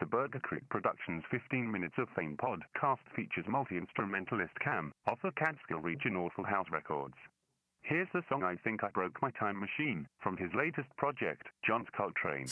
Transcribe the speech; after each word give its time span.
The 0.00 0.06
Burger 0.06 0.40
Creek 0.40 0.68
Productions 0.70 1.22
15 1.30 1.70
Minutes 1.70 1.94
of 1.98 2.08
Fame 2.16 2.36
podcast 2.36 2.98
features 3.14 3.44
multi-instrumentalist 3.46 4.58
Cam 4.58 4.92
of 5.06 5.18
the 5.22 5.30
Catskill 5.30 5.78
region 5.78 6.16
Awful 6.16 6.42
House 6.42 6.66
Records. 6.72 7.14
Here's 7.82 8.08
the 8.12 8.24
song 8.28 8.42
I 8.42 8.56
Think 8.56 8.82
I 8.82 8.88
Broke 8.88 9.22
My 9.22 9.30
Time 9.30 9.60
Machine 9.60 10.08
from 10.20 10.36
his 10.36 10.52
latest 10.52 10.88
project, 10.96 11.46
John's 11.64 11.86
Coltrane. 11.96 12.48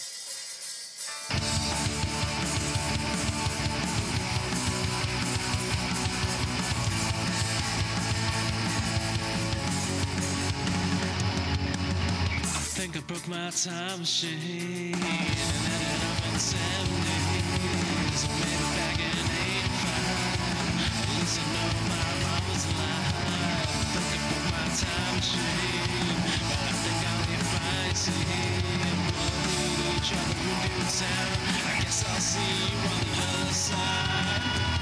I 12.44 12.64
think 12.74 12.96
I 12.96 13.00
broke 13.00 13.26
my 13.26 13.50
time 13.50 13.98
machine 13.98 14.94
and 16.32 16.40
ended 16.40 16.96
up 16.96 17.60
in 17.60 18.12
70s. 18.12 18.22
Maybe 18.40 18.68
back 18.76 18.98
in 18.98 19.26
85. 19.68 20.80
At 20.96 21.08
least 21.12 21.36
I 21.36 21.46
know 21.52 21.68
my 21.92 22.08
mom 22.24 22.42
was 22.48 22.64
alive. 22.72 23.16
I 23.68 24.00
think 24.00 24.08
I 24.12 24.28
broke 24.28 24.48
my 24.52 24.64
time 24.72 25.14
machine, 25.16 26.16
but 26.48 26.60
I 26.62 26.74
think 26.82 27.00
I'll 27.10 27.26
be 27.28 27.36
fine. 27.52 27.94
See, 27.94 28.24
we'll 29.12 29.40
meet 29.44 29.96
each 29.96 30.10
other 30.16 30.36
in 30.40 30.56
due 30.64 30.88
time. 30.88 31.32
I 31.68 31.82
guess 31.82 32.00
I'll 32.08 32.20
see 32.20 32.52
you 32.64 32.80
on 32.80 32.98
the 33.04 33.22
other 33.22 33.52
side. 33.52 34.81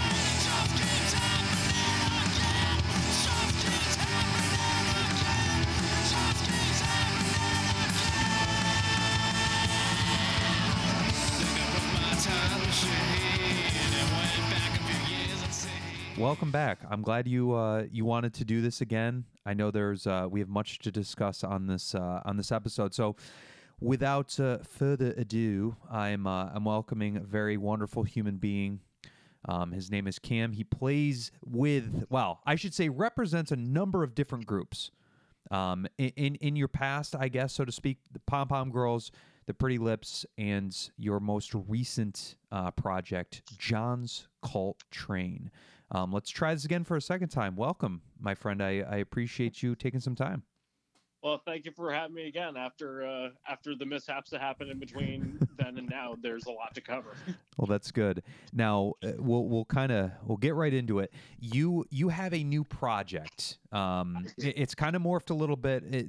Welcome 16.21 16.51
back. 16.51 16.81
I'm 16.91 17.01
glad 17.01 17.27
you 17.27 17.55
uh, 17.55 17.87
you 17.91 18.05
wanted 18.05 18.35
to 18.35 18.45
do 18.45 18.61
this 18.61 18.83
again. 18.83 19.25
I 19.47 19.55
know 19.55 19.71
there's 19.71 20.07
uh, 20.07 20.29
we 20.31 20.41
have 20.41 20.51
much 20.51 20.79
to 20.81 20.93
discuss 20.93 21.43
on 21.43 21.67
this 21.67 21.95
uh, 21.95 22.21
on 22.27 22.37
this 22.37 22.53
episode. 22.53 22.93
So, 22.93 23.17
without 23.81 24.39
uh, 24.39 24.59
further 24.59 25.15
ado, 25.17 25.77
I'm 25.91 26.27
uh, 26.27 26.51
I'm 26.53 26.67
welcoming 26.67 27.17
a 27.17 27.21
very 27.21 27.57
wonderful 27.57 28.03
human 28.03 28.37
being. 28.37 28.81
Um, 29.49 29.73
his 29.73 29.91
name 29.91 30.07
is 30.07 30.19
Cam. 30.19 30.53
He 30.53 30.63
plays 30.63 31.33
with 31.43 32.05
well, 32.11 32.43
I 32.45 32.55
should 32.55 32.75
say 32.75 32.91
represents 32.91 33.51
a 33.51 33.57
number 33.57 34.03
of 34.03 34.15
different 34.15 34.45
groups. 34.45 34.91
Um, 35.51 35.87
in, 35.97 36.13
in 36.17 36.35
in 36.35 36.55
your 36.55 36.69
past, 36.69 37.17
I 37.19 37.29
guess, 37.29 37.55
so 37.55 37.65
to 37.65 37.73
speak, 37.73 37.97
the 38.13 38.21
Pom 38.21 38.49
Pom 38.49 38.71
Girls, 38.71 39.11
the 39.47 39.55
Pretty 39.55 39.79
Lips, 39.79 40.27
and 40.37 40.77
your 40.99 41.19
most 41.19 41.55
recent 41.55 42.37
uh, 42.53 42.73
project, 42.73 43.41
John's 43.59 44.29
Cult 44.43 44.85
Train. 44.91 45.51
Um, 45.91 46.13
let's 46.13 46.31
try 46.31 46.55
this 46.55 46.65
again 46.65 46.85
for 46.85 46.97
a 46.97 47.03
second 47.03 47.29
time. 47.29 47.57
Welcome, 47.57 48.03
my 48.21 48.35
friend. 48.35 48.63
I, 48.63 48.85
I 48.89 48.97
appreciate 48.97 49.63
you 49.63 49.75
taking 49.75 50.01
some 50.01 50.15
time. 50.15 50.43
Well, 51.23 51.43
thank 51.45 51.67
you 51.67 51.73
for 51.73 51.93
having 51.93 52.15
me 52.15 52.29
again. 52.29 52.57
After 52.57 53.07
uh, 53.07 53.29
after 53.47 53.75
the 53.75 53.85
mishaps 53.85 54.31
that 54.31 54.41
happened 54.41 54.71
in 54.71 54.79
between 54.79 55.39
then 55.59 55.77
and 55.77 55.87
now, 55.87 56.17
there's 56.23 56.47
a 56.47 56.51
lot 56.51 56.75
to 56.77 56.81
cover. 56.81 57.15
Well, 57.59 57.67
that's 57.67 57.91
good. 57.91 58.23
Now 58.55 58.95
uh, 59.05 59.13
we'll 59.19 59.45
we'll 59.45 59.67
kind 59.67 59.93
of 59.93 60.13
we'll 60.25 60.39
get 60.39 60.55
right 60.55 60.73
into 60.73 61.01
it. 61.01 61.13
You 61.39 61.85
you 61.91 62.09
have 62.09 62.33
a 62.33 62.43
new 62.43 62.65
project. 62.65 63.59
Um, 63.71 64.25
it- 64.39 64.55
it's 64.57 64.75
kind 64.75 64.97
of 64.97 65.03
morphed 65.03 65.29
a 65.29 65.35
little 65.35 65.57
bit. 65.57 65.85
It, 65.95 66.09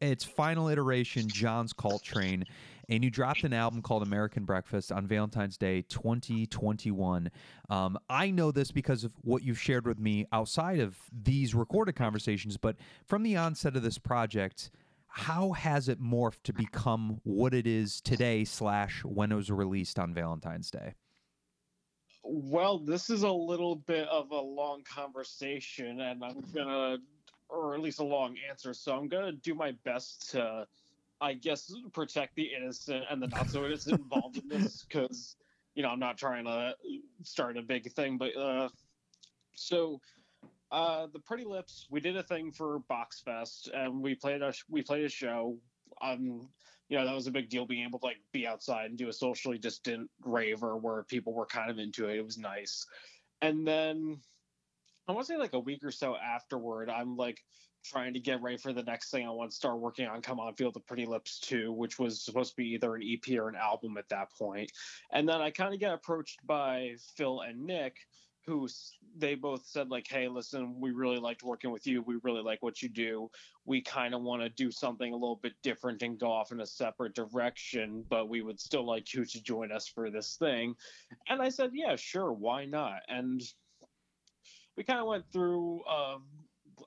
its 0.00 0.24
final 0.24 0.68
iteration, 0.68 1.28
John's 1.28 1.72
Cult 1.72 2.02
Train, 2.02 2.44
and 2.90 3.02
you 3.02 3.10
dropped 3.10 3.44
an 3.44 3.52
album 3.52 3.80
called 3.80 4.02
American 4.02 4.44
Breakfast 4.44 4.92
on 4.92 5.06
Valentine's 5.06 5.56
Day 5.56 5.82
2021. 5.82 7.30
Um, 7.70 7.98
I 8.10 8.30
know 8.30 8.50
this 8.50 8.70
because 8.70 9.04
of 9.04 9.12
what 9.22 9.42
you've 9.42 9.58
shared 9.58 9.86
with 9.86 9.98
me 9.98 10.26
outside 10.32 10.80
of 10.80 10.98
these 11.10 11.54
recorded 11.54 11.96
conversations, 11.96 12.56
but 12.56 12.76
from 13.06 13.22
the 13.22 13.36
onset 13.36 13.76
of 13.76 13.82
this 13.82 13.98
project. 13.98 14.70
How 15.12 15.50
has 15.50 15.88
it 15.88 16.00
morphed 16.00 16.44
to 16.44 16.52
become 16.52 17.20
what 17.24 17.52
it 17.52 17.66
is 17.66 18.00
today, 18.00 18.44
slash 18.44 19.02
when 19.04 19.32
it 19.32 19.34
was 19.34 19.50
released 19.50 19.98
on 19.98 20.14
Valentine's 20.14 20.70
Day? 20.70 20.94
well, 22.22 22.78
this 22.78 23.10
is 23.10 23.22
a 23.22 23.32
little 23.32 23.76
bit 23.76 24.06
of 24.08 24.30
a 24.30 24.40
long 24.40 24.82
conversation, 24.82 26.00
and 26.00 26.24
I'm 26.24 26.42
gonna, 26.54 26.98
or 27.48 27.74
at 27.74 27.80
least 27.80 28.00
a 28.00 28.04
long 28.04 28.36
answer. 28.48 28.74
So 28.74 28.96
I'm 28.96 29.08
gonna 29.08 29.32
do 29.32 29.54
my 29.54 29.72
best 29.84 30.30
to, 30.32 30.66
I 31.20 31.34
guess, 31.34 31.72
protect 31.92 32.34
the 32.36 32.50
innocent 32.56 33.04
and 33.10 33.22
the 33.22 33.28
not 33.28 33.50
so 33.50 33.64
innocent 33.64 34.00
involved 34.00 34.38
in 34.38 34.48
this, 34.48 34.84
because 34.88 35.36
you 35.74 35.82
know 35.82 35.90
I'm 35.90 36.00
not 36.00 36.18
trying 36.18 36.44
to 36.44 36.74
start 37.22 37.56
a 37.56 37.62
big 37.62 37.92
thing, 37.92 38.18
but 38.18 38.36
uh, 38.36 38.68
so. 39.54 40.00
Uh, 40.72 41.08
the 41.12 41.18
Pretty 41.18 41.42
Lips, 41.42 41.88
we 41.90 41.98
did 41.98 42.16
a 42.16 42.22
thing 42.22 42.52
for 42.52 42.78
Box 42.88 43.20
Fest, 43.22 43.68
and 43.74 44.00
we 44.00 44.14
played 44.14 44.40
a 44.40 44.52
we 44.68 44.82
played 44.82 45.04
a 45.04 45.08
show. 45.08 45.58
Um, 46.00 46.48
you 46.88 46.98
know 46.98 47.04
that 47.06 47.14
was 47.14 47.26
a 47.28 47.32
big 47.32 47.48
deal 47.48 47.66
being 47.66 47.84
able 47.84 47.98
to 48.00 48.06
like 48.06 48.20
be 48.32 48.46
outside 48.46 48.90
and 48.90 48.96
do 48.98 49.08
a 49.08 49.12
socially 49.12 49.58
distant 49.58 50.10
raver 50.24 50.76
where 50.76 51.04
people 51.04 51.32
were 51.32 51.46
kind 51.46 51.70
of 51.70 51.78
into 51.78 52.08
it. 52.08 52.18
It 52.18 52.24
was 52.24 52.38
nice, 52.38 52.86
and 53.42 53.66
then 53.66 54.20
I 55.08 55.12
want 55.12 55.26
to 55.26 55.32
say 55.32 55.38
like 55.38 55.54
a 55.54 55.60
week 55.60 55.82
or 55.84 55.90
so 55.90 56.16
afterward, 56.16 56.88
I'm 56.88 57.16
like 57.16 57.42
trying 57.84 58.14
to 58.14 58.20
get 58.20 58.42
ready 58.42 58.56
for 58.56 58.72
the 58.72 58.82
next 58.82 59.10
thing 59.10 59.26
I 59.26 59.30
want 59.30 59.50
to 59.50 59.56
start 59.56 59.78
working 59.78 60.06
on. 60.06 60.22
Come 60.22 60.40
on, 60.40 60.54
Feel 60.54 60.72
the 60.72 60.80
Pretty 60.80 61.06
Lips 61.06 61.38
2, 61.40 61.72
which 61.72 61.98
was 61.98 62.22
supposed 62.22 62.50
to 62.50 62.56
be 62.56 62.68
either 62.68 62.94
an 62.94 63.02
EP 63.02 63.38
or 63.38 63.48
an 63.48 63.56
album 63.56 63.96
at 63.96 64.08
that 64.08 64.30
point. 64.32 64.70
And 65.12 65.28
then 65.28 65.40
I 65.40 65.50
kind 65.50 65.74
of 65.74 65.80
get 65.80 65.92
approached 65.92 66.44
by 66.46 66.94
Phil 67.16 67.40
and 67.40 67.64
Nick, 67.64 67.96
who 68.46 68.68
they 69.16 69.34
both 69.34 69.66
said 69.66 69.90
like, 69.90 70.06
"Hey, 70.08 70.28
listen, 70.28 70.80
we 70.80 70.90
really 70.90 71.18
liked 71.18 71.42
working 71.42 71.70
with 71.70 71.86
you. 71.86 72.02
We 72.02 72.16
really 72.22 72.42
like 72.42 72.62
what 72.62 72.82
you 72.82 72.88
do. 72.88 73.30
We 73.64 73.80
kind 73.82 74.14
of 74.14 74.22
want 74.22 74.42
to 74.42 74.48
do 74.48 74.70
something 74.70 75.12
a 75.12 75.16
little 75.16 75.36
bit 75.36 75.52
different 75.62 76.02
and 76.02 76.18
go 76.18 76.30
off 76.30 76.52
in 76.52 76.60
a 76.60 76.66
separate 76.66 77.14
direction, 77.14 78.04
but 78.08 78.28
we 78.28 78.42
would 78.42 78.58
still 78.58 78.84
like 78.84 79.12
you 79.14 79.24
to 79.24 79.42
join 79.42 79.72
us 79.72 79.86
for 79.86 80.10
this 80.10 80.36
thing." 80.36 80.74
And 81.28 81.42
I 81.42 81.48
said, 81.48 81.70
"Yeah, 81.74 81.96
sure, 81.96 82.32
why 82.32 82.64
not?" 82.64 83.02
And 83.08 83.42
we 84.76 84.84
kind 84.84 85.00
of 85.00 85.06
went 85.06 85.30
through 85.32 85.82
uh, 85.82 86.18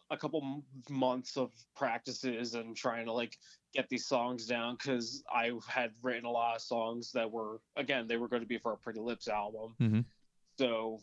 a 0.09 0.17
couple 0.17 0.63
months 0.89 1.37
of 1.37 1.51
practices 1.75 2.55
and 2.55 2.75
trying 2.75 3.05
to 3.05 3.13
like 3.13 3.37
get 3.73 3.89
these 3.89 4.05
songs 4.05 4.45
down 4.45 4.75
because 4.75 5.23
I 5.33 5.51
had 5.67 5.91
written 6.01 6.25
a 6.25 6.31
lot 6.31 6.55
of 6.55 6.61
songs 6.61 7.11
that 7.13 7.29
were 7.29 7.59
again 7.75 8.07
they 8.07 8.17
were 8.17 8.27
going 8.27 8.41
to 8.41 8.47
be 8.47 8.57
for 8.57 8.73
a 8.73 8.77
Pretty 8.77 8.99
Lips 8.99 9.27
album. 9.27 9.75
Mhm. 9.79 10.05
So 10.57 10.99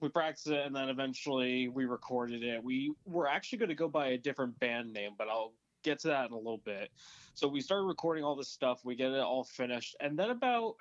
we 0.00 0.08
practiced 0.08 0.48
it 0.48 0.66
and 0.66 0.74
then 0.74 0.88
eventually 0.88 1.68
we 1.68 1.84
recorded 1.84 2.42
it. 2.42 2.62
We 2.62 2.92
were 3.04 3.28
actually 3.28 3.58
going 3.58 3.68
to 3.68 3.74
go 3.74 3.88
by 3.88 4.08
a 4.08 4.18
different 4.18 4.58
band 4.58 4.92
name, 4.92 5.12
but 5.16 5.28
I'll 5.28 5.54
get 5.82 5.98
to 6.00 6.08
that 6.08 6.26
in 6.26 6.32
a 6.32 6.36
little 6.36 6.62
bit. 6.64 6.90
So 7.34 7.48
we 7.48 7.60
started 7.60 7.84
recording 7.84 8.24
all 8.24 8.36
this 8.36 8.48
stuff. 8.48 8.84
We 8.84 8.94
get 8.94 9.12
it 9.12 9.20
all 9.20 9.44
finished, 9.44 9.96
and 10.00 10.18
then 10.18 10.30
about 10.30 10.76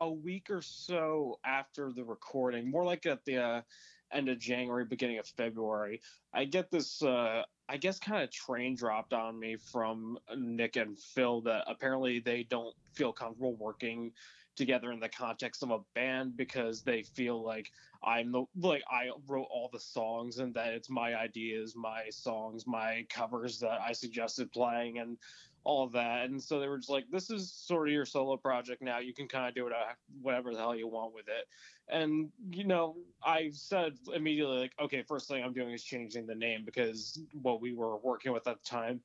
a 0.00 0.10
week 0.10 0.50
or 0.50 0.60
so 0.60 1.38
after 1.44 1.92
the 1.92 2.04
recording, 2.04 2.70
more 2.70 2.84
like 2.84 3.06
at 3.06 3.24
the 3.24 3.38
uh, 3.38 3.62
end 4.12 4.28
of 4.28 4.38
January, 4.38 4.84
beginning 4.84 5.18
of 5.18 5.26
February, 5.26 6.00
I 6.32 6.44
get 6.44 6.70
this, 6.70 7.02
uh, 7.02 7.42
I 7.68 7.76
guess, 7.76 7.98
kind 7.98 8.22
of 8.22 8.30
train 8.30 8.74
dropped 8.74 9.12
on 9.12 9.38
me 9.38 9.56
from 9.56 10.18
Nick 10.36 10.76
and 10.76 10.98
Phil 10.98 11.40
that 11.42 11.64
apparently 11.66 12.20
they 12.20 12.44
don't 12.44 12.74
feel 12.94 13.12
comfortable 13.12 13.54
working 13.54 14.12
together 14.56 14.92
in 14.92 15.00
the 15.00 15.08
context 15.08 15.62
of 15.62 15.70
a 15.70 15.78
band 15.94 16.36
because 16.36 16.82
they 16.82 17.02
feel 17.02 17.42
like 17.42 17.70
I'm 18.04 18.32
the 18.32 18.44
like 18.60 18.82
I 18.90 19.10
wrote 19.26 19.46
all 19.50 19.70
the 19.72 19.80
songs 19.80 20.38
and 20.38 20.52
that 20.54 20.74
it's 20.74 20.90
my 20.90 21.14
ideas, 21.14 21.74
my 21.74 22.04
songs, 22.10 22.66
my 22.66 23.06
covers 23.08 23.58
that 23.60 23.80
I 23.80 23.92
suggested 23.92 24.52
playing 24.52 24.98
and 24.98 25.16
all 25.64 25.88
that. 25.88 26.24
And 26.24 26.42
so 26.42 26.58
they 26.58 26.68
were 26.68 26.78
just 26.78 26.90
like, 26.90 27.04
this 27.10 27.30
is 27.30 27.52
sort 27.52 27.88
of 27.88 27.94
your 27.94 28.04
solo 28.04 28.36
project 28.36 28.82
now. 28.82 28.98
You 28.98 29.14
can 29.14 29.28
kind 29.28 29.48
of 29.48 29.54
do 29.54 29.68
uh, 29.68 29.92
whatever 30.20 30.52
the 30.52 30.58
hell 30.58 30.74
you 30.74 30.88
want 30.88 31.14
with 31.14 31.28
it. 31.28 31.46
And, 31.88 32.30
you 32.50 32.64
know, 32.64 32.96
I 33.24 33.50
said 33.52 33.94
immediately, 34.14 34.58
like, 34.58 34.72
okay, 34.80 35.02
first 35.02 35.28
thing 35.28 35.42
I'm 35.44 35.52
doing 35.52 35.72
is 35.72 35.82
changing 35.82 36.26
the 36.26 36.34
name 36.34 36.64
because 36.64 37.20
what 37.40 37.60
we 37.60 37.74
were 37.74 37.96
working 37.98 38.32
with 38.32 38.46
at 38.46 38.62
the 38.62 38.68
time, 38.68 39.00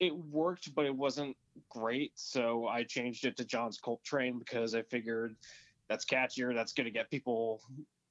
it 0.00 0.16
worked, 0.16 0.74
but 0.74 0.86
it 0.86 0.94
wasn't 0.94 1.36
great. 1.68 2.12
So 2.16 2.66
I 2.66 2.82
changed 2.82 3.24
it 3.24 3.36
to 3.36 3.44
John's 3.44 3.78
Cult 3.78 4.02
Train 4.02 4.38
because 4.38 4.74
I 4.74 4.82
figured 4.82 5.36
that's 5.88 6.04
catchier. 6.04 6.54
That's 6.54 6.72
going 6.72 6.86
to 6.86 6.90
get 6.90 7.10
people 7.10 7.60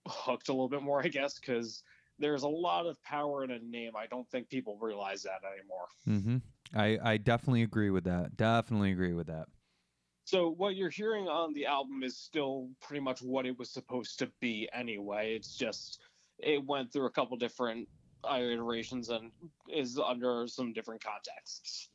hooked 0.07 0.49
a 0.49 0.53
little 0.53 0.69
bit 0.69 0.81
more, 0.81 1.03
I 1.03 1.09
guess, 1.09 1.39
because 1.39 1.83
there's 2.21 2.43
a 2.43 2.49
lot 2.49 2.85
of 2.85 3.01
power 3.03 3.43
in 3.43 3.51
a 3.51 3.59
name. 3.59 3.91
I 3.95 4.05
don't 4.07 4.29
think 4.29 4.49
people 4.49 4.77
realize 4.79 5.23
that 5.23 5.41
anymore. 5.45 5.87
Mm-hmm. 6.07 6.79
I, 6.79 7.11
I 7.13 7.17
definitely 7.17 7.63
agree 7.63 7.89
with 7.89 8.05
that. 8.05 8.37
Definitely 8.37 8.91
agree 8.91 9.13
with 9.13 9.27
that. 9.27 9.47
So 10.23 10.51
what 10.51 10.75
you're 10.75 10.89
hearing 10.89 11.27
on 11.27 11.53
the 11.53 11.65
album 11.65 12.03
is 12.03 12.15
still 12.15 12.69
pretty 12.79 13.01
much 13.01 13.21
what 13.21 13.45
it 13.45 13.57
was 13.57 13.69
supposed 13.69 14.19
to 14.19 14.31
be 14.39 14.69
anyway. 14.71 15.35
It's 15.35 15.57
just 15.57 15.99
it 16.39 16.65
went 16.65 16.93
through 16.93 17.07
a 17.07 17.11
couple 17.11 17.35
different 17.37 17.87
iterations 18.23 19.09
and 19.09 19.31
is 19.73 19.99
under 19.99 20.47
some 20.47 20.73
different 20.73 21.03
contexts. 21.03 21.89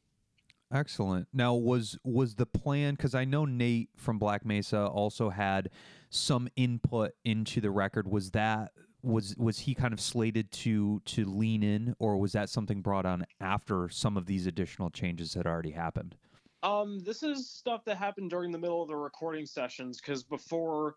Excellent. 0.72 1.28
Now, 1.32 1.54
was 1.54 1.96
was 2.02 2.34
the 2.34 2.46
plan 2.46 2.94
because 2.94 3.14
I 3.14 3.24
know 3.24 3.44
Nate 3.44 3.90
from 3.96 4.18
Black 4.18 4.44
Mesa 4.44 4.86
also 4.86 5.30
had 5.30 5.70
some 6.10 6.48
input 6.56 7.12
into 7.24 7.60
the 7.60 7.70
record. 7.70 8.08
Was 8.08 8.32
that 8.32 8.72
was 9.02 9.34
was 9.36 9.58
he 9.60 9.74
kind 9.74 9.92
of 9.92 10.00
slated 10.00 10.50
to 10.52 11.00
to 11.04 11.24
lean 11.24 11.62
in, 11.62 11.94
or 11.98 12.16
was 12.16 12.32
that 12.32 12.48
something 12.48 12.80
brought 12.82 13.06
on 13.06 13.26
after 13.40 13.88
some 13.88 14.16
of 14.16 14.26
these 14.26 14.46
additional 14.46 14.90
changes 14.90 15.34
had 15.34 15.46
already 15.46 15.70
happened? 15.70 16.16
Um, 16.62 16.98
this 17.00 17.22
is 17.22 17.48
stuff 17.48 17.84
that 17.84 17.96
happened 17.96 18.30
during 18.30 18.50
the 18.50 18.58
middle 18.58 18.82
of 18.82 18.88
the 18.88 18.96
recording 18.96 19.46
sessions 19.46 20.00
because 20.00 20.24
before 20.24 20.96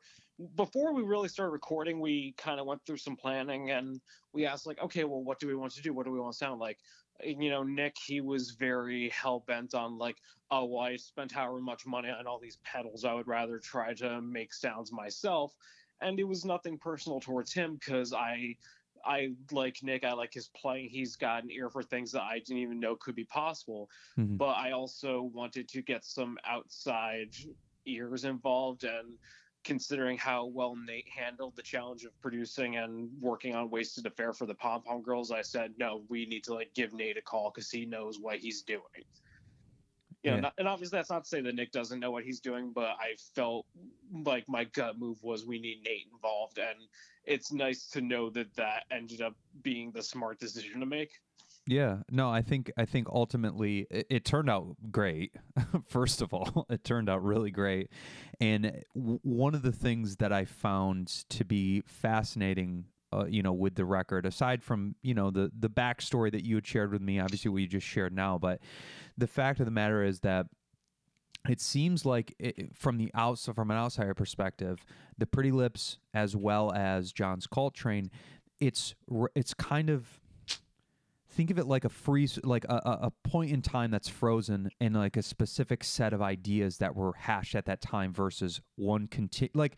before 0.55 0.93
we 0.93 1.03
really 1.03 1.27
started 1.27 1.51
recording, 1.51 1.99
we 1.99 2.33
kind 2.37 2.59
of 2.59 2.65
went 2.65 2.85
through 2.85 2.97
some 2.97 3.15
planning 3.15 3.71
and 3.71 3.99
we 4.33 4.45
asked 4.45 4.65
like, 4.65 4.81
okay, 4.81 5.03
well, 5.03 5.23
what 5.23 5.39
do 5.39 5.47
we 5.47 5.55
want 5.55 5.73
to 5.73 5.81
do? 5.81 5.93
What 5.93 6.05
do 6.05 6.11
we 6.11 6.19
want 6.19 6.33
to 6.33 6.37
sound 6.37 6.59
like? 6.59 6.77
And, 7.21 7.43
you 7.43 7.49
know, 7.49 7.63
Nick, 7.63 7.97
he 7.97 8.21
was 8.21 8.51
very 8.51 9.09
hell 9.09 9.43
bent 9.45 9.75
on 9.75 9.97
like, 9.97 10.15
oh, 10.49 10.65
well, 10.65 10.83
I 10.83 10.95
spent 10.95 11.33
however 11.33 11.59
much 11.59 11.85
money 11.85 12.09
on 12.09 12.25
all 12.25 12.39
these 12.39 12.57
pedals. 12.63 13.03
I 13.03 13.13
would 13.13 13.27
rather 13.27 13.59
try 13.59 13.93
to 13.95 14.21
make 14.21 14.53
sounds 14.53 14.93
myself. 14.93 15.53
And 16.01 16.19
it 16.19 16.23
was 16.23 16.45
nothing 16.45 16.77
personal 16.77 17.19
towards 17.19 17.53
him 17.53 17.75
because 17.75 18.13
I 18.13 18.55
I 19.05 19.33
like 19.51 19.81
Nick. 19.81 20.03
I 20.03 20.13
like 20.13 20.33
his 20.33 20.49
playing. 20.49 20.89
He's 20.89 21.15
got 21.15 21.43
an 21.43 21.51
ear 21.51 21.69
for 21.69 21.83
things 21.83 22.11
that 22.11 22.23
I 22.23 22.39
didn't 22.39 22.57
even 22.57 22.79
know 22.79 22.95
could 22.95 23.15
be 23.15 23.25
possible. 23.25 23.89
Mhm. 24.17 24.37
But 24.37 24.57
I 24.57 24.71
also 24.71 25.21
wanted 25.21 25.69
to 25.69 25.81
get 25.81 26.03
some 26.05 26.37
outside 26.45 27.33
ears 27.85 28.25
involved. 28.25 28.83
And 28.83 29.17
considering 29.63 30.17
how 30.17 30.45
well 30.45 30.75
Nate 30.75 31.07
handled 31.09 31.55
the 31.55 31.63
challenge 31.63 32.03
of 32.05 32.19
producing 32.21 32.77
and 32.77 33.09
working 33.21 33.55
on 33.55 33.69
Wasted 33.69 34.05
Affair 34.05 34.33
for 34.33 34.45
the 34.45 34.55
Pom 34.55 34.83
Pom 34.83 35.01
Girls, 35.01 35.31
I 35.31 35.41
said, 35.41 35.75
no, 35.77 36.05
we 36.09 36.25
need 36.25 36.43
to 36.45 36.53
like 36.53 36.73
give 36.73 36.93
Nate 36.93 37.17
a 37.17 37.21
call 37.21 37.51
because 37.53 37.69
he 37.69 37.85
knows 37.85 38.19
what 38.19 38.39
he's 38.39 38.63
doing. 38.63 39.05
You 40.23 40.31
know, 40.31 40.35
Yeah. 40.35 40.41
not, 40.41 40.53
and 40.57 40.67
obviously 40.67 40.97
that's 40.97 41.09
not 41.09 41.23
to 41.23 41.29
say 41.29 41.41
that 41.41 41.55
Nick 41.55 41.71
doesn't 41.71 41.99
know 41.99 42.11
what 42.11 42.23
he's 42.23 42.39
doing, 42.41 42.71
but 42.73 42.97
I 42.99 43.15
felt 43.35 43.65
like 44.25 44.47
my 44.49 44.65
gut 44.65 44.99
move 44.99 45.21
was 45.23 45.45
we 45.45 45.59
need 45.59 45.81
Nate 45.85 46.07
involved, 46.11 46.57
and 46.57 46.77
it's 47.25 47.51
nice 47.51 47.87
to 47.91 48.01
know 48.01 48.29
that 48.31 48.53
that 48.55 48.83
ended 48.91 49.21
up 49.21 49.35
being 49.61 49.91
the 49.91 50.03
smart 50.03 50.39
decision 50.39 50.79
to 50.81 50.85
make. 50.85 51.11
Yeah, 51.67 51.97
no, 52.09 52.29
I 52.31 52.41
think 52.41 52.71
I 52.77 52.85
think 52.85 53.07
ultimately 53.09 53.85
it, 53.91 54.07
it 54.09 54.25
turned 54.25 54.49
out 54.49 54.75
great. 54.91 55.33
First 55.87 56.21
of 56.21 56.33
all, 56.33 56.65
it 56.69 56.83
turned 56.83 57.09
out 57.09 57.23
really 57.23 57.51
great, 57.51 57.91
and 58.41 58.83
w- 58.95 59.19
one 59.23 59.53
of 59.53 59.61
the 59.61 59.71
things 59.71 60.15
that 60.17 60.33
I 60.33 60.45
found 60.45 61.07
to 61.29 61.45
be 61.45 61.81
fascinating, 61.85 62.85
uh, 63.11 63.25
you 63.27 63.41
know, 63.41 63.53
with 63.53 63.75
the 63.75 63.85
record, 63.85 64.25
aside 64.25 64.63
from 64.63 64.95
you 65.01 65.13
know 65.13 65.31
the 65.31 65.51
the 65.57 65.69
backstory 65.69 66.31
that 66.31 66.45
you 66.45 66.55
had 66.55 66.67
shared 66.67 66.91
with 66.91 67.01
me, 67.01 67.19
obviously 67.19 67.49
what 67.49 67.61
you 67.61 67.67
just 67.67 67.87
shared 67.87 68.13
now, 68.13 68.37
but 68.37 68.59
the 69.17 69.27
fact 69.27 69.59
of 69.59 69.65
the 69.65 69.71
matter 69.71 70.03
is 70.03 70.19
that 70.21 70.47
it 71.47 71.61
seems 71.61 72.05
like 72.05 72.35
it, 72.39 72.75
from 72.75 72.97
the 72.97 73.11
outside, 73.13 73.55
from 73.55 73.71
an 73.71 73.77
outsider 73.77 74.13
perspective, 74.13 74.85
the 75.17 75.25
Pretty 75.25 75.51
Lips 75.51 75.97
as 76.13 76.35
well 76.35 76.71
as 76.73 77.11
John's 77.11 77.47
Coltrane, 77.47 78.11
it's 78.59 78.93
it's 79.35 79.53
kind 79.53 79.89
of 79.89 80.19
think 81.39 81.51
of 81.51 81.57
it 81.57 81.67
like 81.67 81.85
a 81.85 81.89
freeze 81.89 82.37
like 82.43 82.65
a, 82.65 82.81
a 83.03 83.11
point 83.23 83.49
in 83.49 83.61
time 83.61 83.91
that's 83.91 84.09
frozen 84.09 84.69
and 84.81 84.93
like 84.93 85.15
a 85.15 85.21
specific 85.23 85.85
set 85.85 86.11
of 86.11 86.21
ideas 86.21 86.79
that 86.79 86.93
were 86.93 87.13
hashed 87.13 87.55
at 87.55 87.65
that 87.65 87.79
time 87.79 88.11
versus 88.11 88.59
one 88.75 89.07
conti- 89.07 89.49
like 89.53 89.77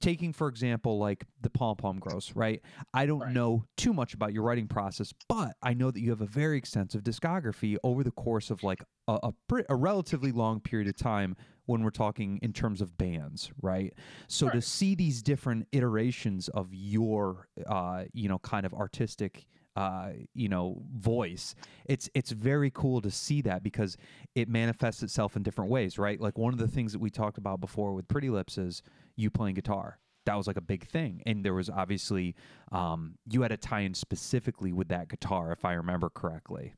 taking 0.00 0.32
for 0.32 0.48
example 0.48 0.98
like 0.98 1.24
the 1.42 1.48
Pom 1.48 1.76
Pom 1.76 2.00
Girls 2.00 2.32
right? 2.34 2.60
I 2.92 3.06
don't 3.06 3.20
Right. 3.20 3.32
know 3.32 3.62
too 3.76 3.92
much 3.94 4.14
about 4.14 4.32
your 4.32 4.42
writing 4.42 4.66
process 4.66 5.14
but 5.28 5.52
i 5.62 5.72
know 5.74 5.92
that 5.92 6.00
you 6.00 6.10
have 6.10 6.22
a 6.22 6.26
very 6.26 6.58
extensive 6.58 7.04
discography 7.04 7.76
over 7.84 8.02
the 8.02 8.10
course 8.10 8.50
of 8.50 8.64
like 8.64 8.82
a, 9.06 9.16
a, 9.22 9.32
pre- 9.46 9.62
a 9.68 9.76
relatively 9.76 10.32
long 10.32 10.58
period 10.58 10.88
of 10.88 10.96
time 10.96 11.36
when 11.66 11.84
we're 11.84 11.90
talking 11.90 12.40
in 12.42 12.52
terms 12.52 12.80
of 12.80 12.98
bands 12.98 13.52
right? 13.62 13.94
So 14.26 14.48
to 14.50 14.60
see 14.60 14.96
these 14.96 15.22
different 15.22 15.68
iterations 15.70 16.48
of 16.48 16.74
your 16.74 17.46
uh 17.64 18.06
you 18.12 18.28
know 18.28 18.40
kind 18.40 18.66
of 18.66 18.74
artistic 18.74 19.46
uh, 19.76 20.08
you 20.34 20.48
know, 20.48 20.82
voice. 20.94 21.54
It's 21.84 22.08
it's 22.14 22.30
very 22.32 22.70
cool 22.70 23.00
to 23.02 23.10
see 23.10 23.42
that 23.42 23.62
because 23.62 23.96
it 24.34 24.48
manifests 24.48 25.02
itself 25.02 25.36
in 25.36 25.42
different 25.42 25.70
ways, 25.70 25.98
right? 25.98 26.20
Like 26.20 26.38
one 26.38 26.52
of 26.52 26.58
the 26.58 26.68
things 26.68 26.92
that 26.92 26.98
we 26.98 27.10
talked 27.10 27.38
about 27.38 27.60
before 27.60 27.92
with 27.92 28.08
Pretty 28.08 28.30
Lips 28.30 28.58
is 28.58 28.82
you 29.16 29.30
playing 29.30 29.54
guitar. 29.54 29.98
That 30.24 30.34
was 30.34 30.46
like 30.46 30.56
a 30.56 30.62
big 30.62 30.88
thing, 30.88 31.22
and 31.26 31.44
there 31.44 31.54
was 31.54 31.70
obviously 31.70 32.34
um, 32.72 33.16
you 33.30 33.42
had 33.42 33.52
a 33.52 33.56
tie-in 33.56 33.94
specifically 33.94 34.72
with 34.72 34.88
that 34.88 35.08
guitar, 35.08 35.52
if 35.52 35.64
I 35.64 35.74
remember 35.74 36.10
correctly. 36.10 36.72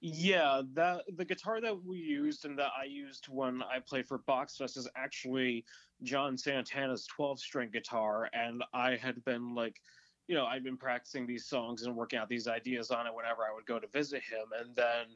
Yeah, 0.00 0.62
that 0.74 1.04
the 1.16 1.24
guitar 1.24 1.60
that 1.60 1.84
we 1.84 1.96
used 1.96 2.44
and 2.44 2.58
that 2.58 2.70
I 2.80 2.84
used 2.84 3.26
when 3.28 3.62
I 3.62 3.80
played 3.80 4.06
for 4.06 4.20
Boxfest 4.20 4.76
is 4.76 4.88
actually 4.94 5.64
John 6.02 6.36
Santana's 6.36 7.06
12 7.06 7.40
string 7.40 7.70
guitar. 7.72 8.28
And 8.32 8.62
I 8.74 8.96
had 8.96 9.24
been 9.24 9.54
like, 9.54 9.80
you 10.28 10.34
know, 10.34 10.46
I'd 10.46 10.64
been 10.64 10.76
practicing 10.76 11.26
these 11.26 11.46
songs 11.46 11.84
and 11.84 11.94
working 11.94 12.18
out 12.18 12.28
these 12.28 12.48
ideas 12.48 12.90
on 12.90 13.06
it 13.06 13.14
whenever 13.14 13.42
I 13.42 13.54
would 13.54 13.66
go 13.66 13.78
to 13.78 13.86
visit 13.88 14.22
him. 14.22 14.46
And 14.58 14.74
then 14.74 15.06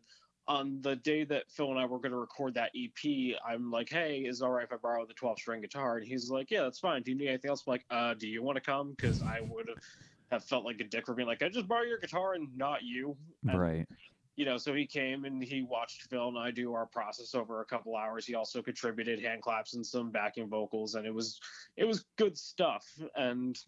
on 0.47 0.81
the 0.83 0.97
day 0.97 1.25
that 1.25 1.51
Phil 1.51 1.71
and 1.71 1.79
I 1.79 1.87
were 1.87 1.99
going 1.99 2.13
to 2.13 2.19
record 2.19 2.55
that 2.55 2.71
EP, 2.77 3.37
I'm 3.47 3.71
like, 3.71 3.89
hey, 3.89 4.21
is 4.21 4.41
it 4.41 4.45
all 4.45 4.51
right 4.51 4.65
if 4.65 4.73
I 4.73 4.77
borrow 4.77 5.05
the 5.07 5.15
12 5.15 5.39
string 5.39 5.61
guitar? 5.61 5.99
And 5.99 6.07
he's 6.07 6.31
like, 6.31 6.51
yeah, 6.51 6.63
that's 6.63 6.79
fine. 6.79 7.03
Do 7.03 7.11
you 7.11 7.17
need 7.17 7.29
anything 7.29 7.51
else? 7.51 7.65
I'm 7.67 7.73
like, 7.73 7.85
uh, 7.91 8.15
do 8.15 8.27
you 8.27 8.43
want 8.43 8.57
to 8.57 8.61
come? 8.61 8.95
Because 8.97 9.23
I 9.23 9.41
would 9.41 9.71
have 10.31 10.45
felt 10.45 10.65
like 10.65 10.81
a 10.81 10.85
dick 10.85 11.07
for 11.07 11.15
being 11.15 11.29
like, 11.29 11.43
I 11.43 11.49
just 11.49 11.69
borrow 11.69 11.83
your 11.83 11.99
guitar 11.99 12.35
and 12.35 12.49
not 12.57 12.83
you. 12.83 13.17
And 13.49 13.61
right. 13.61 13.89
you 14.37 14.45
know, 14.45 14.57
so 14.57 14.75
he 14.75 14.87
came 14.87 15.25
and 15.25 15.43
he 15.43 15.63
watched 15.63 16.03
Phil 16.09 16.29
and 16.29 16.39
I 16.39 16.51
do 16.51 16.73
our 16.75 16.87
process 16.87 17.35
over 17.35 17.61
a 17.61 17.65
couple 17.65 17.97
hours. 17.97 18.27
He 18.27 18.35
also 18.35 18.63
contributed 18.63 19.21
hand 19.21 19.43
claps 19.43 19.75
and 19.75 19.85
some 19.85 20.11
backing 20.11 20.49
vocals, 20.49 20.95
and 20.95 21.07
it 21.07 21.15
was 21.15 21.41
it 21.77 21.85
was 21.85 22.05
good 22.17 22.39
stuff. 22.39 22.87
And 23.17 23.59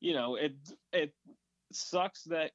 you 0.00 0.14
know, 0.14 0.36
it 0.36 0.54
it 0.92 1.12
sucks 1.72 2.24
that 2.24 2.50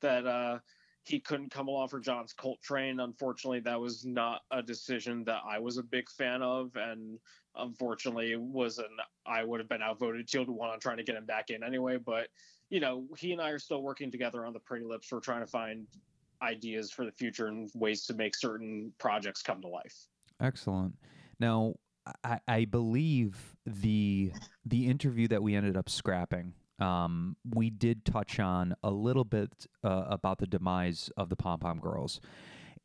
that 0.00 0.26
uh 0.26 0.58
he 1.04 1.18
couldn't 1.18 1.50
come 1.50 1.66
along 1.66 1.88
for 1.88 1.98
John's 1.98 2.32
Coltrane. 2.32 3.00
Unfortunately, 3.00 3.60
that 3.60 3.80
was 3.80 4.04
not 4.04 4.42
a 4.52 4.62
decision 4.62 5.24
that 5.24 5.40
I 5.48 5.58
was 5.58 5.76
a 5.76 5.82
big 5.82 6.08
fan 6.08 6.42
of, 6.42 6.70
and 6.76 7.18
unfortunately, 7.56 8.36
was 8.36 8.78
an 8.78 8.86
I 9.26 9.44
would 9.44 9.60
have 9.60 9.68
been 9.68 9.82
outvoted 9.82 10.28
two 10.28 10.44
to 10.44 10.52
one 10.52 10.70
on 10.70 10.80
trying 10.80 10.98
to 10.98 11.02
get 11.02 11.16
him 11.16 11.26
back 11.26 11.50
in 11.50 11.64
anyway. 11.64 11.98
But 11.98 12.28
you 12.70 12.80
know, 12.80 13.06
he 13.18 13.32
and 13.32 13.40
I 13.40 13.50
are 13.50 13.58
still 13.58 13.82
working 13.82 14.10
together 14.10 14.46
on 14.46 14.52
the 14.52 14.60
Pretty 14.60 14.84
Lips. 14.84 15.10
We're 15.10 15.20
trying 15.20 15.40
to 15.40 15.46
find 15.46 15.86
ideas 16.40 16.90
for 16.90 17.04
the 17.04 17.12
future 17.12 17.48
and 17.48 17.70
ways 17.74 18.06
to 18.06 18.14
make 18.14 18.34
certain 18.34 18.92
projects 18.98 19.42
come 19.42 19.60
to 19.62 19.68
life. 19.68 20.06
Excellent. 20.40 20.94
Now, 21.38 21.74
I, 22.24 22.40
I 22.48 22.64
believe 22.64 23.56
the 23.66 24.32
the 24.64 24.88
interview 24.88 25.28
that 25.28 25.42
we 25.42 25.54
ended 25.54 25.76
up 25.76 25.88
scrapping, 25.88 26.54
um, 26.78 27.36
we 27.54 27.70
did 27.70 28.04
touch 28.04 28.40
on 28.40 28.74
a 28.82 28.90
little 28.90 29.24
bit 29.24 29.66
uh, 29.84 30.04
about 30.08 30.38
the 30.38 30.46
demise 30.46 31.10
of 31.16 31.28
the 31.28 31.36
Pom 31.36 31.60
Pom 31.60 31.78
Girls, 31.78 32.20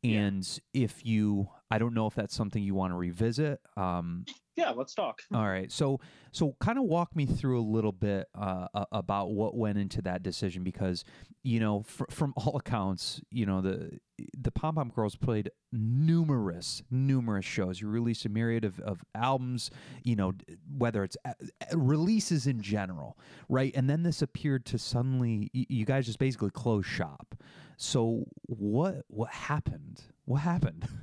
Yeah. 0.02 0.20
and 0.20 0.60
if 0.72 1.04
you, 1.04 1.48
I 1.70 1.78
don't 1.78 1.94
know 1.94 2.06
if 2.06 2.14
that's 2.14 2.34
something 2.34 2.62
you 2.62 2.74
want 2.74 2.92
to 2.92 2.96
revisit. 2.96 3.60
Um, 3.76 4.24
Yeah, 4.56 4.70
let's 4.70 4.94
talk. 4.94 5.20
all 5.34 5.46
right, 5.46 5.70
so 5.70 6.00
so 6.32 6.56
kind 6.60 6.78
of 6.78 6.84
walk 6.84 7.14
me 7.16 7.26
through 7.26 7.60
a 7.60 7.62
little 7.62 7.92
bit 7.92 8.26
uh, 8.34 8.66
about 8.92 9.30
what 9.30 9.56
went 9.56 9.78
into 9.78 10.02
that 10.02 10.22
decision 10.22 10.62
because 10.64 11.04
you 11.44 11.60
know 11.60 11.82
fr- 11.82 12.04
from 12.10 12.32
all 12.36 12.56
accounts, 12.56 13.20
you 13.30 13.46
know 13.46 13.60
the 13.60 13.98
the 14.36 14.50
Pom 14.50 14.74
Pom 14.76 14.88
Girls 14.90 15.14
played 15.16 15.50
numerous 15.72 16.82
numerous 16.90 17.44
shows. 17.44 17.80
You 17.80 17.88
released 17.88 18.24
a 18.24 18.28
myriad 18.28 18.64
of, 18.64 18.80
of 18.80 19.04
albums, 19.14 19.70
you 20.04 20.16
know 20.16 20.32
whether 20.76 21.04
it's 21.04 21.16
uh, 21.24 21.32
uh, 21.72 21.78
releases 21.78 22.46
in 22.46 22.60
general, 22.60 23.16
right? 23.48 23.72
And 23.76 23.88
then 23.88 24.02
this 24.02 24.22
appeared 24.22 24.64
to 24.66 24.78
suddenly 24.78 25.50
you 25.52 25.84
guys 25.84 26.06
just 26.06 26.18
basically 26.18 26.50
close 26.50 26.86
shop. 26.86 27.34
So 27.78 28.26
what 28.46 29.04
what 29.06 29.30
happened? 29.30 30.02
What 30.26 30.38
happened? 30.38 30.86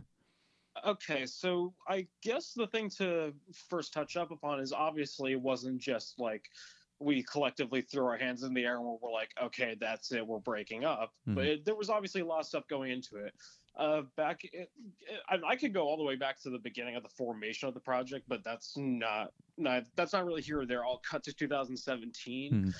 Okay, 0.85 1.25
so 1.25 1.73
I 1.87 2.05
guess 2.21 2.51
the 2.53 2.67
thing 2.67 2.89
to 2.97 3.33
first 3.69 3.91
touch 3.91 4.17
up 4.17 4.29
upon 4.29 4.59
is 4.59 4.71
obviously 4.71 5.31
it 5.31 5.41
wasn't 5.41 5.79
just 5.79 6.19
like 6.19 6.47
we 6.99 7.23
collectively 7.23 7.81
threw 7.81 8.05
our 8.05 8.17
hands 8.17 8.43
in 8.43 8.53
the 8.53 8.63
air 8.65 8.75
and 8.75 8.85
we're 9.01 9.11
like, 9.11 9.33
okay, 9.41 9.75
that's 9.79 10.11
it, 10.11 10.27
we're 10.27 10.37
breaking 10.37 10.83
up. 10.85 11.11
But 11.25 11.45
Mhm. 11.45 11.47
it, 11.47 11.65
there 11.65 11.75
was 11.75 11.89
obviously 11.89 12.21
a 12.21 12.25
lot 12.25 12.41
of 12.41 12.45
stuff 12.45 12.67
going 12.67 12.91
into 12.91 13.15
it. 13.15 13.33
Uh, 13.75 14.03
back, 14.15 14.41
it, 14.43 14.69
I, 15.27 15.39
I 15.47 15.55
could 15.55 15.73
go 15.73 15.87
all 15.87 15.97
the 15.97 16.03
way 16.03 16.17
back 16.17 16.39
to 16.41 16.51
the 16.51 16.59
beginning 16.59 16.95
of 16.95 17.01
the 17.03 17.09
formation 17.09 17.67
of 17.67 17.73
the 17.73 17.79
project, 17.79 18.25
but 18.27 18.43
that's 18.43 18.77
not, 18.77 19.33
not 19.57 19.85
that's 19.95 20.13
not 20.13 20.25
really 20.25 20.41
here 20.43 20.59
or 20.59 20.65
there. 20.67 20.85
I'll 20.85 20.99
cut 21.09 21.23
to 21.23 21.33
2017. 21.33 22.53
Mhm. 22.53 22.75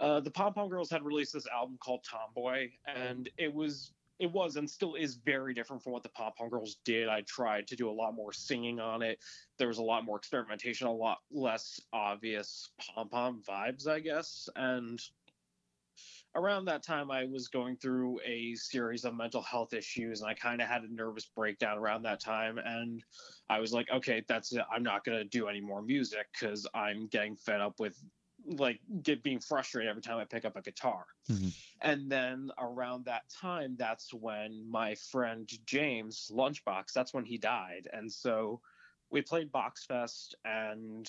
Uh, 0.00 0.20
the 0.20 0.30
Pom 0.30 0.52
Pom 0.52 0.68
Girls 0.68 0.90
had 0.90 1.02
released 1.02 1.32
this 1.32 1.46
album 1.46 1.78
called 1.80 2.04
Tomboy, 2.04 2.70
and 2.86 3.28
it 3.38 3.52
was 3.52 3.92
it 4.18 4.32
was 4.32 4.56
and 4.56 4.68
still 4.68 4.94
is 4.94 5.16
very 5.16 5.52
different 5.52 5.82
from 5.82 5.92
what 5.92 6.02
the 6.02 6.08
Pom 6.10 6.32
Pom 6.36 6.48
Girls 6.48 6.78
did. 6.84 7.08
I 7.08 7.22
tried 7.22 7.66
to 7.68 7.76
do 7.76 7.88
a 7.88 7.92
lot 7.92 8.14
more 8.14 8.32
singing 8.32 8.80
on 8.80 9.02
it. 9.02 9.18
There 9.58 9.68
was 9.68 9.78
a 9.78 9.82
lot 9.82 10.04
more 10.04 10.16
experimentation, 10.16 10.86
a 10.86 10.92
lot 10.92 11.18
less 11.30 11.80
obvious 11.92 12.70
pom 12.78 13.08
pom 13.08 13.42
vibes, 13.46 13.86
I 13.86 14.00
guess. 14.00 14.48
And 14.56 15.00
around 16.34 16.66
that 16.66 16.82
time 16.82 17.10
I 17.10 17.24
was 17.24 17.48
going 17.48 17.76
through 17.76 18.20
a 18.24 18.54
series 18.54 19.04
of 19.04 19.14
mental 19.14 19.42
health 19.42 19.72
issues 19.72 20.20
and 20.20 20.30
I 20.30 20.34
kind 20.34 20.60
of 20.60 20.68
had 20.68 20.82
a 20.82 20.94
nervous 20.94 21.26
breakdown 21.34 21.78
around 21.78 22.02
that 22.02 22.20
time 22.20 22.58
and 22.58 23.02
I 23.48 23.58
was 23.58 23.72
like 23.72 23.86
okay 23.90 24.22
that's 24.28 24.52
it 24.52 24.62
I'm 24.70 24.82
not 24.82 25.04
going 25.04 25.16
to 25.18 25.24
do 25.24 25.48
any 25.48 25.62
more 25.62 25.82
music 25.82 26.26
cuz 26.38 26.66
I'm 26.74 27.06
getting 27.06 27.36
fed 27.36 27.62
up 27.62 27.80
with 27.80 27.98
like 28.46 28.80
get 29.02 29.22
being 29.22 29.40
frustrated 29.40 29.90
every 29.90 30.02
time 30.02 30.18
I 30.18 30.24
pick 30.24 30.44
up 30.44 30.56
a 30.56 30.62
guitar. 30.62 31.06
Mhm. 31.28 31.52
And 31.80 32.10
then 32.10 32.50
around 32.58 33.04
that 33.06 33.28
time 33.28 33.76
that's 33.76 34.12
when 34.14 34.70
my 34.70 34.94
friend 34.94 35.50
James 35.66 36.30
Lunchbox 36.32 36.92
that's 36.92 37.12
when 37.12 37.24
he 37.24 37.38
died 37.38 37.88
and 37.92 38.10
so 38.10 38.60
we 39.10 39.22
played 39.22 39.52
Box 39.52 39.84
Fest, 39.84 40.34
and 40.44 41.08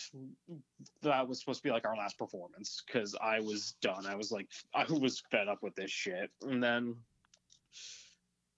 that 1.02 1.28
was 1.28 1.40
supposed 1.40 1.60
to 1.60 1.64
be 1.64 1.72
like 1.72 1.86
our 1.86 1.98
last 1.98 2.18
performance 2.18 2.84
because 2.86 3.16
I 3.20 3.40
was 3.40 3.74
done. 3.82 4.06
I 4.06 4.16
was 4.16 4.32
like, 4.32 4.48
I 4.74 4.86
was 4.90 5.24
fed 5.32 5.48
up 5.48 5.64
with 5.64 5.76
this 5.76 5.90
shit. 5.90 6.30
And 6.44 6.64
then 6.64 6.96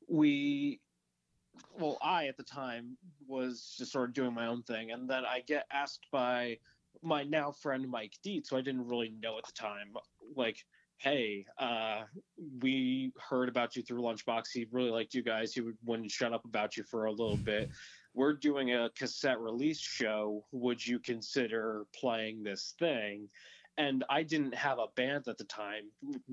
we, 0.10 0.82
well, 1.80 1.98
I 2.02 2.28
at 2.28 2.38
the 2.38 2.44
time 2.44 2.98
was 3.28 3.76
just 3.78 3.92
sort 3.92 4.10
of 4.10 4.14
doing 4.14 4.34
my 4.34 4.48
own 4.48 4.64
thing, 4.64 4.92
and 4.92 5.10
then 5.10 5.24
I 5.26 5.42
get 5.42 5.66
asked 5.72 6.08
by 6.12 6.60
my 7.02 7.24
now 7.24 7.52
friend 7.52 7.88
Mike 7.90 8.14
Dietz, 8.24 8.50
who 8.50 8.58
I 8.58 8.62
didn't 8.62 8.88
really 8.88 9.14
know 9.22 9.38
at 9.38 9.46
the 9.46 9.54
time, 9.54 9.94
like, 10.36 10.58
hey, 10.98 11.46
uh, 11.58 12.02
we 12.62 13.14
heard 13.30 13.48
about 13.48 13.76
you 13.76 13.82
through 13.82 14.02
Lunchbox. 14.02 14.46
He 14.54 14.68
really 14.72 14.92
liked 14.92 15.14
you 15.14 15.24
guys. 15.24 15.54
He 15.54 15.62
would, 15.62 15.78
wouldn't 15.86 16.12
shut 16.12 16.34
up 16.34 16.44
about 16.46 16.76
you 16.76 16.84
for 16.84 17.06
a 17.06 17.12
little 17.12 17.38
bit 17.38 17.70
we're 18.14 18.34
doing 18.34 18.74
a 18.74 18.90
cassette 18.98 19.40
release 19.40 19.80
show. 19.80 20.44
Would 20.52 20.86
you 20.86 21.00
consider 21.00 21.86
playing 21.96 22.44
this 22.44 22.76
thing? 22.80 23.30
And 23.78 24.04
I 24.10 24.24
didn't 24.24 24.56
have 24.56 24.78
a 24.80 24.88
band 24.96 25.28
at 25.28 25.38
the 25.38 25.46
time. 25.46 25.84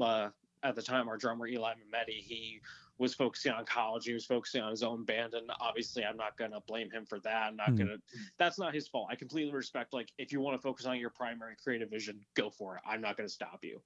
Uh, 0.01 0.31
at 0.63 0.75
the 0.75 0.83
time, 0.83 1.09
our 1.09 1.17
drummer 1.17 1.47
Eli 1.47 1.75
Mametti, 1.75 2.21
he 2.21 2.61
was 2.99 3.15
focusing 3.15 3.53
on 3.53 3.65
college. 3.67 4.07
He 4.07 4.15
was 4.15 4.25
focusing 4.25 4.63
on 4.63 4.71
his 4.71 4.83
own 4.83 5.05
band, 5.05 5.35
and 5.35 5.51
obviously, 5.61 6.05
I'm 6.05 6.17
not 6.17 6.37
gonna 6.37 6.61
blame 6.61 6.91
him 6.91 7.05
for 7.05 7.21
that. 7.21 7.43
I'm 7.47 7.57
not 7.57 7.71
Mhm. 7.71 7.79
gonna. 7.79 7.97
That's 8.39 8.59
not 8.59 8.75
his 8.75 8.89
fault. 8.89 9.09
I 9.11 9.17
completely 9.17 9.53
respect. 9.53 9.93
Like, 9.93 10.13
if 10.19 10.33
you 10.33 10.41
want 10.41 10.57
to 10.57 10.63
focus 10.63 10.87
on 10.87 10.99
your 10.99 11.11
primary 11.11 11.57
creative 11.57 11.91
vision, 11.91 12.25
go 12.35 12.51
for 12.51 12.77
it. 12.77 12.83
I'm 12.87 13.01
not 13.01 13.17
gonna 13.17 13.29
stop 13.29 13.65
you. 13.65 13.83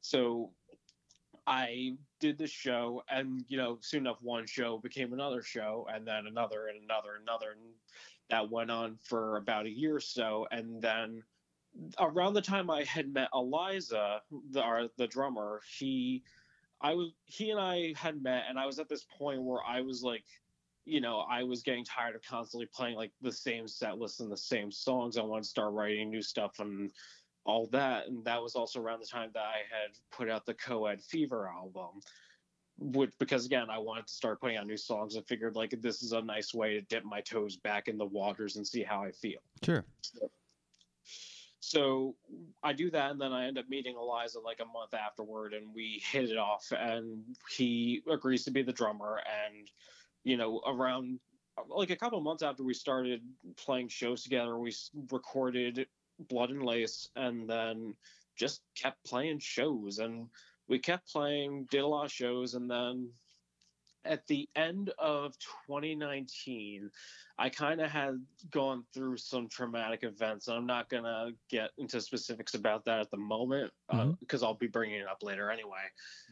So 0.00 0.54
I 1.46 1.96
did 2.20 2.38
this 2.38 2.50
show, 2.50 3.02
and 3.08 3.44
you 3.48 3.56
know, 3.56 3.78
soon 3.80 4.00
enough, 4.00 4.20
one 4.22 4.46
show 4.46 4.78
became 4.78 5.12
another 5.12 5.42
show, 5.42 5.86
and 5.90 6.06
then 6.06 6.26
another, 6.26 6.68
and 6.68 6.82
another, 6.82 7.14
and 7.14 7.22
another, 7.22 7.52
and 7.52 7.74
that 8.28 8.50
went 8.50 8.70
on 8.70 8.96
for 8.96 9.36
about 9.36 9.66
a 9.66 9.70
year 9.70 9.96
or 9.96 10.00
so. 10.00 10.46
And 10.50 10.80
then 10.82 11.24
around 11.98 12.34
the 12.34 12.42
time 12.42 12.70
I 12.70 12.84
had 12.84 13.12
met 13.12 13.28
Eliza, 13.32 14.22
the 14.50 14.62
our, 14.62 14.88
the 14.96 15.06
drummer, 15.06 15.62
he, 15.78 16.22
I 16.80 16.94
was 16.94 17.12
he 17.24 17.50
and 17.50 17.60
I 17.60 17.94
had 17.96 18.22
met, 18.22 18.44
and 18.48 18.58
I 18.58 18.66
was 18.66 18.78
at 18.78 18.88
this 18.88 19.04
point 19.18 19.42
where 19.42 19.62
I 19.66 19.80
was 19.80 20.02
like, 20.02 20.24
you 20.84 21.00
know, 21.00 21.24
I 21.30 21.42
was 21.42 21.62
getting 21.62 21.84
tired 21.84 22.14
of 22.14 22.22
constantly 22.22 22.68
playing 22.74 22.96
like 22.96 23.12
the 23.20 23.32
same 23.32 23.68
set 23.68 23.98
list 23.98 24.20
and 24.20 24.30
the 24.30 24.36
same 24.36 24.70
songs. 24.70 25.18
I 25.18 25.22
wanted 25.22 25.42
to 25.42 25.48
start 25.48 25.72
writing 25.72 26.10
new 26.10 26.22
stuff 26.22 26.60
and 26.60 26.90
all 27.44 27.66
that. 27.72 28.06
And 28.06 28.24
that 28.24 28.42
was 28.42 28.54
also 28.54 28.80
around 28.80 29.00
the 29.00 29.06
time 29.06 29.30
that 29.34 29.42
I 29.42 29.58
had 29.70 29.96
put 30.10 30.30
out 30.30 30.46
the 30.46 30.54
Co-Ed 30.54 31.02
Fever 31.02 31.48
album. 31.48 32.00
Which, 32.80 33.10
because 33.18 33.44
again, 33.44 33.70
I 33.70 33.78
wanted 33.78 34.06
to 34.06 34.12
start 34.12 34.40
putting 34.40 34.56
out 34.56 34.66
new 34.68 34.76
songs 34.76 35.16
and 35.16 35.26
figured 35.26 35.56
like 35.56 35.74
this 35.80 36.02
is 36.02 36.12
a 36.12 36.22
nice 36.22 36.54
way 36.54 36.74
to 36.74 36.80
dip 36.82 37.04
my 37.04 37.20
toes 37.20 37.56
back 37.56 37.88
in 37.88 37.98
the 37.98 38.06
waters 38.06 38.54
and 38.54 38.64
see 38.64 38.84
how 38.84 39.02
I 39.02 39.10
feel. 39.10 39.40
Sure. 39.64 39.84
So 40.00 40.30
I 42.62 42.72
do 42.72 42.90
that, 42.90 43.10
and 43.10 43.20
then 43.20 43.32
I 43.32 43.46
end 43.46 43.58
up 43.58 43.68
meeting 43.68 43.96
Eliza 43.96 44.40
like 44.40 44.60
a 44.60 44.64
month 44.64 44.94
afterward, 44.94 45.54
and 45.54 45.74
we 45.74 46.02
hit 46.10 46.30
it 46.30 46.38
off. 46.38 46.72
And 46.76 47.24
he 47.50 48.02
agrees 48.10 48.44
to 48.44 48.50
be 48.50 48.62
the 48.62 48.72
drummer. 48.72 49.20
And 49.46 49.70
you 50.24 50.36
know, 50.36 50.60
around 50.66 51.18
like 51.68 51.90
a 51.90 51.96
couple 51.96 52.20
months 52.20 52.42
after 52.42 52.62
we 52.62 52.74
started 52.74 53.22
playing 53.56 53.88
shows 53.88 54.22
together, 54.22 54.58
we 54.58 54.72
recorded 55.10 55.86
Blood 56.28 56.50
and 56.50 56.64
Lace, 56.64 57.08
and 57.16 57.48
then 57.48 57.94
just 58.36 58.62
kept 58.76 59.04
playing 59.04 59.40
shows. 59.40 59.98
And 59.98 60.28
we 60.68 60.78
kept 60.78 61.10
playing, 61.10 61.66
did 61.70 61.80
a 61.80 61.86
lot 61.86 62.04
of 62.06 62.12
shows, 62.12 62.54
and 62.54 62.70
then 62.70 63.10
at 64.08 64.26
the 64.26 64.48
end 64.56 64.90
of 64.98 65.38
2019, 65.66 66.90
I 67.38 67.48
kind 67.48 67.80
of 67.80 67.90
had 67.90 68.20
gone 68.50 68.84
through 68.92 69.18
some 69.18 69.48
traumatic 69.48 70.02
events. 70.02 70.48
And 70.48 70.56
I'm 70.56 70.66
not 70.66 70.88
going 70.88 71.04
to 71.04 71.32
get 71.48 71.70
into 71.78 72.00
specifics 72.00 72.54
about 72.54 72.84
that 72.86 73.00
at 73.00 73.10
the 73.10 73.18
moment 73.18 73.70
uh, 73.90 73.96
mm-hmm. 73.96 74.10
because 74.18 74.42
I'll 74.42 74.54
be 74.54 74.66
bringing 74.66 75.00
it 75.00 75.06
up 75.06 75.22
later 75.22 75.50
anyway. 75.50 75.84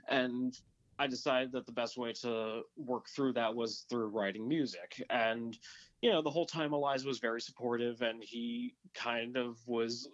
And 0.08 0.58
I 0.98 1.06
decided 1.06 1.52
that 1.52 1.66
the 1.66 1.72
best 1.72 1.98
way 1.98 2.12
to 2.22 2.62
work 2.76 3.08
through 3.14 3.34
that 3.34 3.54
was 3.54 3.84
through 3.90 4.06
writing 4.06 4.48
music. 4.48 5.02
And, 5.10 5.56
you 6.00 6.10
know, 6.10 6.22
the 6.22 6.30
whole 6.30 6.46
time 6.46 6.72
Eliza 6.72 7.06
was 7.06 7.18
very 7.18 7.40
supportive 7.40 8.00
and 8.00 8.22
he 8.24 8.74
kind 8.94 9.36
of 9.36 9.58
was 9.66 10.08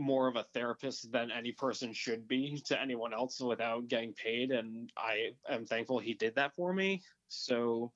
more 0.00 0.26
of 0.26 0.36
a 0.36 0.46
therapist 0.54 1.12
than 1.12 1.30
any 1.30 1.52
person 1.52 1.92
should 1.92 2.26
be 2.26 2.60
to 2.66 2.80
anyone 2.80 3.14
else 3.14 3.40
without 3.40 3.88
getting 3.88 4.12
paid. 4.14 4.50
And 4.50 4.90
I 4.96 5.32
am 5.48 5.66
thankful 5.66 5.98
he 5.98 6.14
did 6.14 6.34
that 6.36 6.54
for 6.54 6.72
me. 6.72 7.02
So 7.28 7.92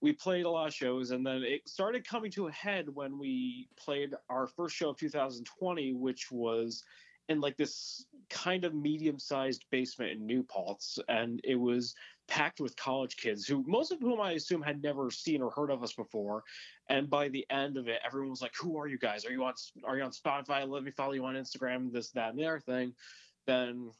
we 0.00 0.12
played 0.12 0.44
a 0.44 0.50
lot 0.50 0.68
of 0.68 0.74
shows 0.74 1.10
and 1.10 1.26
then 1.26 1.42
it 1.42 1.68
started 1.68 2.06
coming 2.06 2.30
to 2.32 2.48
a 2.48 2.52
head 2.52 2.86
when 2.94 3.18
we 3.18 3.68
played 3.76 4.14
our 4.28 4.46
first 4.46 4.76
show 4.76 4.90
of 4.90 4.96
2020, 4.96 5.92
which 5.94 6.30
was 6.30 6.84
in 7.30 7.40
like 7.40 7.56
this 7.56 8.04
kind 8.28 8.64
of 8.64 8.74
medium-sized 8.74 9.64
basement 9.70 10.10
in 10.10 10.26
New 10.26 10.42
Paltz, 10.42 10.98
and 11.08 11.40
it 11.44 11.54
was 11.54 11.94
packed 12.26 12.60
with 12.60 12.76
college 12.76 13.16
kids 13.16 13.46
who 13.46 13.64
most 13.66 13.92
of 13.92 14.00
whom 14.00 14.20
I 14.20 14.32
assume 14.32 14.62
had 14.62 14.82
never 14.82 15.10
seen 15.10 15.40
or 15.40 15.50
heard 15.50 15.70
of 15.70 15.82
us 15.82 15.92
before. 15.92 16.42
And 16.88 17.08
by 17.08 17.28
the 17.28 17.46
end 17.50 17.76
of 17.76 17.88
it, 17.88 18.00
everyone 18.04 18.30
was 18.30 18.42
like, 18.42 18.54
"Who 18.60 18.76
are 18.78 18.88
you 18.88 18.98
guys? 18.98 19.24
Are 19.24 19.30
you 19.30 19.44
on 19.44 19.54
Are 19.84 19.96
you 19.96 20.02
on 20.02 20.10
Spotify? 20.10 20.68
Let 20.68 20.82
me 20.82 20.90
follow 20.90 21.12
you 21.12 21.24
on 21.24 21.36
Instagram. 21.36 21.92
This, 21.92 22.10
that, 22.10 22.30
and 22.30 22.38
the 22.38 22.46
other 22.46 22.60
thing." 22.60 22.94
Then 23.46 23.92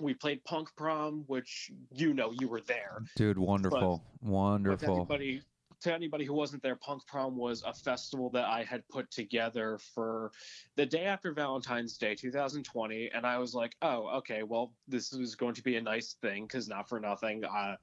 we 0.00 0.14
played 0.14 0.42
Punk 0.44 0.68
Prom, 0.76 1.24
which 1.26 1.70
you 1.92 2.14
know 2.14 2.32
you 2.40 2.48
were 2.48 2.62
there. 2.62 3.02
Dude, 3.14 3.38
wonderful. 3.38 4.02
With 4.20 4.30
Wonderful. 4.30 4.96
anybody, 4.96 5.42
to 5.84 5.94
anybody 5.94 6.24
who 6.24 6.34
wasn't 6.34 6.62
there, 6.62 6.76
Punk 6.76 7.06
Prom 7.06 7.36
was 7.36 7.62
a 7.62 7.72
festival 7.72 8.30
that 8.30 8.46
I 8.46 8.64
had 8.64 8.88
put 8.88 9.10
together 9.10 9.78
for 9.78 10.32
the 10.76 10.86
day 10.86 11.04
after 11.04 11.32
Valentine's 11.32 11.96
Day 11.96 12.14
2020. 12.14 13.10
And 13.12 13.26
I 13.26 13.38
was 13.38 13.54
like, 13.54 13.76
oh, 13.82 14.08
okay, 14.18 14.42
well, 14.42 14.74
this 14.88 15.12
is 15.12 15.36
going 15.36 15.54
to 15.54 15.62
be 15.62 15.76
a 15.76 15.82
nice 15.82 16.14
thing 16.14 16.44
because 16.44 16.68
not 16.68 16.88
for 16.88 16.98
nothing. 17.00 17.44
Uh, 17.44 17.76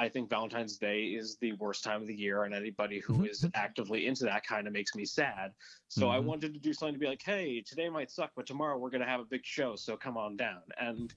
I 0.00 0.08
think 0.08 0.30
Valentine's 0.30 0.78
Day 0.78 1.06
is 1.06 1.36
the 1.38 1.54
worst 1.54 1.82
time 1.82 2.00
of 2.00 2.06
the 2.06 2.14
year, 2.14 2.44
and 2.44 2.54
anybody 2.54 3.00
who 3.00 3.24
is 3.24 3.44
actively 3.54 4.06
into 4.06 4.24
that 4.26 4.46
kind 4.46 4.68
of 4.68 4.72
makes 4.72 4.94
me 4.94 5.04
sad. 5.04 5.52
So 5.88 6.08
I 6.08 6.18
Mhm. 6.18 6.24
wanted 6.24 6.54
to 6.54 6.60
do 6.60 6.72
something 6.72 6.94
to 6.94 7.00
be 7.00 7.08
like, 7.08 7.22
hey, 7.22 7.60
today 7.62 7.88
might 7.88 8.12
suck, 8.12 8.30
but 8.36 8.46
tomorrow 8.46 8.78
we're 8.78 8.90
going 8.90 9.00
to 9.00 9.08
have 9.08 9.18
a 9.18 9.24
big 9.24 9.44
show, 9.44 9.74
so 9.74 9.96
come 9.96 10.16
on 10.16 10.36
down. 10.36 10.62
And 10.78 11.12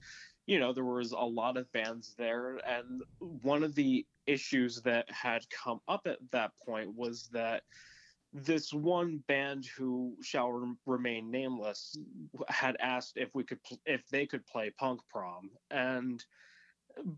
you 0.46 0.58
know, 0.58 0.72
there 0.72 0.84
was 0.84 1.12
a 1.12 1.18
lot 1.18 1.56
of 1.56 1.70
bands 1.70 2.16
there, 2.16 2.56
and 2.68 3.04
one 3.20 3.62
of 3.62 3.76
the 3.76 4.04
issues 4.26 4.82
that 4.82 5.10
had 5.10 5.42
come 5.50 5.80
up 5.88 6.06
at 6.06 6.18
that 6.30 6.52
point 6.64 6.94
was 6.94 7.28
that 7.32 7.62
this 8.32 8.72
one 8.72 9.22
band 9.28 9.66
who 9.76 10.16
shall 10.22 10.50
rem- 10.50 10.78
remain 10.86 11.30
nameless 11.30 11.96
had 12.48 12.76
asked 12.80 13.12
if 13.16 13.28
we 13.34 13.44
could 13.44 13.58
if 13.84 14.08
they 14.08 14.26
could 14.26 14.46
play 14.46 14.70
punk 14.78 15.00
prom 15.10 15.50
and 15.70 16.24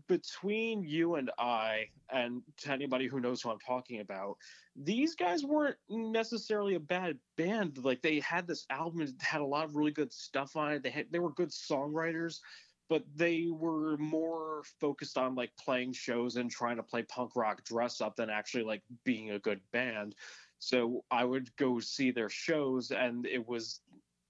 between 0.07 0.83
you 0.83 1.15
and 1.15 1.31
I, 1.37 1.87
and 2.09 2.41
to 2.57 2.71
anybody 2.71 3.07
who 3.07 3.19
knows 3.19 3.41
who 3.41 3.49
I'm 3.49 3.59
talking 3.59 3.99
about, 3.99 4.37
these 4.75 5.15
guys 5.15 5.43
weren't 5.43 5.77
necessarily 5.89 6.75
a 6.75 6.79
bad 6.79 7.17
band. 7.37 7.83
Like 7.83 8.01
they 8.01 8.19
had 8.19 8.47
this 8.47 8.65
album, 8.69 9.05
had 9.19 9.41
a 9.41 9.45
lot 9.45 9.65
of 9.65 9.75
really 9.75 9.91
good 9.91 10.13
stuff 10.13 10.55
on 10.55 10.73
it. 10.73 10.83
They 10.83 10.89
had 10.89 11.07
they 11.11 11.19
were 11.19 11.31
good 11.31 11.49
songwriters, 11.49 12.39
but 12.89 13.03
they 13.15 13.47
were 13.49 13.97
more 13.97 14.63
focused 14.79 15.17
on 15.17 15.35
like 15.35 15.51
playing 15.57 15.93
shows 15.93 16.35
and 16.35 16.49
trying 16.51 16.77
to 16.77 16.83
play 16.83 17.03
punk 17.03 17.35
rock 17.35 17.63
dress 17.63 18.01
up 18.01 18.15
than 18.15 18.29
actually 18.29 18.63
like 18.63 18.83
being 19.03 19.31
a 19.31 19.39
good 19.39 19.59
band. 19.71 20.15
So 20.59 21.03
I 21.11 21.25
would 21.25 21.55
go 21.57 21.79
see 21.79 22.11
their 22.11 22.29
shows, 22.29 22.91
and 22.91 23.25
it 23.25 23.47
was, 23.47 23.81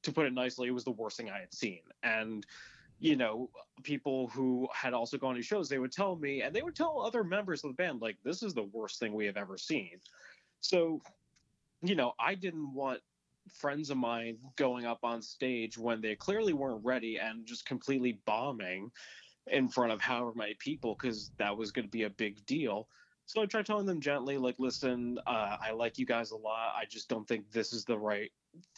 to 0.03 0.11
put 0.11 0.25
it 0.25 0.33
nicely, 0.33 0.67
it 0.67 0.71
was 0.71 0.83
the 0.83 0.91
worst 0.91 1.17
thing 1.17 1.29
I 1.29 1.39
had 1.39 1.53
seen. 1.53 1.81
And 2.03 2.45
you 2.99 3.15
know, 3.15 3.49
people 3.83 4.27
who 4.27 4.67
had 4.73 4.93
also 4.93 5.17
gone 5.17 5.35
to 5.35 5.41
shows, 5.41 5.67
they 5.67 5.79
would 5.79 5.91
tell 5.91 6.15
me, 6.15 6.41
and 6.41 6.55
they 6.55 6.61
would 6.61 6.75
tell 6.75 7.01
other 7.01 7.23
members 7.23 7.63
of 7.63 7.71
the 7.71 7.75
band, 7.75 8.01
like, 8.01 8.17
this 8.23 8.41
is 8.41 8.53
the 8.53 8.63
worst 8.63 8.99
thing 8.99 9.13
we 9.13 9.25
have 9.25 9.37
ever 9.37 9.57
seen. 9.57 9.99
So, 10.61 11.01
you 11.81 11.95
know, 11.95 12.13
I 12.19 12.35
didn't 12.35 12.73
want 12.73 13.01
friends 13.53 13.89
of 13.89 13.97
mine 13.97 14.37
going 14.55 14.85
up 14.85 14.99
on 15.03 15.21
stage 15.21 15.77
when 15.77 16.01
they 16.01 16.15
clearly 16.15 16.53
weren't 16.53 16.83
ready 16.83 17.17
and 17.17 17.45
just 17.45 17.65
completely 17.65 18.19
bombing 18.25 18.91
in 19.47 19.69
front 19.69 19.91
of 19.91 20.01
however 20.01 20.33
many 20.35 20.55
people, 20.59 20.97
because 20.99 21.31
that 21.37 21.55
was 21.55 21.71
going 21.71 21.85
to 21.85 21.91
be 21.91 22.03
a 22.03 22.09
big 22.09 22.43
deal. 22.45 22.87
So 23.27 23.41
I 23.41 23.45
tried 23.47 23.65
telling 23.65 23.87
them 23.87 24.01
gently, 24.01 24.37
like, 24.37 24.55
listen, 24.59 25.17
uh, 25.25 25.57
I 25.59 25.71
like 25.71 25.97
you 25.97 26.05
guys 26.05 26.31
a 26.31 26.37
lot. 26.37 26.73
I 26.75 26.85
just 26.89 27.09
don't 27.09 27.27
think 27.27 27.51
this 27.51 27.73
is 27.73 27.83
the 27.83 27.97
right 27.97 28.31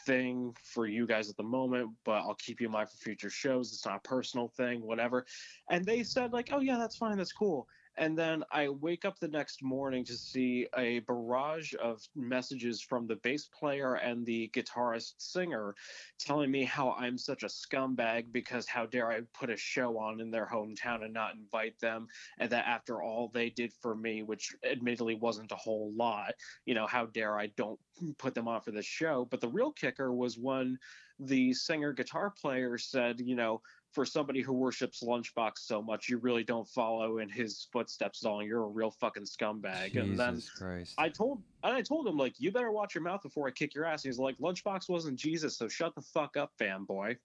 thing 0.06 0.56
for 0.64 0.88
you 0.88 1.06
guys 1.06 1.30
at 1.30 1.38
the 1.38 1.44
moment, 1.44 1.92
but 2.06 2.20
I'll 2.20 2.36
keep 2.36 2.62
you 2.62 2.68
in 2.68 2.74
mind 2.74 2.90
for 2.90 2.98
future 2.98 3.30
shows. 3.30 3.74
It's 3.74 3.86
not 3.86 3.98
a 3.98 4.08
personal 4.08 4.48
thing, 4.48 4.82
whatever. 4.82 5.26
And 5.70 5.86
they 5.86 6.04
said, 6.04 6.32
like, 6.32 6.50
oh, 6.54 6.62
yeah, 6.62 6.78
that's 6.78 6.96
fine. 6.96 7.18
That's 7.18 7.34
cool. 7.34 7.68
And 7.98 8.18
then 8.18 8.44
I 8.52 8.70
wake 8.70 9.06
up 9.06 9.20
the 9.20 9.28
next 9.28 9.64
morning 9.64 10.06
to 10.06 10.14
see 10.14 10.68
a 10.78 11.00
barrage 11.00 11.74
of 11.82 12.08
messages 12.16 12.80
from 12.82 13.08
the 13.08 13.16
bass 13.16 13.48
player 13.48 13.96
and 13.96 14.26
the 14.26 14.50
guitarist 14.54 15.16
singer 15.18 15.74
telling 16.20 16.52
me 16.52 16.64
how 16.64 16.92
I'm 16.92 17.18
such 17.18 17.42
a 17.44 17.48
scumbag 17.48 18.32
because 18.32 18.68
how 18.68 18.86
dare 18.86 19.12
I 19.12 19.22
put 19.34 19.50
a 19.50 19.58
show 19.58 19.98
on 19.98 20.22
in 20.22 20.30
their 20.30 20.48
hometown 20.48 21.04
and 21.04 21.14
not 21.14 21.36
invite 21.36 21.80
them. 21.80 22.08
And 22.38 22.52
that 22.52 22.68
after 22.68 23.02
all 23.02 23.30
they 23.34 23.50
did 23.50 23.74
for 23.82 23.96
me, 23.96 24.22
which 24.22 24.56
admittedly 24.64 25.16
wasn't 25.16 25.52
a 25.52 25.56
whole 25.56 25.92
lot, 25.96 26.34
you 26.66 26.76
know, 26.76 26.86
how 26.86 27.08
dare 27.08 27.38
I 27.40 27.48
don't 27.48 27.80
put 28.20 28.36
them 28.36 28.48
on 28.48 28.62
for 28.62 28.72
the 28.72 28.84
show. 28.84 29.26
But 29.26 29.42
the 29.42 29.50
real 29.50 29.72
kicker 29.72 30.14
was 30.14 30.38
when 30.38 30.78
the 31.20 31.54
singer 31.54 31.94
guitar 31.94 32.30
player 32.30 32.78
said, 32.78 33.20
you 33.20 33.36
know, 33.36 33.62
for 33.94 34.06
somebody 34.06 34.42
who 34.42 34.54
worships 34.54 35.02
Lunchbox 35.04 35.60
so 35.60 35.82
much, 35.82 36.10
you 36.10 36.18
really 36.18 36.44
don't 36.44 36.68
follow 36.68 37.20
in 37.20 37.30
his 37.30 37.68
footsteps 37.72 38.24
at 38.24 38.30
all. 38.30 38.44
You're 38.44 38.64
a 38.64 38.68
real 38.68 38.92
fucking 38.92 39.24
scumbag. 39.24 39.94
Jesus 39.94 40.10
and 40.10 40.20
then 40.20 40.42
Christ. 40.58 40.94
I 40.98 41.10
told 41.10 41.42
and 41.64 41.74
I 41.74 41.82
told 41.82 42.08
him 42.08 42.18
like, 42.18 42.36
you 42.38 42.52
better 42.52 42.72
watch 42.72 42.96
your 42.96 43.04
mouth 43.04 43.24
before 43.24 43.48
I 43.48 43.52
kick 43.52 43.74
your 43.74 43.86
ass. 43.86 44.04
And 44.04 44.12
he's 44.12 44.20
like, 44.20 44.38
Lunchbox 44.38 44.90
wasn't 44.90 45.18
Jesus, 45.18 45.58
so 45.58 45.68
shut 45.68 45.96
the 45.96 46.02
fuck 46.02 46.38
up, 46.38 46.52
fanboy. 46.60 47.18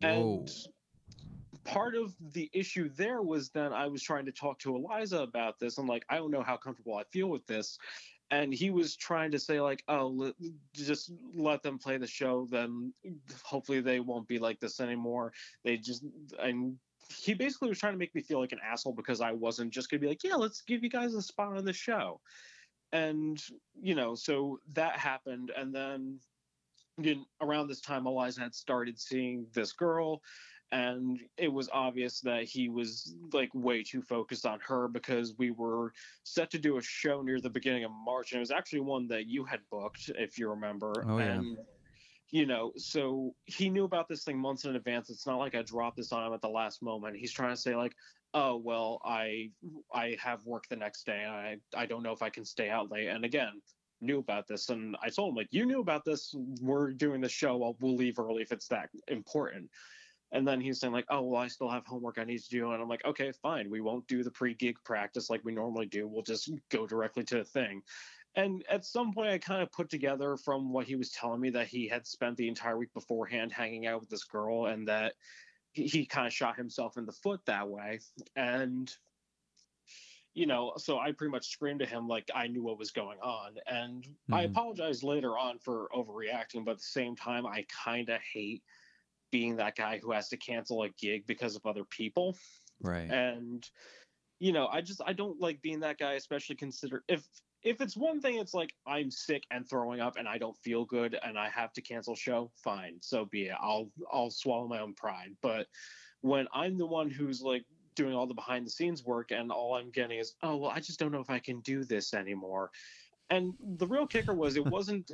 Whoa. 0.00 0.08
And 0.08 0.50
part 1.64 1.94
of 1.94 2.14
the 2.32 2.50
issue 2.52 2.88
there 2.96 3.22
was 3.22 3.50
then 3.50 3.72
I 3.72 3.86
was 3.86 4.02
trying 4.02 4.24
to 4.26 4.32
talk 4.32 4.58
to 4.60 4.74
Eliza 4.74 5.18
about 5.18 5.58
this. 5.60 5.78
I'm 5.78 5.86
like, 5.86 6.04
I 6.08 6.16
don't 6.16 6.30
know 6.30 6.42
how 6.42 6.56
comfortable 6.56 6.96
I 6.96 7.04
feel 7.12 7.28
with 7.28 7.46
this. 7.46 7.78
And 8.30 8.54
he 8.54 8.70
was 8.70 8.94
trying 8.94 9.32
to 9.32 9.38
say 9.38 9.60
like, 9.60 9.82
oh, 9.88 10.32
just 10.72 11.12
let 11.34 11.62
them 11.62 11.78
play 11.78 11.96
the 11.96 12.06
show. 12.06 12.46
Then 12.50 12.92
hopefully 13.42 13.80
they 13.80 13.98
won't 13.98 14.28
be 14.28 14.38
like 14.38 14.60
this 14.60 14.78
anymore. 14.80 15.32
They 15.64 15.76
just 15.76 16.04
and 16.38 16.76
he 17.18 17.34
basically 17.34 17.68
was 17.68 17.78
trying 17.78 17.94
to 17.94 17.98
make 17.98 18.14
me 18.14 18.20
feel 18.20 18.40
like 18.40 18.52
an 18.52 18.60
asshole 18.64 18.92
because 18.92 19.20
I 19.20 19.32
wasn't 19.32 19.72
just 19.72 19.90
gonna 19.90 20.00
be 20.00 20.06
like, 20.06 20.22
yeah, 20.22 20.36
let's 20.36 20.62
give 20.62 20.82
you 20.84 20.90
guys 20.90 21.14
a 21.14 21.22
spot 21.22 21.56
on 21.56 21.64
the 21.64 21.72
show. 21.72 22.20
And 22.92 23.42
you 23.80 23.94
know, 23.94 24.14
so 24.14 24.60
that 24.74 24.98
happened, 24.98 25.52
and 25.56 25.74
then 25.74 26.18
you 26.98 27.16
know, 27.16 27.24
around 27.40 27.68
this 27.68 27.80
time, 27.80 28.06
Eliza 28.06 28.40
had 28.42 28.54
started 28.54 28.98
seeing 28.98 29.46
this 29.54 29.72
girl, 29.72 30.20
and 30.72 31.20
it 31.36 31.52
was 31.52 31.68
obvious 31.72 32.20
that 32.20 32.44
he 32.44 32.68
was 32.68 33.14
like 33.32 33.50
way 33.54 33.82
too 33.82 34.02
focused 34.02 34.46
on 34.46 34.60
her 34.60 34.86
because 34.88 35.34
we 35.36 35.50
were 35.50 35.92
set 36.22 36.50
to 36.50 36.58
do 36.58 36.76
a 36.76 36.82
show 36.82 37.22
near 37.22 37.40
the 37.40 37.50
beginning 37.50 37.84
of 37.84 37.90
March, 37.90 38.32
and 38.32 38.38
it 38.38 38.40
was 38.40 38.50
actually 38.50 38.80
one 38.80 39.08
that 39.08 39.26
you 39.26 39.44
had 39.44 39.60
booked, 39.70 40.10
if 40.16 40.38
you 40.38 40.48
remember. 40.48 41.04
Oh, 41.08 41.18
yeah. 41.18 41.24
and 41.32 41.58
you 42.30 42.46
know, 42.46 42.72
so 42.76 43.34
he 43.46 43.68
knew 43.68 43.84
about 43.84 44.08
this 44.08 44.22
thing 44.22 44.38
months 44.38 44.64
in 44.64 44.76
advance. 44.76 45.10
It's 45.10 45.26
not 45.26 45.38
like 45.38 45.56
I 45.56 45.62
dropped 45.62 45.96
this 45.96 46.12
on 46.12 46.26
him 46.26 46.32
at 46.32 46.40
the 46.40 46.48
last 46.48 46.82
moment. 46.82 47.16
He's 47.16 47.32
trying 47.32 47.54
to 47.54 47.60
say 47.60 47.74
like, 47.74 47.94
"Oh, 48.34 48.56
well, 48.56 49.00
I 49.04 49.50
I 49.92 50.16
have 50.20 50.44
work 50.46 50.68
the 50.68 50.76
next 50.76 51.04
day. 51.04 51.24
And 51.24 51.32
I 51.32 51.56
I 51.74 51.86
don't 51.86 52.04
know 52.04 52.12
if 52.12 52.22
I 52.22 52.30
can 52.30 52.44
stay 52.44 52.70
out 52.70 52.92
late." 52.92 53.08
And 53.08 53.24
again, 53.24 53.60
knew 54.00 54.20
about 54.20 54.46
this, 54.46 54.68
and 54.68 54.96
I 55.02 55.10
told 55.10 55.30
him 55.30 55.34
like, 55.34 55.48
"You 55.50 55.66
knew 55.66 55.80
about 55.80 56.04
this. 56.04 56.32
We're 56.60 56.92
doing 56.92 57.20
the 57.20 57.28
show. 57.28 57.56
Well, 57.56 57.76
we'll 57.80 57.96
leave 57.96 58.20
early 58.20 58.42
if 58.42 58.52
it's 58.52 58.68
that 58.68 58.90
important." 59.08 59.68
And 60.32 60.46
then 60.46 60.60
he's 60.60 60.80
saying 60.80 60.92
like, 60.92 61.06
"Oh, 61.08 61.22
well, 61.22 61.42
I 61.42 61.48
still 61.48 61.68
have 61.70 61.86
homework 61.86 62.18
I 62.18 62.24
need 62.24 62.38
to 62.40 62.48
do," 62.50 62.70
and 62.72 62.82
I'm 62.82 62.88
like, 62.88 63.04
"Okay, 63.04 63.32
fine. 63.32 63.70
We 63.70 63.80
won't 63.80 64.06
do 64.06 64.22
the 64.22 64.30
pre-gig 64.30 64.78
practice 64.84 65.28
like 65.30 65.44
we 65.44 65.52
normally 65.52 65.86
do. 65.86 66.06
We'll 66.08 66.22
just 66.22 66.50
go 66.70 66.86
directly 66.86 67.24
to 67.24 67.36
the 67.38 67.44
thing." 67.44 67.82
And 68.36 68.64
at 68.68 68.84
some 68.84 69.12
point, 69.12 69.28
I 69.30 69.38
kind 69.38 69.62
of 69.62 69.72
put 69.72 69.90
together 69.90 70.36
from 70.36 70.72
what 70.72 70.86
he 70.86 70.96
was 70.96 71.10
telling 71.10 71.40
me 71.40 71.50
that 71.50 71.68
he 71.68 71.88
had 71.88 72.06
spent 72.06 72.36
the 72.36 72.48
entire 72.48 72.78
week 72.78 72.92
beforehand 72.94 73.52
hanging 73.52 73.86
out 73.86 74.00
with 74.00 74.10
this 74.10 74.24
girl, 74.24 74.66
and 74.66 74.86
that 74.88 75.16
he, 75.72 75.86
he 75.86 76.06
kind 76.06 76.26
of 76.26 76.32
shot 76.34 76.56
himself 76.56 76.98
in 76.98 77.06
the 77.06 77.12
foot 77.12 77.44
that 77.46 77.68
way. 77.68 78.00
And 78.36 78.96
you 80.34 80.46
know, 80.46 80.74
so 80.76 80.98
I 80.98 81.12
pretty 81.12 81.30
much 81.30 81.48
screamed 81.48 81.80
to 81.80 81.86
him 81.86 82.06
like 82.06 82.30
I 82.34 82.46
knew 82.46 82.62
what 82.62 82.78
was 82.78 82.90
going 82.92 83.18
on. 83.20 83.56
And 83.66 84.06
I 84.30 84.42
Mhm. 84.42 84.44
apologized 84.44 85.02
later 85.02 85.36
on 85.36 85.58
for 85.58 85.88
overreacting, 85.92 86.64
but 86.64 86.72
at 86.72 86.76
the 86.78 86.84
same 86.84 87.16
time, 87.16 87.46
I 87.46 87.66
kind 87.68 88.08
of 88.08 88.20
hate 88.20 88.62
being 89.30 89.56
that 89.56 89.76
guy 89.76 89.98
who 90.02 90.12
has 90.12 90.28
to 90.28 90.36
cancel 90.36 90.82
a 90.82 90.88
gig 90.90 91.26
because 91.26 91.56
of 91.56 91.66
other 91.66 91.84
people. 91.84 92.36
right. 92.82 93.10
And 93.10 93.68
you 94.38 94.52
know, 94.52 94.68
I 94.68 94.80
just 94.80 95.00
I 95.06 95.12
don't 95.12 95.40
like 95.40 95.60
being 95.60 95.80
that 95.80 95.98
guy, 95.98 96.14
especially 96.14 96.56
consider 96.56 97.04
if 97.08 97.22
if 97.62 97.80
it's 97.80 97.96
one 97.96 98.20
thing, 98.20 98.38
it's 98.38 98.54
like 98.54 98.72
I'm 98.86 99.10
sick 99.10 99.44
and 99.50 99.68
throwing 99.68 100.00
up 100.00 100.16
and 100.16 100.26
I 100.26 100.38
don't 100.38 100.56
feel 100.58 100.84
good 100.86 101.18
and 101.22 101.38
I 101.38 101.50
have 101.50 101.72
to 101.74 101.82
cancel 101.82 102.16
show, 102.16 102.50
fine, 102.56 102.96
so 103.00 103.26
be 103.26 103.44
it. 103.44 103.56
I'll 103.60 103.90
I'll 104.12 104.30
swallow 104.30 104.66
my 104.66 104.80
own 104.80 104.94
pride. 104.94 105.36
But 105.42 105.66
when 106.22 106.46
I'm 106.54 106.78
the 106.78 106.86
one 106.86 107.10
who's 107.10 107.42
like 107.42 107.64
doing 107.94 108.14
all 108.14 108.26
the 108.26 108.34
behind 108.34 108.66
the 108.66 108.70
scenes 108.70 109.04
work 109.04 109.30
and 109.30 109.50
all 109.52 109.74
I'm 109.74 109.90
getting 109.90 110.18
is, 110.18 110.34
oh 110.42 110.56
well, 110.56 110.70
I 110.70 110.80
just 110.80 110.98
don't 110.98 111.12
know 111.12 111.20
if 111.20 111.30
I 111.30 111.38
can 111.38 111.60
do 111.60 111.84
this 111.84 112.14
anymore. 112.14 112.70
And 113.28 113.52
the 113.76 113.86
real 113.86 114.06
kicker 114.06 114.34
was 114.34 114.56
it 114.56 114.66
wasn't 114.66 115.10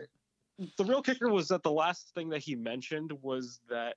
the 0.78 0.84
real 0.84 1.02
kicker 1.02 1.28
was 1.28 1.48
that 1.48 1.62
the 1.62 1.70
last 1.70 2.14
thing 2.14 2.30
that 2.30 2.42
he 2.42 2.54
mentioned 2.54 3.12
was 3.22 3.60
that 3.68 3.96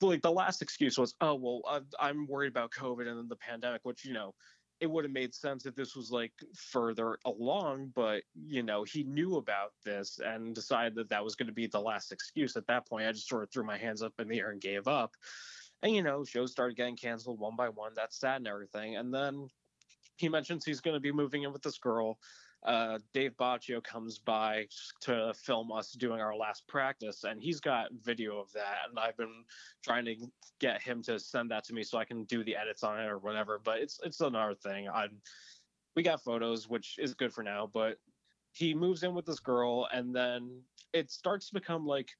like 0.00 0.22
the 0.22 0.30
last 0.30 0.62
excuse 0.62 0.98
was 0.98 1.14
oh 1.20 1.34
well 1.34 1.60
uh, 1.68 1.80
i'm 2.00 2.26
worried 2.26 2.48
about 2.48 2.70
covid 2.70 3.08
and 3.08 3.18
then 3.18 3.28
the 3.28 3.36
pandemic 3.36 3.80
which 3.84 4.04
you 4.04 4.12
know 4.12 4.34
it 4.82 4.90
would 4.90 5.04
have 5.04 5.12
made 5.12 5.32
sense 5.32 5.64
if 5.64 5.76
this 5.76 5.94
was 5.94 6.10
like 6.10 6.32
further 6.56 7.16
along 7.24 7.92
but 7.94 8.22
you 8.34 8.64
know 8.64 8.82
he 8.82 9.04
knew 9.04 9.36
about 9.36 9.70
this 9.84 10.18
and 10.18 10.56
decided 10.56 10.96
that 10.96 11.08
that 11.08 11.22
was 11.22 11.36
going 11.36 11.46
to 11.46 11.52
be 11.52 11.68
the 11.68 11.80
last 11.80 12.10
excuse 12.10 12.56
at 12.56 12.66
that 12.66 12.84
point. 12.88 13.06
I 13.06 13.12
just 13.12 13.28
sort 13.28 13.44
of 13.44 13.50
threw 13.52 13.62
my 13.62 13.78
hands 13.78 14.02
up 14.02 14.12
in 14.18 14.26
the 14.26 14.40
air 14.40 14.50
and 14.50 14.60
gave 14.60 14.88
up. 14.88 15.14
And 15.84 15.94
you 15.94 16.02
know 16.02 16.24
shows 16.24 16.50
started 16.50 16.76
getting 16.76 16.96
canceled 16.96 17.38
one 17.38 17.54
by 17.54 17.68
one 17.68 17.92
that's 17.94 18.18
sad 18.18 18.38
and 18.38 18.48
everything. 18.48 18.96
And 18.96 19.14
then 19.14 19.46
he 20.16 20.28
mentions 20.28 20.64
he's 20.64 20.80
going 20.80 20.94
to 20.94 21.00
be 21.00 21.12
moving 21.12 21.44
in 21.44 21.52
with 21.52 21.62
this 21.62 21.78
girl 21.78 22.18
uh, 22.64 22.98
Dave 23.12 23.32
Baccio 23.36 23.82
comes 23.82 24.18
by 24.18 24.66
to 25.00 25.32
film 25.34 25.72
us 25.72 25.92
doing 25.92 26.20
our 26.20 26.36
last 26.36 26.66
practice, 26.68 27.24
and 27.24 27.40
he's 27.40 27.60
got 27.60 27.88
video 28.02 28.38
of 28.38 28.52
that. 28.52 28.88
And 28.88 28.98
I've 28.98 29.16
been 29.16 29.44
trying 29.82 30.04
to 30.04 30.16
get 30.60 30.80
him 30.80 31.02
to 31.04 31.18
send 31.18 31.50
that 31.50 31.64
to 31.64 31.74
me 31.74 31.82
so 31.82 31.98
I 31.98 32.04
can 32.04 32.24
do 32.24 32.44
the 32.44 32.56
edits 32.56 32.84
on 32.84 33.00
it 33.00 33.06
or 33.06 33.18
whatever. 33.18 33.60
But 33.62 33.80
it's 33.80 33.98
it's 34.04 34.20
another 34.20 34.54
thing. 34.54 34.88
I 34.88 35.06
we 35.96 36.02
got 36.02 36.22
photos, 36.22 36.68
which 36.68 36.96
is 36.98 37.14
good 37.14 37.32
for 37.32 37.42
now. 37.42 37.68
But 37.72 37.98
he 38.52 38.74
moves 38.74 39.02
in 39.02 39.14
with 39.14 39.26
this 39.26 39.40
girl, 39.40 39.88
and 39.92 40.14
then 40.14 40.62
it 40.92 41.10
starts 41.10 41.48
to 41.48 41.54
become 41.54 41.86
like 41.86 42.10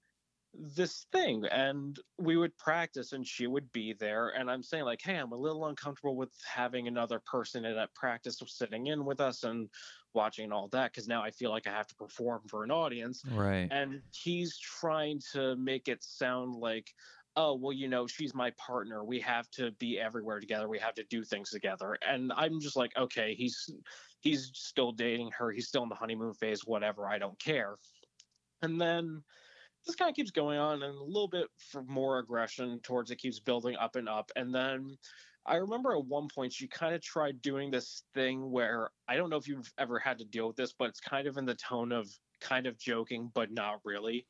this 0.55 1.07
thing 1.13 1.45
and 1.51 1.99
we 2.19 2.37
would 2.37 2.57
practice 2.59 3.13
and 3.13 3.27
she 3.27 3.47
would 3.47 3.73
be 3.73 3.95
there 3.99 4.29
and 4.37 4.51
i'm 4.51 4.63
saying 4.63 4.85
like 4.85 5.01
hey 5.03 5.17
i'm 5.17 5.33
a 5.33 5.37
little 5.37 5.67
uncomfortable 5.67 6.15
with 6.15 6.31
having 6.47 6.87
another 6.87 7.21
person 7.21 7.65
in 7.65 7.75
that 7.75 7.95
practice 7.95 8.39
sitting 8.47 8.89
in 8.89 9.05
with 9.05 9.19
us 9.19 9.45
and 9.45 9.71
watching 10.15 10.53
all 10.53 10.69
that 10.69 10.93
because 10.93 11.09
now 11.09 11.23
i 11.23 11.31
feel 11.31 11.51
like 11.51 11.67
i 11.67 11.71
have 11.71 11.87
to 11.87 11.95
perform 11.95 12.43
for 12.49 12.65
an 12.65 12.71
audience. 12.71 13.23
Right. 13.31 13.69
and 13.71 14.01
he's 14.13 14.59
trying 14.59 15.21
to 15.33 15.57
make 15.57 15.89
it 15.89 16.03
sound 16.03 16.55
like 16.55 16.93
oh 17.37 17.55
well 17.55 17.73
you 17.73 17.89
know 17.89 18.07
she's 18.07 18.35
my 18.35 18.51
partner. 18.59 19.05
We 19.05 19.19
have 19.21 19.51
to 19.53 19.71
be 19.73 19.99
everywhere 19.99 20.39
together. 20.39 20.69
We 20.69 20.79
have 20.79 20.95
to 20.95 21.05
do 21.05 21.25
things 21.25 21.51
together. 21.51 21.97
And 22.07 22.33
i'm 22.37 22.61
just 22.61 22.77
like 22.77 22.93
okay 22.97 23.35
he's 23.35 23.71
he's 24.23 24.51
still 24.55 24.93
dating 24.93 25.31
her. 25.37 25.51
He's 25.51 25.69
still 25.69 25.83
in 25.83 25.89
the 25.89 25.95
honeymoon 25.95 26.35
phase. 26.35 26.65
Whatever. 26.65 27.07
I 27.07 27.19
don't 27.19 27.39
care. 27.39 27.77
And 28.63 28.81
then 28.81 29.23
this 29.85 29.97
kind 29.97 30.09
of 30.09 30.15
keeps 30.15 30.31
going 30.31 30.59
on 30.59 30.83
and 30.83 30.95
a 30.95 31.03
little 31.03 31.29
bit 31.29 31.49
for 31.71 31.83
more 31.83 32.19
aggression 32.21 32.79
towards 32.83 33.11
it 33.11 33.17
keeps 33.17 33.41
building 33.41 33.77
up 33.77 33.97
and 33.97 34.09
up. 34.09 34.31
And 34.37 34.55
then 34.55 34.97
i 35.47 35.57
remember 35.57 35.93
at 35.93 36.05
one 36.05 36.29
point 36.35 36.53
she 36.53 36.67
kind 36.69 36.95
of 36.95 37.01
tried 37.01 37.41
doing 37.43 37.71
this 37.71 38.03
thing 38.15 38.51
where 38.51 38.91
i 39.09 39.17
don't 39.17 39.31
know 39.31 39.37
if 39.37 39.49
you've 39.49 39.73
ever 39.79 39.99
had 39.99 40.19
to 40.19 40.25
deal 40.25 40.47
with 40.47 40.57
this 40.57 40.73
but 40.73 40.89
it's 40.89 41.01
kind 41.01 41.27
of 41.27 41.37
in 41.37 41.45
the 41.45 41.55
tone 41.55 41.93
of 41.93 42.09
kind 42.41 42.67
of 42.67 42.77
joking 42.79 43.31
but 43.35 43.53
not 43.53 43.81
really. 43.85 44.27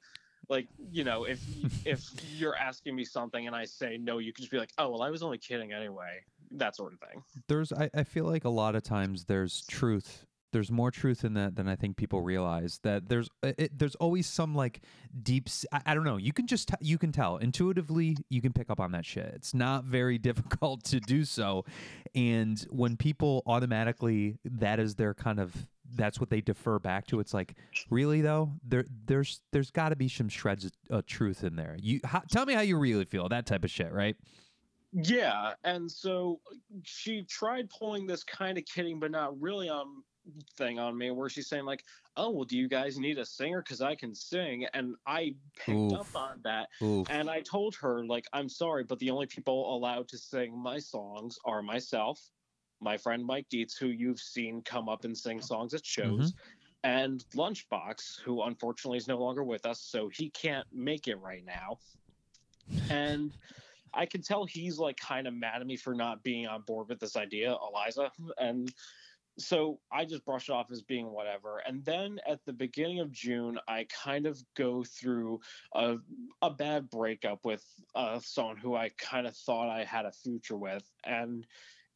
Like 0.49 0.69
you 0.91 1.05
know 1.05 1.25
if 1.25 1.41
if 1.87 2.05
you're 2.37 2.57
asking 2.57 2.97
me 2.97 3.05
something 3.05 3.47
and 3.47 3.55
i 3.55 3.65
say 3.65 3.97
no 3.97 4.19
you 4.19 4.33
can 4.33 4.43
just 4.43 4.51
be 4.51 4.59
like 4.59 4.73
oh 4.77 4.91
well 4.91 5.03
i 5.03 5.09
was 5.09 5.23
only 5.23 5.39
kidding 5.39 5.73
anyway 5.73 6.21
that 6.59 6.77
sort 6.77 6.93
of 6.93 7.01
thing. 7.01 7.23
There's 7.49 7.73
I, 7.73 7.91
I 7.95 8.05
feel 8.05 8.25
like 8.25 8.45
a 8.45 8.51
lot 8.51 8.75
of 8.75 8.83
times 8.83 9.25
there's 9.25 9.65
truth 9.67 10.27
there's 10.53 10.71
more 10.71 10.91
truth 10.91 11.25
in 11.25 11.35
that 11.35 11.57
than 11.57 11.69
I 11.69 11.77
think 11.77 11.97
people 11.97 12.23
realize. 12.23 12.79
That 12.83 13.09
there's 13.09 13.29
it, 13.43 13.79
there's 13.79 13.95
always 13.97 14.27
some 14.27 14.55
like 14.55 14.83
deep. 15.23 15.49
I 15.87 15.95
don't 15.95 16.05
know. 16.05 16.19
You 16.19 16.33
can 16.33 16.47
just 16.47 16.69
t- 16.69 16.75
you 16.81 16.99
can 16.99 17.13
tell 17.13 17.39
intuitively. 17.39 18.17
You 18.29 18.41
can 18.41 18.53
pick 18.53 18.71
up 18.71 18.81
on 18.81 18.93
that 18.93 19.05
shit. 19.05 19.33
It's 19.35 19.55
not 19.55 19.85
very 19.85 20.19
difficult 20.33 20.85
to 20.85 21.01
do 21.01 21.25
so. 21.25 21.65
And 22.15 22.61
when 22.71 22.97
people 22.97 23.43
automatically 23.47 24.39
that 24.45 24.79
is 24.79 24.95
their 24.95 25.15
kind 25.15 25.41
of 25.41 25.67
that's 25.95 26.19
what 26.21 26.31
they 26.31 26.41
defer 26.41 26.79
back 26.79 27.07
to. 27.09 27.21
It's 27.21 27.35
like 27.35 27.55
really 27.91 28.21
though. 28.21 28.53
There 28.67 28.85
there's 29.07 29.41
there's 29.53 29.71
got 29.71 29.91
to 29.91 29.97
be 29.97 30.09
some 30.09 30.29
shreds 30.29 30.65
of 30.65 30.73
uh, 30.91 31.03
truth 31.07 31.45
in 31.45 31.57
there. 31.57 31.77
You 31.81 32.01
how, 32.05 32.23
tell 32.31 32.47
me 32.47 32.55
how 32.55 32.61
you 32.61 32.79
really 32.79 33.05
feel. 33.05 33.29
That 33.29 33.47
type 33.47 33.65
of 33.65 33.71
shit, 33.71 33.93
right? 33.93 34.17
Yeah, 34.93 35.55
and 35.65 35.91
so 35.91 36.41
she 36.85 37.23
tried 37.23 37.71
pulling 37.71 38.07
this 38.07 38.23
kind 38.25 38.59
of 38.59 38.67
kidding, 38.67 39.01
but 39.01 39.11
not 39.11 39.41
really 39.41 39.71
on 39.71 40.03
thing 40.57 40.79
on 40.79 40.97
me 40.97 41.11
where 41.11 41.29
she's 41.29 41.49
saying 41.49 41.65
like, 41.65 41.85
"Oh, 42.17 42.31
well, 42.31 42.45
do 42.45 42.57
you 42.57 42.69
guys 42.69 42.99
need 42.99 43.19
a 43.19 43.25
singer? 43.25 43.63
Because 43.63 43.81
I 43.81 43.95
can 43.95 44.15
sing." 44.15 44.67
And 44.75 44.95
I 45.07 45.35
picked 45.57 45.93
up 45.93 46.15
on 46.15 46.41
that, 46.45 46.69
Oof. 46.83 47.09
and 47.11 47.31
I 47.31 47.41
told 47.41 47.75
her 47.77 48.05
like, 48.05 48.27
"I'm 48.33 48.49
sorry, 48.49 48.85
but 48.85 48.99
the 48.99 49.11
only 49.11 49.27
people 49.27 49.75
allowed 49.75 50.09
to 50.09 50.19
sing 50.19 50.57
my 50.57 50.79
songs 50.79 51.39
are 51.45 51.63
myself, 51.63 52.21
my 52.81 52.97
friend 52.97 53.25
Mike 53.25 53.49
Dietz, 53.49 53.77
who 53.77 53.89
you've 53.89 54.21
seen 54.21 54.63
come 54.63 54.89
up 54.89 55.05
and 55.05 55.17
sing 55.17 55.41
songs 55.41 55.75
at 55.75 55.85
shows." 55.85 56.33
Mm-hmm. 56.33 56.39
And 56.85 57.25
Lunchbox, 57.37 58.21
who 58.23 58.43
unfortunately 58.43 58.99
is 58.99 59.07
no 59.07 59.17
longer 59.17 59.45
with 59.45 59.67
us, 59.67 59.81
so 59.81 60.09
he 60.09 60.31
can't 60.31 60.67
make 60.73 61.07
it 61.07 61.17
right 61.17 61.45
now. 61.45 61.79
And 62.91 63.33
I 63.95 64.07
can 64.07 64.23
tell 64.23 64.45
he's 64.47 64.79
like 64.79 64.97
kind 64.97 65.27
of 65.27 65.35
mad 65.35 65.61
at 65.61 65.67
me 65.67 65.77
for 65.77 65.95
not 65.95 66.23
being 66.23 66.47
on 66.47 66.63
board 66.63 66.89
with 66.89 66.99
this 66.99 67.17
idea, 67.17 67.55
Eliza. 67.69 68.11
And 68.39 68.73
so 69.39 69.81
I 69.91 70.05
just 70.05 70.25
brush 70.25 70.49
it 70.49 70.53
off 70.53 70.71
as 70.71 70.83
being 70.83 71.11
whatever. 71.11 71.59
And 71.59 71.85
then 71.85 72.21
at 72.27 72.45
the 72.45 72.53
beginning 72.53 73.01
of 73.01 73.11
June, 73.13 73.59
I 73.67 73.85
kind 73.85 74.27
of 74.27 74.43
go 74.55 74.85
through 74.85 75.41
a, 75.75 75.97
a 76.43 76.51
bad 76.51 76.91
breakup 76.91 77.45
with 77.45 77.65
uh, 77.95 78.21
someone 78.21 78.59
who 78.59 78.75
I 78.75 78.91
kind 78.91 79.27
of 79.27 79.37
thought 79.37 79.71
I 79.71 79.85
had 79.85 80.07
a 80.07 80.13
future 80.13 80.57
with. 80.57 80.91
And 81.05 81.47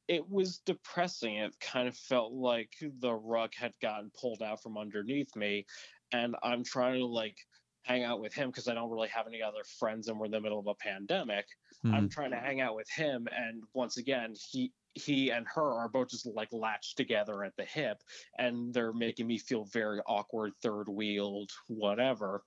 it 0.09 0.29
was 0.29 0.59
depressing. 0.61 1.37
It 1.37 1.59
kind 1.61 1.89
of 1.89 1.97
felt 1.97 2.33
like 2.33 2.75
the 2.81 3.15
rug 3.15 3.55
had 3.57 3.79
gotten 3.81 4.11
pulled 4.11 4.43
out 4.43 4.63
from 4.63 4.79
underneath 4.79 5.35
me. 5.35 5.67
And 6.13 6.37
I'm 6.43 6.63
trying 6.65 7.01
to 7.01 7.07
like 7.07 7.39
hang 7.83 8.05
out 8.05 8.21
with 8.21 8.35
him 8.35 8.51
because 8.51 8.69
I 8.69 8.75
don't 8.75 8.91
really 8.91 9.09
have 9.09 9.27
any 9.27 9.43
other 9.43 9.65
friends 9.65 10.09
and 10.09 10.19
we're 10.19 10.27
in 10.27 10.33
the 10.33 10.41
middle 10.41 10.59
of 10.59 10.67
a 10.67 10.75
pandemic. 10.75 11.47
I'm 11.91 12.09
Mhm. 12.09 12.11
trying 12.11 12.31
to 12.33 12.37
hang 12.41 12.61
out 12.61 12.75
with 12.75 12.89
him, 12.91 13.29
and 13.31 13.63
once 13.73 13.97
again, 13.97 14.35
he 14.51 14.73
he 14.97 15.31
and 15.31 15.47
her 15.55 15.73
are 15.73 15.89
both 15.89 16.09
just 16.09 16.27
like 16.27 16.53
latched 16.53 16.97
together 16.97 17.45
at 17.45 17.57
the 17.57 17.65
hip, 17.65 18.03
and 18.39 18.73
they're 18.73 18.93
making 18.93 19.27
me 19.27 19.39
feel 19.39 19.65
very 19.65 20.01
awkward, 20.07 20.53
third 20.63 20.89
wheeled, 20.89 21.51
whatever. 21.69 22.43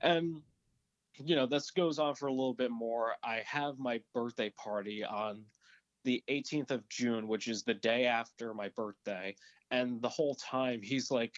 And 0.00 0.36
you 1.18 1.36
know, 1.36 1.46
this 1.46 1.70
goes 1.70 1.98
on 1.98 2.14
for 2.14 2.28
a 2.28 2.32
little 2.32 2.54
bit 2.54 2.70
more. 2.70 3.14
I 3.22 3.42
have 3.44 3.78
my 3.78 4.00
birthday 4.14 4.50
party 4.50 5.04
on 5.04 5.44
the 6.04 6.22
18th 6.30 6.70
of 6.70 6.88
June, 6.88 7.28
which 7.28 7.48
is 7.48 7.62
the 7.62 7.74
day 7.74 8.06
after 8.06 8.54
my 8.54 8.68
birthday, 8.68 9.34
and 9.70 10.00
the 10.00 10.08
whole 10.08 10.36
time 10.36 10.80
he's 10.82 11.10
like 11.10 11.34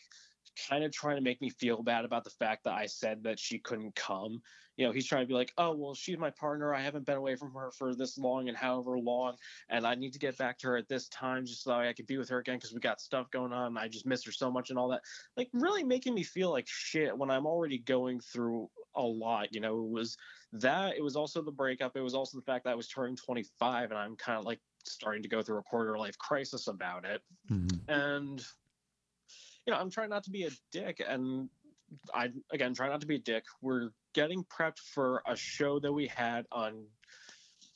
kind 0.69 0.85
of 0.85 0.93
trying 0.93 1.17
to 1.17 1.23
make 1.23 1.41
me 1.41 1.49
feel 1.49 1.83
bad 1.83 2.05
about 2.05 2.25
the 2.25 2.31
fact 2.31 2.65
that 2.65 2.75
I 2.75 2.87
said 2.87 3.23
that 3.25 3.39
she 3.39 3.59
couldn't 3.59 3.95
come. 3.95 4.43
You 4.77 4.87
know, 4.87 4.93
he's 4.93 5.07
trying 5.07 5.23
to 5.23 5.27
be 5.27 5.35
like, 5.35 5.53
"Oh, 5.59 5.75
well, 5.75 5.95
she's 5.95 6.19
my 6.19 6.31
partner. 6.31 6.75
I 6.75 6.81
haven't 6.81 7.05
been 7.05 7.17
away 7.17 7.37
from 7.37 7.53
her 7.55 7.71
for 7.71 7.95
this 7.95 8.17
long 8.17 8.49
and 8.49 8.57
however 8.57 8.99
long, 8.99 9.37
and 9.69 9.87
I 9.87 9.95
need 9.95 10.13
to 10.15 10.19
get 10.19 10.39
back 10.39 10.59
to 10.59 10.69
her 10.69 10.77
at 10.77 10.89
this 10.89 11.09
time 11.09 11.45
just 11.45 11.63
so 11.63 11.75
I 11.75 11.93
could 11.93 12.07
be 12.07 12.17
with 12.19 12.29
her 12.31 12.39
again 12.39 12.57
because 12.57 12.73
we 12.73 12.81
got 12.81 13.01
stuff 13.01 13.31
going 13.31 13.53
on. 13.53 13.67
And 13.69 13.79
I 13.79 13.89
just 13.89 14.07
miss 14.07 14.25
her 14.25 14.33
so 14.33 14.51
much 14.51 14.71
and 14.71 14.79
all 14.79 14.89
that." 14.89 15.03
Like, 15.37 15.51
really 15.53 15.85
making 15.85 16.15
me 16.15 16.23
feel 16.23 16.51
like 16.51 16.67
shit 16.69 17.17
when 17.17 17.31
I'm 17.31 17.47
already 17.47 17.79
going 17.79 18.21
through 18.21 18.71
a 18.95 19.03
lot. 19.03 19.55
You 19.55 19.61
know, 19.61 19.85
it 19.85 19.91
was 19.91 20.17
that. 20.53 20.97
It 20.97 21.03
was 21.03 21.17
also 21.17 21.43
the 21.43 21.53
breakup. 21.53 21.97
It 21.97 22.03
was 22.03 22.15
also 22.15 22.39
the 22.39 22.45
fact 22.45 22.65
that 22.65 22.71
I 22.71 22.75
was 22.75 22.89
turning 22.89 23.17
25 23.17 23.91
and 23.91 23.99
I'm 23.99 24.17
kind 24.17 24.39
of 24.39 24.45
like 24.45 24.61
starting 24.85 25.23
to 25.23 25.29
go 25.29 25.43
through 25.43 25.59
a 25.59 25.63
quarter 25.63 25.97
life 25.97 26.19
crisis 26.19 26.67
about 26.67 27.05
it 27.05 27.23
Mhm. 27.49 27.85
and 27.89 28.45
you 29.65 29.73
know 29.73 29.79
i'm 29.79 29.91
trying 29.91 30.11
not 30.11 30.25
to 30.25 30.31
be 30.31 30.45
a 30.45 30.51
dick 30.73 31.01
and 31.07 31.49
i 32.15 32.33
again 32.51 32.75
try 32.75 32.89
not 32.89 33.01
to 33.01 33.07
be 33.07 33.15
a 33.15 33.21
dick 33.21 33.45
we're 33.61 33.91
getting 34.13 34.45
prepped 34.45 34.79
for 34.79 35.23
a 35.27 35.37
show 35.37 35.79
that 35.81 35.93
we 35.93 36.07
had 36.07 36.47
on 36.53 36.85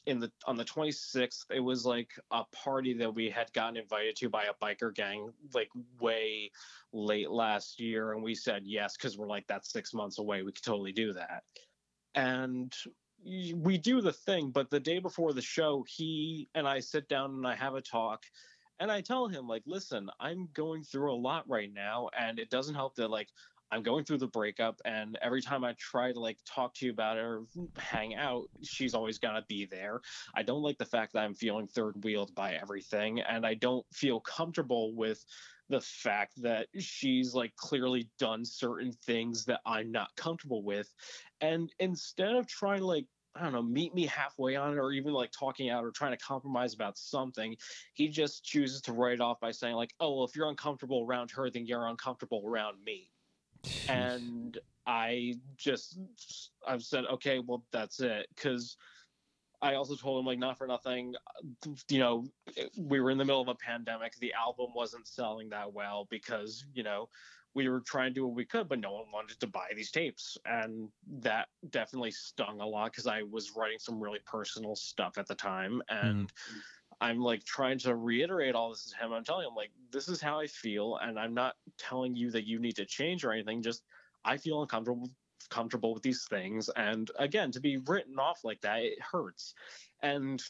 in 0.07 0.21
the 0.21 0.31
on 0.47 0.57
the 0.57 0.65
26th 0.65 1.45
it 1.51 1.61
was 1.61 1.85
like 1.85 2.11
a 2.31 2.45
party 2.53 2.95
that 2.95 3.13
we 3.13 3.29
had 3.29 3.53
gotten 3.53 3.77
invited 3.77 4.15
to 4.15 4.29
by 4.29 4.45
a 4.45 4.65
biker 4.65 4.95
gang 4.95 5.33
like 5.53 5.69
way 6.01 6.51
late 6.93 7.31
last 7.31 7.81
year 7.81 8.13
and 8.13 8.23
we 8.23 8.35
said 8.35 8.63
yes 8.65 8.97
because 8.97 9.19
we're 9.19 9.27
like 9.27 9.47
that's 9.49 9.73
six 9.73 9.93
months 9.93 10.19
away 10.19 10.43
we 10.43 10.53
could 10.53 10.65
totally 10.65 10.93
do 10.93 11.13
that. 11.13 11.43
And 12.15 12.73
we 13.25 13.77
do 13.79 14.01
the 14.01 14.13
thing 14.13 14.51
but 14.51 14.71
the 14.71 14.79
day 14.79 15.01
before 15.01 15.33
the 15.33 15.43
show 15.43 15.85
he 15.89 16.49
and 16.55 16.69
i 16.69 16.79
sit 16.79 17.09
down 17.09 17.31
and 17.31 17.47
i 17.47 17.57
have 17.57 17.75
a 17.75 17.81
talk 17.81 18.25
and 18.79 18.93
I 18.93 19.01
tell 19.01 19.27
him 19.27 19.49
like, 19.49 19.63
listen, 19.67 20.11
I'm 20.21 20.49
going 20.53 20.83
through 20.83 21.13
a 21.13 21.17
lot 21.17 21.49
right 21.49 21.73
now, 21.73 22.11
and 22.19 22.39
it 22.39 22.51
doesn't 22.51 22.75
help 22.75 22.97
that 22.97 23.09
like 23.09 23.31
I'm 23.71 23.83
going 23.83 24.05
through 24.05 24.19
the 24.19 24.29
breakup, 24.29 24.81
and 24.85 25.19
every 25.21 25.43
time 25.43 25.65
I 25.65 25.75
try 25.79 26.13
to 26.13 26.21
like 26.21 26.39
talk 26.45 26.75
to 26.75 26.87
you 26.87 26.93
about 26.93 27.19
it 27.19 27.25
or 27.25 27.45
hang 27.77 28.15
out, 28.15 28.49
she's 28.63 28.95
always 28.95 29.19
gonna 29.19 29.45
be 29.49 29.67
there. 29.67 30.01
I 30.35 30.43
don't 30.43 30.63
like 30.63 30.79
the 30.79 30.85
fact 30.85 31.13
that 31.13 31.21
I'm 31.21 31.35
feeling 31.35 31.67
third 31.67 32.05
wheeled 32.05 32.35
by 32.35 32.55
everything, 32.55 33.21
and 33.21 33.45
I 33.47 33.55
don't 33.55 33.87
feel 33.93 34.21
comfortable 34.21 34.95
with 34.95 35.25
the 35.69 35.81
fact 35.81 36.41
that 36.43 36.69
she's 36.79 37.35
like 37.35 37.55
clearly 37.57 38.09
done 38.19 38.45
certain 38.45 38.93
things 38.93 39.45
that 39.47 39.61
I'm 39.67 39.91
not 39.91 40.15
comfortable 40.17 40.63
with. 40.63 40.93
And 41.41 41.73
instead 41.81 42.37
of 42.37 42.47
trying 42.47 42.79
to 42.81 42.87
like 42.87 43.07
I 43.37 43.43
don't 43.43 43.53
know, 43.53 43.63
meet 43.63 43.95
me 43.95 44.07
halfway 44.07 44.57
on 44.57 44.73
it, 44.73 44.79
or 44.79 44.93
even 44.93 45.13
like 45.13 45.31
talking 45.31 45.69
out 45.69 45.85
or 45.85 45.91
trying 45.91 46.13
to 46.13 46.25
compromise 46.25 46.73
about 46.73 46.97
something. 46.97 47.57
He 47.93 48.09
just 48.09 48.45
chooses 48.45 48.81
to 48.83 48.93
write 48.93 49.15
it 49.15 49.21
off 49.21 49.41
by 49.41 49.51
saying, 49.51 49.75
like, 49.75 49.93
oh, 50.01 50.17
well, 50.17 50.25
if 50.25 50.35
you're 50.35 50.49
uncomfortable 50.49 51.05
around 51.07 51.31
her, 51.33 51.51
then 51.51 51.67
you're 51.67 51.87
uncomfortable 51.87 52.43
around 52.47 52.83
me. 52.83 53.11
And 53.89 54.59
I 54.87 55.35
just, 55.57 55.99
I've 56.67 56.83
said, 56.83 57.05
okay, 57.13 57.41
well, 57.41 57.65
that's 57.73 58.01
it. 58.01 58.27
Cause 58.37 58.77
I 59.63 59.75
also 59.75 59.97
told 59.97 60.21
him, 60.21 60.27
like, 60.27 60.39
not 60.39 60.59
for 60.59 60.67
nothing, 60.67 61.15
you 61.89 61.99
know, 61.99 62.25
we 62.79 63.01
were 63.01 63.11
in 63.11 63.19
the 63.19 63.25
middle 63.25 63.41
of 63.41 63.49
a 63.49 63.55
pandemic. 63.55 64.15
The 64.17 64.33
album 64.35 64.69
wasn't 64.75 65.07
selling 65.07 65.49
that 65.51 65.73
well 65.73 66.07
because, 66.11 66.65
you 66.75 66.83
know, 66.83 67.09
we 67.55 67.69
were 67.71 67.81
trying 67.81 68.11
to 68.11 68.15
do 68.15 68.27
what 68.27 68.37
we 68.37 68.45
could, 68.45 68.69
but 68.69 68.81
no 68.81 68.93
one 68.93 69.07
wanted 69.13 69.41
to 69.41 69.47
buy 69.47 69.69
these 69.75 69.91
tapes. 69.91 70.37
And 70.45 70.91
that 71.21 71.49
definitely 71.71 72.11
stung 72.11 72.61
a 72.61 72.67
lot 72.67 72.93
because 72.93 73.07
I 73.07 73.23
was 73.23 73.53
writing 73.57 73.79
some 73.81 73.99
really 73.99 74.21
personal 74.27 74.77
stuff 74.77 75.17
at 75.17 75.27
the 75.27 75.35
time. 75.35 75.81
And 75.89 76.31
hmm. 76.31 76.59
I'm 77.01 77.21
like 77.21 77.45
trying 77.45 77.79
to 77.81 77.95
reiterate 77.95 78.55
all 78.55 78.71
this 78.71 78.91
to 78.91 78.97
him. 78.97 79.13
I'm 79.13 79.25
telling 79.25 79.47
him, 79.47 79.55
like, 79.55 79.71
this 79.93 80.09
is 80.09 80.21
how 80.21 80.41
I 80.41 80.47
feel. 80.47 80.99
And 81.03 81.19
I'm 81.19 81.35
not 81.35 81.55
telling 81.79 82.17
you 82.17 82.31
that 82.31 82.47
you 82.47 82.59
need 82.59 82.77
to 82.77 82.87
change 82.87 83.25
or 83.25 83.33
anything. 83.33 83.63
Just, 83.63 83.83
I 84.25 84.37
feel 84.37 84.63
uncomfortable 84.63 85.11
comfortable 85.51 85.95
with 85.95 86.03
these 86.03 86.25
things 86.25 86.69
and 86.77 87.11
again 87.19 87.53
to 87.53 87.61
be 87.61 87.77
written 87.87 88.19
off 88.19 88.41
like 88.43 88.61
that 88.63 88.81
it 88.81 89.01
hurts 89.01 89.55
and 90.03 90.43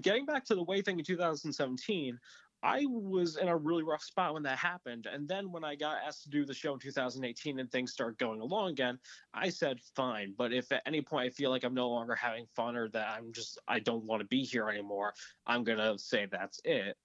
getting 0.00 0.24
back 0.24 0.44
to 0.44 0.54
the 0.54 0.62
way 0.62 0.80
thing 0.80 0.98
in 0.98 1.04
2017 1.04 2.18
I 2.66 2.84
was 2.86 3.36
in 3.36 3.46
a 3.46 3.56
really 3.56 3.84
rough 3.84 4.02
spot 4.02 4.34
when 4.34 4.42
that 4.42 4.58
happened. 4.58 5.06
And 5.06 5.28
then 5.28 5.52
when 5.52 5.62
I 5.62 5.76
got 5.76 5.98
asked 6.04 6.24
to 6.24 6.30
do 6.30 6.44
the 6.44 6.52
show 6.52 6.74
in 6.74 6.80
2018 6.80 7.60
and 7.60 7.70
things 7.70 7.92
start 7.92 8.18
going 8.18 8.40
along 8.40 8.70
again, 8.70 8.98
I 9.32 9.50
said, 9.50 9.78
fine. 9.94 10.34
But 10.36 10.52
if 10.52 10.72
at 10.72 10.82
any 10.84 11.00
point 11.00 11.26
I 11.26 11.30
feel 11.30 11.50
like 11.50 11.62
I'm 11.62 11.74
no 11.74 11.88
longer 11.88 12.16
having 12.16 12.44
fun 12.56 12.74
or 12.74 12.88
that 12.88 13.06
I'm 13.16 13.32
just, 13.32 13.60
I 13.68 13.78
don't 13.78 14.02
want 14.02 14.20
to 14.20 14.26
be 14.26 14.42
here 14.42 14.68
anymore, 14.68 15.14
I'm 15.46 15.62
going 15.62 15.78
to 15.78 15.96
say 15.96 16.26
that's 16.28 16.60
it. 16.64 16.96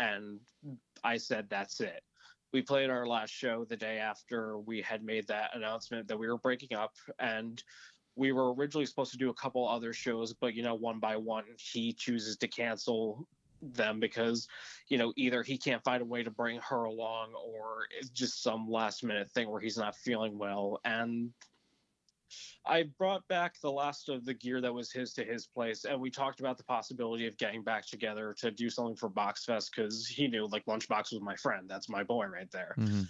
And 0.00 0.40
I 1.04 1.16
said, 1.16 1.46
that's 1.48 1.80
it. 1.80 2.02
We 2.52 2.62
played 2.62 2.90
our 2.90 3.06
last 3.06 3.30
show 3.30 3.64
the 3.64 3.76
day 3.76 3.98
after 3.98 4.58
we 4.58 4.82
had 4.82 5.04
made 5.04 5.28
that 5.28 5.54
announcement 5.54 6.08
that 6.08 6.18
we 6.18 6.26
were 6.26 6.38
breaking 6.38 6.76
up. 6.76 6.92
And 7.20 7.62
we 8.16 8.32
were 8.32 8.52
originally 8.52 8.86
supposed 8.86 9.12
to 9.12 9.18
do 9.18 9.30
a 9.30 9.34
couple 9.34 9.68
other 9.68 9.92
shows, 9.92 10.32
but, 10.32 10.54
you 10.54 10.64
know, 10.64 10.74
one 10.74 10.98
by 10.98 11.16
one, 11.16 11.44
he 11.56 11.92
chooses 11.92 12.36
to 12.38 12.48
cancel 12.48 13.28
them 13.72 14.00
because 14.00 14.48
you 14.88 14.98
know 14.98 15.12
either 15.16 15.42
he 15.42 15.56
can't 15.56 15.82
find 15.84 16.02
a 16.02 16.04
way 16.04 16.22
to 16.22 16.30
bring 16.30 16.60
her 16.60 16.84
along 16.84 17.32
or 17.34 17.86
it's 17.98 18.10
just 18.10 18.42
some 18.42 18.70
last 18.70 19.02
minute 19.04 19.30
thing 19.30 19.50
where 19.50 19.60
he's 19.60 19.78
not 19.78 19.96
feeling 19.96 20.38
well 20.38 20.80
and 20.84 21.30
I 22.66 22.84
brought 22.98 23.26
back 23.28 23.60
the 23.60 23.70
last 23.70 24.08
of 24.08 24.24
the 24.24 24.34
gear 24.34 24.60
that 24.60 24.72
was 24.72 24.90
his 24.90 25.12
to 25.14 25.24
his 25.24 25.46
place, 25.46 25.84
and 25.84 26.00
we 26.00 26.10
talked 26.10 26.40
about 26.40 26.56
the 26.56 26.64
possibility 26.64 27.26
of 27.26 27.36
getting 27.36 27.62
back 27.62 27.86
together 27.86 28.34
to 28.38 28.50
do 28.50 28.70
something 28.70 28.96
for 28.96 29.10
Boxfest 29.10 29.70
because 29.70 30.06
he 30.06 30.26
knew 30.28 30.46
like 30.46 30.64
Lunchbox 30.64 31.12
was 31.12 31.20
my 31.20 31.36
friend. 31.36 31.68
That's 31.68 31.88
my 31.88 32.02
boy 32.02 32.26
right 32.26 32.50
there. 32.50 32.74
Mhm. 32.78 33.06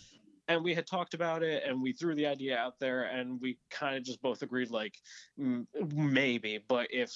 And 0.48 0.62
we 0.62 0.74
had 0.74 0.86
talked 0.86 1.14
about 1.14 1.42
it, 1.42 1.62
and 1.66 1.80
we 1.80 1.92
threw 1.92 2.14
the 2.14 2.26
idea 2.26 2.56
out 2.58 2.78
there, 2.78 3.04
and 3.04 3.40
we 3.40 3.58
kind 3.70 3.96
of 3.96 4.04
just 4.04 4.20
both 4.20 4.42
agreed 4.42 4.70
like 4.70 4.94
maybe, 5.36 6.62
but 6.68 6.88
if 6.90 7.12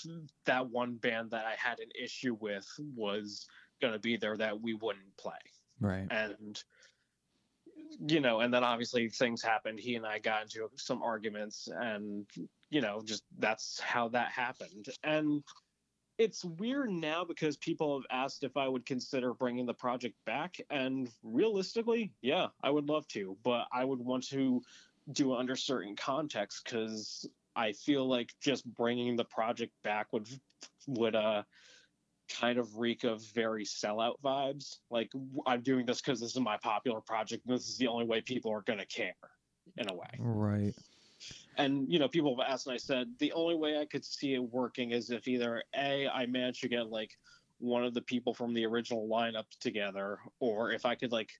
that 0.47 0.71
one 0.71 0.95
band 0.95 1.31
that 1.33 1.45
I 1.45 1.55
had 1.59 1.79
an 1.81 1.91
issue 2.03 2.37
with 2.41 2.67
was 2.97 3.47
going 3.83 3.93
to 3.93 3.99
be 3.99 4.17
there, 4.17 4.37
that 4.37 4.61
we 4.61 4.75
wouldn't 4.75 5.17
play. 5.19 5.35
Right. 5.81 6.07
and 6.11 6.61
you 8.07 8.21
know 8.21 8.41
and 8.41 8.53
then 8.53 8.65
obviously 8.65 9.09
things 9.09 9.43
happened. 9.43 9.79
He 9.81 9.95
and 9.95 10.07
i 10.07 10.19
got 10.19 10.43
into 10.43 10.69
some 10.77 11.03
arguments 11.03 11.69
and 11.81 12.27
you 12.71 12.81
know 12.81 13.01
just 13.05 13.23
that's 13.39 13.81
how 13.81 14.09
that 14.09 14.31
happened. 14.31 14.87
And 15.05 15.43
it's 16.19 16.45
weird 16.45 16.91
now 16.91 17.25
because 17.25 17.57
people 17.57 17.99
have 17.99 18.07
asked 18.11 18.45
if 18.45 18.57
i 18.57 18.69
would 18.69 18.85
consider 18.85 19.33
bringing 19.33 19.67
the 19.67 19.75
project 19.75 20.15
back 20.27 20.57
and 20.71 21.11
realistically 21.23 22.13
yeah 22.23 22.49
i 22.63 22.71
would 22.71 22.89
love 22.89 23.07
to 23.09 23.37
but 23.43 23.67
i 23.73 23.85
would 23.85 24.01
want 24.01 24.27
to 24.27 24.61
do 25.13 25.35
it 25.35 25.39
under 25.39 25.57
certain 25.57 25.97
context 25.97 26.63
because 26.65 27.29
i 27.57 27.73
feel 27.73 28.07
like 28.07 28.33
just 28.43 28.65
bringing 28.75 29.17
the 29.17 29.25
project 29.25 29.73
back 29.83 30.07
would 30.13 30.29
would 30.87 31.15
uh 31.15 31.43
kind 32.29 32.59
of 32.59 32.79
reek 32.79 33.05
of 33.05 33.23
very 33.35 33.65
sellout 33.65 34.15
vibes. 34.23 34.77
Like 34.91 35.11
I'm 35.47 35.63
doing 35.63 35.87
this 35.87 36.01
because 36.01 36.21
this 36.21 36.31
is 36.31 36.41
my 36.41 36.59
popular 36.59 37.01
project. 37.01 37.47
And 37.47 37.57
this 37.57 37.69
is 37.69 37.79
the 37.79 37.89
only 37.89 38.05
way 38.05 38.21
people 38.21 38.53
are 38.53 38.63
gonna 38.63 38.87
care, 38.87 39.15
in 39.77 39.91
a 39.91 39.95
way. 39.95 40.11
Right. 40.19 40.75
And 41.57 41.91
you 41.93 41.99
know, 41.99 42.09
people 42.09 42.37
have 42.39 42.49
asked, 42.49 42.67
and 42.67 42.75
I 42.75 42.79
said 42.79 43.19
the 43.19 43.33
only 43.33 43.57
way 43.57 43.79
I 43.79 43.87
could 43.87 44.05
see 44.05 44.35
it 44.35 44.39
working 44.39 44.93
is 44.93 45.11
if 45.11 45.27
either 45.29 45.65
a 45.75 46.09
I 46.09 46.27
managed 46.27 46.61
to 46.63 46.69
get 46.69 46.89
like 46.89 47.19
one 47.59 47.85
of 47.85 47.95
the 47.95 48.03
people 48.03 48.35
from 48.35 48.55
the 48.55 48.65
original 48.67 49.09
lineup 49.09 49.47
together, 49.61 50.21
or 50.39 50.71
if 50.73 50.87
I 50.87 50.95
could 50.95 51.13
like 51.13 51.33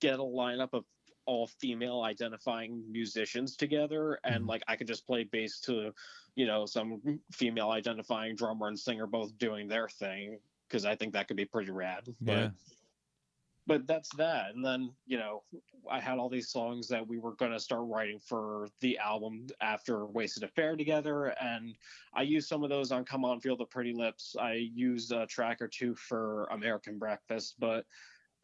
get 0.00 0.18
a 0.20 0.22
lineup 0.22 0.70
of 0.72 0.84
all 1.26 1.46
female 1.46 2.02
identifying 2.02 2.90
musicians 2.90 3.56
together 3.56 4.18
and 4.24 4.46
Mhm. 4.46 4.48
like 4.48 4.62
I 4.66 4.76
could 4.76 4.86
just 4.86 5.06
play 5.06 5.24
bass 5.24 5.60
to, 5.62 5.92
you 6.34 6.46
know, 6.46 6.66
some 6.66 7.20
female 7.32 7.70
identifying 7.70 8.34
drummer 8.36 8.68
and 8.68 8.78
singer 8.78 9.06
both 9.06 9.36
doing 9.38 9.68
their 9.68 9.88
thing 9.88 10.40
because 10.68 10.84
I 10.84 10.96
think 10.96 11.12
that 11.12 11.28
could 11.28 11.36
be 11.36 11.44
pretty 11.44 11.70
rad. 11.70 12.08
Yeah. 12.20 12.50
but 12.50 12.52
that's 13.86 14.14
that. 14.16 14.54
And 14.54 14.64
then, 14.64 14.92
you 15.06 15.18
know, 15.18 15.42
I 15.90 16.00
had 16.00 16.18
all 16.18 16.28
these 16.28 16.50
songs 16.50 16.88
that 16.88 17.06
we 17.06 17.18
were 17.18 17.34
going 17.34 17.52
to 17.52 17.60
start 17.60 17.82
writing 17.86 18.18
for 18.18 18.68
the 18.80 18.98
album 18.98 19.46
after 19.60 20.06
Wasted 20.06 20.42
Affair 20.42 20.76
together. 20.76 21.26
And 21.40 21.76
I 22.14 22.22
used 22.22 22.48
some 22.48 22.64
of 22.64 22.70
those 22.70 22.92
on 22.92 23.04
Come 23.04 23.24
On 23.24 23.40
Feel 23.40 23.56
the 23.56 23.64
Pretty 23.64 23.92
Lips. 23.92 24.36
I 24.38 24.54
used 24.54 25.12
a 25.12 25.26
track 25.26 25.62
or 25.62 25.68
two 25.68 25.94
for 25.94 26.44
American 26.46 26.98
Breakfast. 26.98 27.54
But 27.58 27.86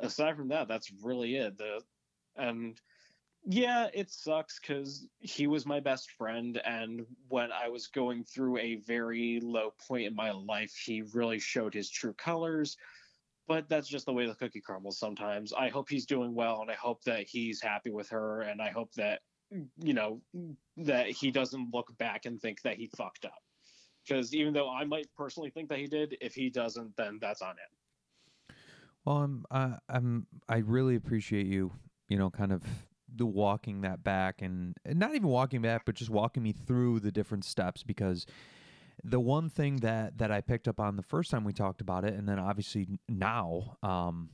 aside 0.00 0.36
from 0.36 0.48
that, 0.48 0.68
that's 0.68 0.92
really 1.02 1.36
it. 1.36 1.58
The 1.58 1.82
And 2.36 2.80
yeah, 3.44 3.88
it 3.94 4.10
sucks 4.10 4.58
because 4.60 5.06
he 5.18 5.46
was 5.46 5.66
my 5.66 5.80
best 5.80 6.10
friend. 6.12 6.60
And 6.64 7.06
when 7.28 7.52
I 7.52 7.68
was 7.68 7.86
going 7.86 8.24
through 8.24 8.58
a 8.58 8.76
very 8.76 9.40
low 9.42 9.72
point 9.86 10.06
in 10.06 10.14
my 10.14 10.32
life, 10.32 10.74
he 10.74 11.02
really 11.14 11.38
showed 11.38 11.74
his 11.74 11.90
true 11.90 12.14
colors 12.14 12.76
but 13.48 13.68
that's 13.68 13.88
just 13.88 14.06
the 14.06 14.12
way 14.12 14.26
the 14.26 14.34
cookie 14.34 14.60
crumbles 14.60 14.98
sometimes. 14.98 15.52
I 15.52 15.68
hope 15.68 15.88
he's 15.88 16.06
doing 16.06 16.34
well 16.34 16.62
and 16.62 16.70
I 16.70 16.74
hope 16.74 17.02
that 17.04 17.26
he's 17.26 17.60
happy 17.60 17.90
with 17.90 18.08
her 18.10 18.42
and 18.42 18.60
I 18.60 18.70
hope 18.70 18.92
that 18.94 19.20
you 19.78 19.94
know 19.94 20.20
that 20.76 21.06
he 21.06 21.30
doesn't 21.30 21.72
look 21.72 21.96
back 21.98 22.26
and 22.26 22.40
think 22.40 22.62
that 22.62 22.76
he 22.76 22.90
fucked 22.96 23.24
up. 23.24 23.42
Because 24.06 24.34
even 24.34 24.52
though 24.52 24.70
I 24.70 24.84
might 24.84 25.08
personally 25.16 25.50
think 25.50 25.68
that 25.68 25.78
he 25.78 25.86
did, 25.86 26.16
if 26.20 26.34
he 26.34 26.48
doesn't, 26.48 26.96
then 26.96 27.18
that's 27.20 27.42
on 27.42 27.50
him. 27.50 28.56
Well, 29.04 29.16
I'm 29.18 29.44
uh, 29.50 29.76
I'm 29.88 30.26
I 30.48 30.58
really 30.58 30.96
appreciate 30.96 31.46
you, 31.46 31.72
you 32.08 32.18
know, 32.18 32.30
kind 32.30 32.52
of 32.52 32.62
the 33.14 33.26
walking 33.26 33.80
that 33.80 34.04
back 34.04 34.42
and, 34.42 34.76
and 34.84 34.98
not 34.98 35.14
even 35.14 35.28
walking 35.28 35.62
back, 35.62 35.84
but 35.86 35.94
just 35.94 36.10
walking 36.10 36.42
me 36.42 36.52
through 36.52 37.00
the 37.00 37.12
different 37.12 37.44
steps 37.44 37.82
because 37.82 38.26
the 39.04 39.20
one 39.20 39.50
thing 39.50 39.76
that 39.78 40.18
that 40.18 40.30
I 40.30 40.40
picked 40.40 40.68
up 40.68 40.80
on 40.80 40.96
the 40.96 41.02
first 41.02 41.30
time 41.30 41.44
we 41.44 41.52
talked 41.52 41.80
about 41.80 42.04
it, 42.04 42.14
and 42.14 42.28
then 42.28 42.38
obviously 42.38 42.88
now, 43.08 43.76
um, 43.82 44.30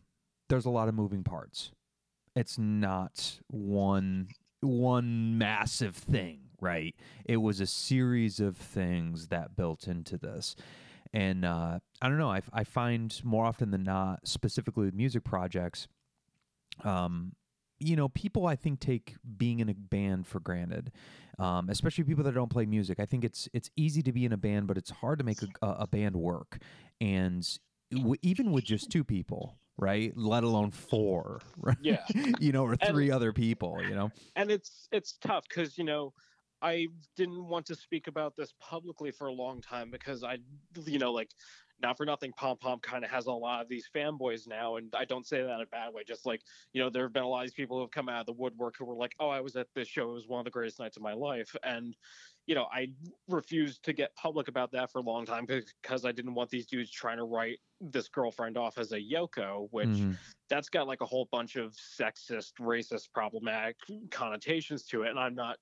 there's 0.49 0.67
a 0.67 0.71
lot 0.71 0.89
of 0.89 0.95
moving 0.95 1.25
parts. 1.25 1.73
It's 2.35 2.59
not 2.59 3.41
one 3.49 4.29
one 4.61 5.37
massive 5.39 5.97
thing, 5.97 6.41
right? 6.61 6.95
It 7.25 7.39
was 7.39 7.61
a 7.61 7.67
series 7.67 8.41
of 8.41 8.57
things 8.57 9.29
that 9.29 9.57
built 9.57 9.89
into 9.89 10.17
this. 10.17 10.57
And 11.13 11.45
uh, 11.45 11.81
I 12.01 12.09
don't 12.09 12.19
know. 12.19 12.31
I, 12.31 12.41
I 12.53 12.65
find 12.65 13.21
more 13.23 13.45
often 13.45 13.71
than 13.71 13.83
not, 13.83 14.27
specifically 14.27 14.87
with 14.87 14.95
music 14.95 15.25
projects, 15.25 15.89
um, 16.85 17.33
you 17.83 17.97
know, 17.97 18.09
people 18.09 18.47
I 18.47 18.57
think 18.57 18.81
take 18.81 19.15
being 19.37 19.61
in 19.61 19.69
a 19.69 19.75
band 19.75 20.27
for 20.27 20.41
granted, 20.41 20.93
um, 21.39 21.69
especially 21.69 22.05
people 22.05 22.25
that 22.25 22.35
don't 22.35 22.51
play 22.51 22.67
music. 22.67 23.01
I 23.01 23.07
think 23.07 23.25
it's 23.25 23.49
it's 23.53 23.71
easy 23.77 24.03
to 24.03 24.13
be 24.13 24.25
in 24.25 24.33
a 24.33 24.37
band, 24.37 24.67
but 24.67 24.77
it's 24.79 24.91
hard 24.91 25.19
to 25.19 25.25
make 25.25 25.39
a, 25.43 25.67
a 25.67 25.87
band 25.87 26.17
work. 26.17 26.59
And 27.01 27.47
w- 27.91 28.17
even 28.23 28.53
with 28.53 28.65
just 28.65 28.91
two 28.91 29.05
people, 29.05 29.57
right? 29.77 30.13
Let 30.17 30.45
alone 30.45 30.71
four, 30.71 31.41
right? 31.57 31.77
Yeah. 31.81 32.05
you 32.41 32.53
know, 32.53 32.65
or 32.65 32.73
And- 32.81 32.91
three 32.91 33.11
other 33.11 33.33
people, 33.33 33.83
you 33.83 33.95
know. 33.95 34.11
and 34.37 34.51
it's 34.51 34.89
it's 34.93 35.13
tough 35.21 35.45
because 35.49 35.77
you 35.79 35.85
know 35.85 36.13
I 36.61 36.87
didn't 37.17 37.45
want 37.49 37.67
to 37.67 37.75
speak 37.75 38.07
about 38.07 38.37
this 38.37 38.53
publicly 38.61 39.11
for 39.11 39.27
a 39.27 39.33
long 39.33 39.61
time 39.61 39.91
because 39.91 40.23
I, 40.23 40.39
you 40.87 41.01
know, 41.01 41.11
like 41.13 41.31
not 41.83 41.97
for 41.97 42.07
nothing, 42.07 42.33
Pom 42.33 42.59
Pom 42.59 42.81
kind 42.81 43.05
of 43.05 43.11
has 43.11 43.27
a 43.27 43.33
lot 43.33 43.63
of 43.63 43.69
these 43.69 43.89
fanboys 43.95 44.47
now, 44.47 44.77
and 44.77 44.95
I 44.95 45.05
don't 45.05 45.27
say 45.27 45.43
that 45.43 45.55
in 45.57 45.61
a 45.61 45.67
bad 45.67 45.93
way. 45.95 46.05
Just 46.05 46.27
like 46.27 46.43
you 46.73 46.81
know, 46.83 46.91
there 46.91 47.05
have 47.05 47.13
been 47.13 47.23
a 47.25 47.29
lot 47.29 47.41
of 47.41 47.47
these 47.47 47.55
people 47.55 47.77
who 47.77 47.83
have 47.83 47.91
come 47.91 48.09
out 48.09 48.21
of 48.21 48.27
the 48.27 48.33
woodwork 48.33 48.77
who 48.79 48.85
were 48.85 48.97
like, 48.97 49.15
"Oh, 49.19 49.29
I 49.29 49.41
was 49.41 49.57
at 49.57 49.69
this 49.75 49.89
show; 49.89 50.11
it 50.11 50.15
was 50.15 50.29
one 50.29 50.41
of 50.41 50.45
the 50.45 50.51
greatest 50.51 50.79
nights 50.79 50.97
of 50.97 51.03
my 51.03 51.13
life," 51.15 51.55
and 51.63 51.97
you 52.47 52.55
know, 52.55 52.65
I 52.73 52.89
refused 53.29 53.85
to 53.85 53.93
get 53.93 54.15
public 54.17 54.49
about 54.49 54.73
that 54.73 54.91
for 54.91 54.99
a 54.99 55.03
long 55.03 55.25
time 55.27 55.47
because 55.47 56.05
I 56.05 56.13
didn't 56.13 56.35
want 56.35 56.51
these 56.51 56.67
dudes 56.67 56.91
trying 56.91 57.19
to 57.19 57.25
write 57.25 57.61
this 57.81 58.09
girlfriend 58.09 58.57
off 58.57 58.79
as 58.79 58.93
a 58.93 58.99
Yoko, 59.01 59.69
which 59.71 60.05
Mhm. 60.05 60.23
that's 60.49 60.69
got 60.69 60.87
like 60.87 61.01
a 61.01 61.07
whole 61.07 61.27
bunch 61.31 61.57
of 61.57 61.73
sexist, 61.75 62.55
racist, 62.59 63.13
problematic 63.13 63.77
connotations 64.11 64.85
to 64.87 65.03
it. 65.05 65.11
And 65.11 65.19
I'm 65.21 65.35
not 65.35 65.59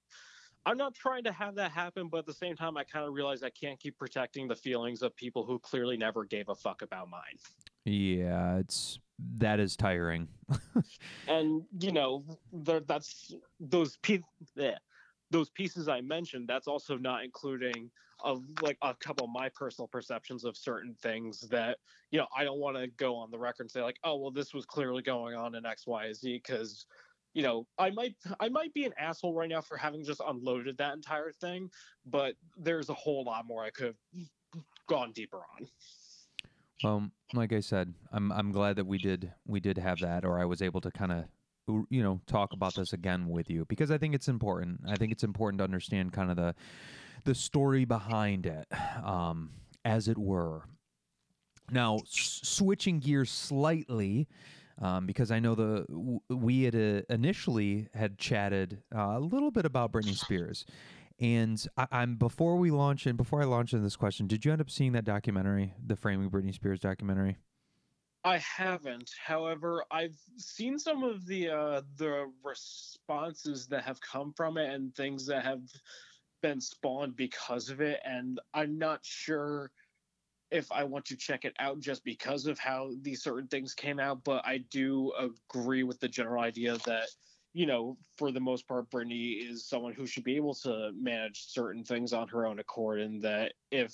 I'm 0.66 0.76
not 0.76 0.94
trying 0.94 1.24
to 1.24 1.32
have 1.32 1.54
that 1.56 1.72
happen, 1.72 2.08
but 2.08 2.18
at 2.18 2.26
the 2.26 2.34
same 2.34 2.56
time 2.56 2.76
I 2.76 2.84
kind 2.84 3.06
of 3.06 3.14
realize 3.14 3.42
I 3.42 3.50
can't 3.50 3.78
keep 3.80 3.98
protecting 3.98 4.46
the 4.48 4.56
feelings 4.56 5.02
of 5.02 5.16
people 5.16 5.44
who 5.44 5.58
clearly 5.58 5.96
never 5.96 6.24
gave 6.24 6.48
a 6.48 6.54
fuck 6.54 6.82
about 6.82 7.08
mine. 7.08 7.38
Yeah, 7.84 8.58
it's 8.58 8.98
that 9.36 9.60
is 9.60 9.76
tiring. 9.76 10.28
And 11.28 11.62
you 11.78 11.92
know, 11.92 12.24
there, 12.52 12.80
that's 12.80 13.34
those 13.60 13.96
pe- 13.98 14.22
yeah, 14.56 14.78
those 15.30 15.50
pieces 15.50 15.88
I 15.88 16.00
mentioned, 16.00 16.48
that's 16.48 16.66
also 16.66 16.96
not 16.96 17.24
including 17.24 17.90
of 18.22 18.42
like 18.60 18.76
a 18.82 18.94
couple 18.94 19.24
of 19.24 19.30
my 19.30 19.48
personal 19.48 19.88
perceptions 19.88 20.44
of 20.44 20.56
certain 20.56 20.94
things 20.94 21.40
that 21.48 21.78
you 22.10 22.18
know 22.18 22.26
I 22.36 22.44
don't 22.44 22.58
want 22.58 22.76
to 22.76 22.88
go 22.88 23.16
on 23.16 23.30
the 23.30 23.38
record 23.38 23.64
and 23.64 23.70
say 23.70 23.82
like 23.82 23.98
oh 24.04 24.16
well 24.16 24.30
this 24.30 24.52
was 24.52 24.66
clearly 24.66 25.02
going 25.02 25.34
on 25.34 25.54
in 25.54 25.64
X 25.64 25.86
Y 25.86 26.12
Z 26.12 26.42
because 26.44 26.86
you 27.34 27.42
know 27.42 27.66
I 27.78 27.90
might 27.90 28.14
I 28.40 28.48
might 28.48 28.74
be 28.74 28.84
an 28.84 28.92
asshole 28.98 29.34
right 29.34 29.48
now 29.48 29.60
for 29.60 29.76
having 29.76 30.04
just 30.04 30.20
unloaded 30.26 30.78
that 30.78 30.94
entire 30.94 31.32
thing 31.32 31.70
but 32.06 32.34
there's 32.56 32.88
a 32.88 32.94
whole 32.94 33.24
lot 33.24 33.46
more 33.46 33.64
I 33.64 33.70
could 33.70 33.86
have 34.14 34.26
gone 34.88 35.12
deeper 35.12 35.38
on. 35.38 35.68
Well, 36.82 37.10
like 37.34 37.52
I 37.52 37.60
said, 37.60 37.94
I'm 38.12 38.32
I'm 38.32 38.52
glad 38.52 38.76
that 38.76 38.86
we 38.86 38.98
did 38.98 39.32
we 39.46 39.60
did 39.60 39.78
have 39.78 39.98
that, 40.00 40.24
or 40.24 40.38
I 40.40 40.44
was 40.44 40.62
able 40.62 40.80
to 40.80 40.90
kind 40.90 41.12
of 41.12 41.24
you 41.90 42.02
know 42.02 42.20
talk 42.26 42.52
about 42.52 42.74
this 42.74 42.92
again 42.92 43.28
with 43.28 43.50
you 43.50 43.64
because 43.66 43.90
I 43.90 43.98
think 43.98 44.14
it's 44.14 44.28
important. 44.28 44.80
I 44.88 44.96
think 44.96 45.12
it's 45.12 45.22
important 45.22 45.58
to 45.58 45.64
understand 45.64 46.12
kind 46.12 46.30
of 46.30 46.36
the 46.36 46.54
the 47.24 47.34
story 47.34 47.84
behind 47.84 48.46
it, 48.46 48.66
um, 49.04 49.50
as 49.84 50.08
it 50.08 50.16
were. 50.18 50.62
Now, 51.70 51.96
s- 51.98 52.40
switching 52.42 52.98
gears 52.98 53.30
slightly, 53.30 54.26
um, 54.80 55.06
because 55.06 55.30
I 55.30 55.38
know 55.40 55.54
the 55.54 56.20
we 56.28 56.62
had 56.64 56.74
uh, 56.74 57.02
initially 57.08 57.88
had 57.94 58.18
chatted 58.18 58.82
uh, 58.94 59.14
a 59.16 59.20
little 59.20 59.50
bit 59.50 59.64
about 59.64 59.92
Britney 59.92 60.16
Spears, 60.16 60.64
and 61.18 61.64
I, 61.76 61.86
I'm 61.90 62.16
before 62.16 62.56
we 62.56 62.70
launch 62.70 63.06
and 63.06 63.16
before 63.16 63.42
I 63.42 63.44
launch 63.44 63.72
into 63.72 63.82
this 63.82 63.96
question, 63.96 64.26
did 64.26 64.44
you 64.44 64.52
end 64.52 64.60
up 64.60 64.70
seeing 64.70 64.92
that 64.92 65.04
documentary, 65.04 65.74
the 65.84 65.96
Framing 65.96 66.30
Britney 66.30 66.54
Spears 66.54 66.80
documentary? 66.80 67.36
I 68.24 68.38
haven't. 68.38 69.10
However, 69.22 69.84
I've 69.90 70.18
seen 70.36 70.78
some 70.78 71.04
of 71.04 71.26
the 71.26 71.50
uh, 71.50 71.82
the 71.96 72.30
responses 72.44 73.66
that 73.68 73.84
have 73.84 74.00
come 74.00 74.32
from 74.32 74.58
it 74.58 74.70
and 74.70 74.94
things 74.94 75.26
that 75.26 75.44
have 75.44 75.62
been 76.42 76.60
spawned 76.60 77.16
because 77.16 77.68
of 77.68 77.80
it, 77.80 78.00
and 78.04 78.40
I'm 78.54 78.78
not 78.78 79.00
sure 79.02 79.70
if 80.50 80.70
I 80.72 80.84
want 80.84 81.04
to 81.06 81.16
check 81.16 81.44
it 81.44 81.54
out 81.58 81.80
just 81.80 82.04
because 82.04 82.46
of 82.46 82.58
how 82.58 82.90
these 83.02 83.22
certain 83.22 83.48
things 83.48 83.74
came 83.74 84.00
out. 84.00 84.24
But 84.24 84.44
I 84.46 84.58
do 84.58 85.12
agree 85.18 85.82
with 85.82 86.00
the 86.00 86.08
general 86.08 86.42
idea 86.42 86.76
that 86.86 87.08
you 87.52 87.66
know, 87.66 87.96
for 88.16 88.30
the 88.30 88.40
most 88.40 88.68
part, 88.68 88.88
Britney 88.90 89.50
is 89.50 89.66
someone 89.66 89.92
who 89.92 90.06
should 90.06 90.22
be 90.22 90.36
able 90.36 90.54
to 90.54 90.92
manage 90.94 91.46
certain 91.48 91.82
things 91.82 92.12
on 92.12 92.28
her 92.28 92.46
own 92.46 92.60
accord, 92.60 93.00
and 93.00 93.20
that 93.22 93.54
if 93.72 93.92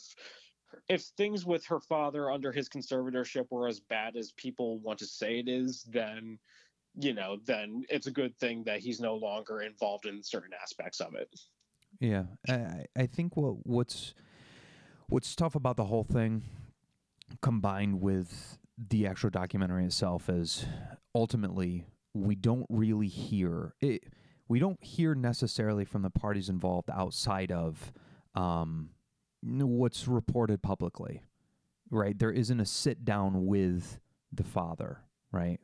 if 0.88 1.02
things 1.16 1.46
with 1.46 1.64
her 1.66 1.80
father 1.80 2.30
under 2.30 2.52
his 2.52 2.68
conservatorship 2.68 3.46
were 3.50 3.68
as 3.68 3.80
bad 3.80 4.16
as 4.16 4.32
people 4.32 4.78
want 4.80 4.98
to 4.98 5.06
say 5.06 5.38
it 5.38 5.48
is, 5.48 5.84
then 5.84 6.38
you 6.98 7.12
know, 7.12 7.38
then 7.44 7.84
it's 7.90 8.06
a 8.06 8.10
good 8.10 8.36
thing 8.38 8.64
that 8.64 8.80
he's 8.80 9.00
no 9.00 9.16
longer 9.16 9.60
involved 9.60 10.06
in 10.06 10.22
certain 10.22 10.52
aspects 10.62 11.00
of 11.00 11.14
it. 11.14 11.28
Yeah, 12.00 12.24
I 12.48 12.86
I- 12.96 13.06
think 13.06 13.36
what 13.36 13.66
what's 13.66 14.14
what's 15.08 15.34
tough 15.34 15.54
about 15.54 15.76
the 15.76 15.84
whole 15.84 16.04
thing, 16.04 16.42
combined 17.42 18.00
with 18.00 18.58
the 18.76 19.06
actual 19.06 19.30
documentary 19.30 19.84
itself, 19.84 20.28
is 20.28 20.66
ultimately 21.14 21.86
we 22.14 22.34
don't 22.34 22.66
really 22.68 23.08
hear 23.08 23.74
it. 23.80 24.04
We 24.48 24.58
don't 24.58 24.82
hear 24.82 25.14
necessarily 25.14 25.84
from 25.84 26.02
the 26.02 26.10
parties 26.10 26.48
involved 26.48 26.88
outside 26.92 27.50
of 27.50 27.92
um, 28.34 28.90
what's 29.42 30.06
reported 30.06 30.62
publicly, 30.62 31.22
right? 31.90 32.16
There 32.18 32.30
isn't 32.30 32.60
a 32.60 32.66
sit 32.66 33.04
down 33.04 33.46
with 33.46 33.98
the 34.32 34.44
father, 34.44 35.00
right? 35.32 35.58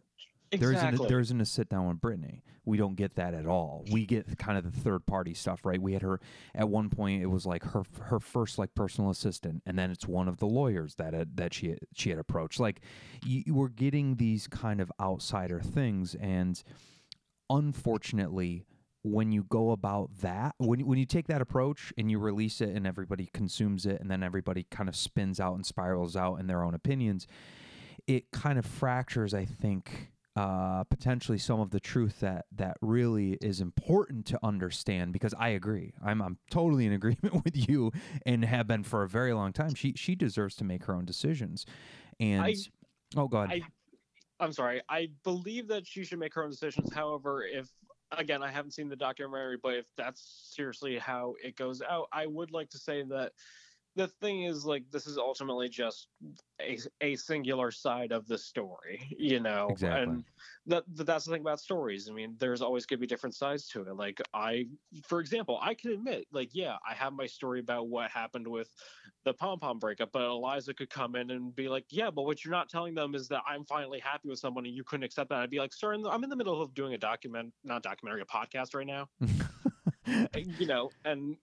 There 0.60 0.72
isn't, 0.72 1.00
a, 1.00 1.08
there 1.08 1.20
isn't 1.20 1.40
a 1.40 1.46
sit 1.46 1.68
down 1.68 1.88
with 1.88 2.00
Britney. 2.00 2.42
We 2.64 2.76
don't 2.76 2.94
get 2.94 3.16
that 3.16 3.34
at 3.34 3.46
all. 3.46 3.84
We 3.90 4.06
get 4.06 4.38
kind 4.38 4.56
of 4.56 4.64
the 4.64 4.80
third 4.80 5.06
party 5.06 5.34
stuff, 5.34 5.64
right? 5.64 5.80
We 5.80 5.94
had 5.94 6.02
her 6.02 6.20
at 6.54 6.68
one 6.68 6.90
point. 6.90 7.22
It 7.22 7.26
was 7.26 7.44
like 7.46 7.64
her 7.64 7.82
her 8.02 8.20
first 8.20 8.58
like 8.58 8.74
personal 8.74 9.10
assistant, 9.10 9.62
and 9.66 9.78
then 9.78 9.90
it's 9.90 10.06
one 10.06 10.28
of 10.28 10.38
the 10.38 10.46
lawyers 10.46 10.94
that 10.96 11.14
had, 11.14 11.36
that 11.38 11.54
she 11.54 11.76
she 11.94 12.10
had 12.10 12.18
approached. 12.18 12.60
Like 12.60 12.82
you, 13.24 13.54
we're 13.54 13.68
getting 13.68 14.16
these 14.16 14.46
kind 14.46 14.80
of 14.80 14.92
outsider 15.00 15.60
things, 15.60 16.14
and 16.14 16.62
unfortunately, 17.50 18.64
when 19.02 19.32
you 19.32 19.42
go 19.42 19.72
about 19.72 20.10
that, 20.20 20.54
when 20.58 20.86
when 20.86 20.98
you 20.98 21.06
take 21.06 21.26
that 21.26 21.40
approach 21.40 21.92
and 21.98 22.10
you 22.10 22.18
release 22.18 22.60
it, 22.60 22.68
and 22.76 22.86
everybody 22.86 23.28
consumes 23.32 23.86
it, 23.86 24.00
and 24.00 24.10
then 24.10 24.22
everybody 24.22 24.66
kind 24.70 24.88
of 24.88 24.94
spins 24.94 25.40
out 25.40 25.54
and 25.54 25.66
spirals 25.66 26.14
out 26.14 26.36
in 26.36 26.46
their 26.46 26.62
own 26.62 26.74
opinions, 26.74 27.26
it 28.06 28.30
kind 28.30 28.58
of 28.58 28.66
fractures. 28.66 29.34
I 29.34 29.46
think 29.46 30.12
uh, 30.34 30.84
potentially 30.84 31.38
some 31.38 31.60
of 31.60 31.70
the 31.70 31.80
truth 31.80 32.20
that 32.20 32.46
that 32.52 32.76
really 32.80 33.32
is 33.42 33.60
important 33.60 34.24
to 34.26 34.38
understand 34.42 35.12
because 35.12 35.34
I 35.38 35.50
agree. 35.50 35.92
I'm 36.04 36.22
I'm 36.22 36.38
totally 36.50 36.86
in 36.86 36.92
agreement 37.02 37.44
with 37.44 37.68
you 37.68 37.92
and 38.24 38.44
have 38.44 38.66
been 38.66 38.82
for 38.82 39.02
a 39.02 39.08
very 39.08 39.34
long 39.34 39.52
time. 39.52 39.74
She 39.74 39.92
she 39.96 40.14
deserves 40.14 40.56
to 40.56 40.64
make 40.64 40.84
her 40.84 40.94
own 40.94 41.04
decisions. 41.04 41.66
And 42.18 42.42
I- 42.42 42.54
oh 43.16 43.28
god. 43.28 43.50
I, 43.50 43.62
I'm 44.40 44.52
sorry. 44.52 44.80
I 44.88 45.08
believe 45.22 45.68
that 45.68 45.86
she 45.86 46.04
should 46.04 46.18
make 46.18 46.34
her 46.34 46.42
own 46.42 46.50
decisions. 46.50 46.92
However, 46.92 47.44
if 47.44 47.68
again, 48.18 48.42
I 48.42 48.50
haven't 48.50 48.72
seen 48.72 48.88
the 48.88 48.96
documentary, 48.96 49.58
but 49.62 49.74
if 49.74 49.86
that's 49.96 50.50
seriously 50.54 50.98
how 50.98 51.34
it 51.42 51.56
goes 51.56 51.82
out, 51.82 52.08
I 52.12 52.26
would 52.26 52.50
like 52.50 52.70
to 52.70 52.78
say 52.78 53.02
that 53.04 53.32
the 53.94 54.08
thing 54.08 54.44
is 54.44 54.64
like 54.64 54.84
this 54.90 55.06
is 55.06 55.18
ultimately 55.18 55.68
just 55.68 56.08
a, 56.60 56.78
a 57.00 57.14
singular 57.16 57.70
side 57.70 58.10
of 58.12 58.26
the 58.26 58.38
story, 58.38 59.06
you 59.18 59.40
know. 59.40 59.68
Exactly. 59.70 60.14
And 60.14 60.24
that 60.66 60.84
that- 60.96 61.06
that's 61.06 61.24
the 61.26 61.32
thing 61.32 61.42
about 61.42 61.60
stories. 61.60 62.08
I 62.08 62.12
mean, 62.12 62.36
there's 62.38 62.62
always 62.62 62.86
going 62.86 62.98
to 62.98 63.00
be 63.00 63.06
different 63.06 63.34
sides 63.34 63.66
to 63.68 63.82
it. 63.82 63.94
Like 63.96 64.20
I, 64.32 64.66
for 65.06 65.20
example, 65.20 65.58
I 65.60 65.74
can 65.74 65.90
admit, 65.92 66.26
like, 66.32 66.50
yeah, 66.52 66.76
I 66.88 66.94
have 66.94 67.12
my 67.12 67.26
story 67.26 67.60
about 67.60 67.88
what 67.88 68.10
happened 68.10 68.48
with 68.48 68.70
the 69.24 69.34
pom 69.34 69.58
pom 69.58 69.78
breakup, 69.78 70.10
but 70.12 70.22
Eliza 70.22 70.72
could 70.72 70.90
come 70.90 71.14
in 71.16 71.30
and 71.30 71.54
be 71.54 71.68
like, 71.68 71.84
yeah, 71.90 72.10
but 72.10 72.22
what 72.22 72.44
you're 72.44 72.52
not 72.52 72.68
telling 72.70 72.94
them 72.94 73.14
is 73.14 73.28
that 73.28 73.42
I'm 73.46 73.64
finally 73.64 73.98
happy 73.98 74.28
with 74.28 74.38
someone 74.38 74.64
and 74.64 74.74
you 74.74 74.84
couldn't 74.84 75.04
accept 75.04 75.28
that. 75.30 75.40
I'd 75.40 75.50
be 75.50 75.58
like, 75.58 75.72
sir, 75.72 75.92
I'm 75.92 76.24
in 76.24 76.30
the 76.30 76.36
middle 76.36 76.60
of 76.62 76.72
doing 76.74 76.94
a 76.94 76.98
document, 76.98 77.52
not 77.62 77.82
documentary, 77.82 78.22
a 78.22 78.24
podcast 78.24 78.74
right 78.74 78.86
now 78.86 79.08
you 80.44 80.66
know, 80.66 80.90
and 81.04 81.36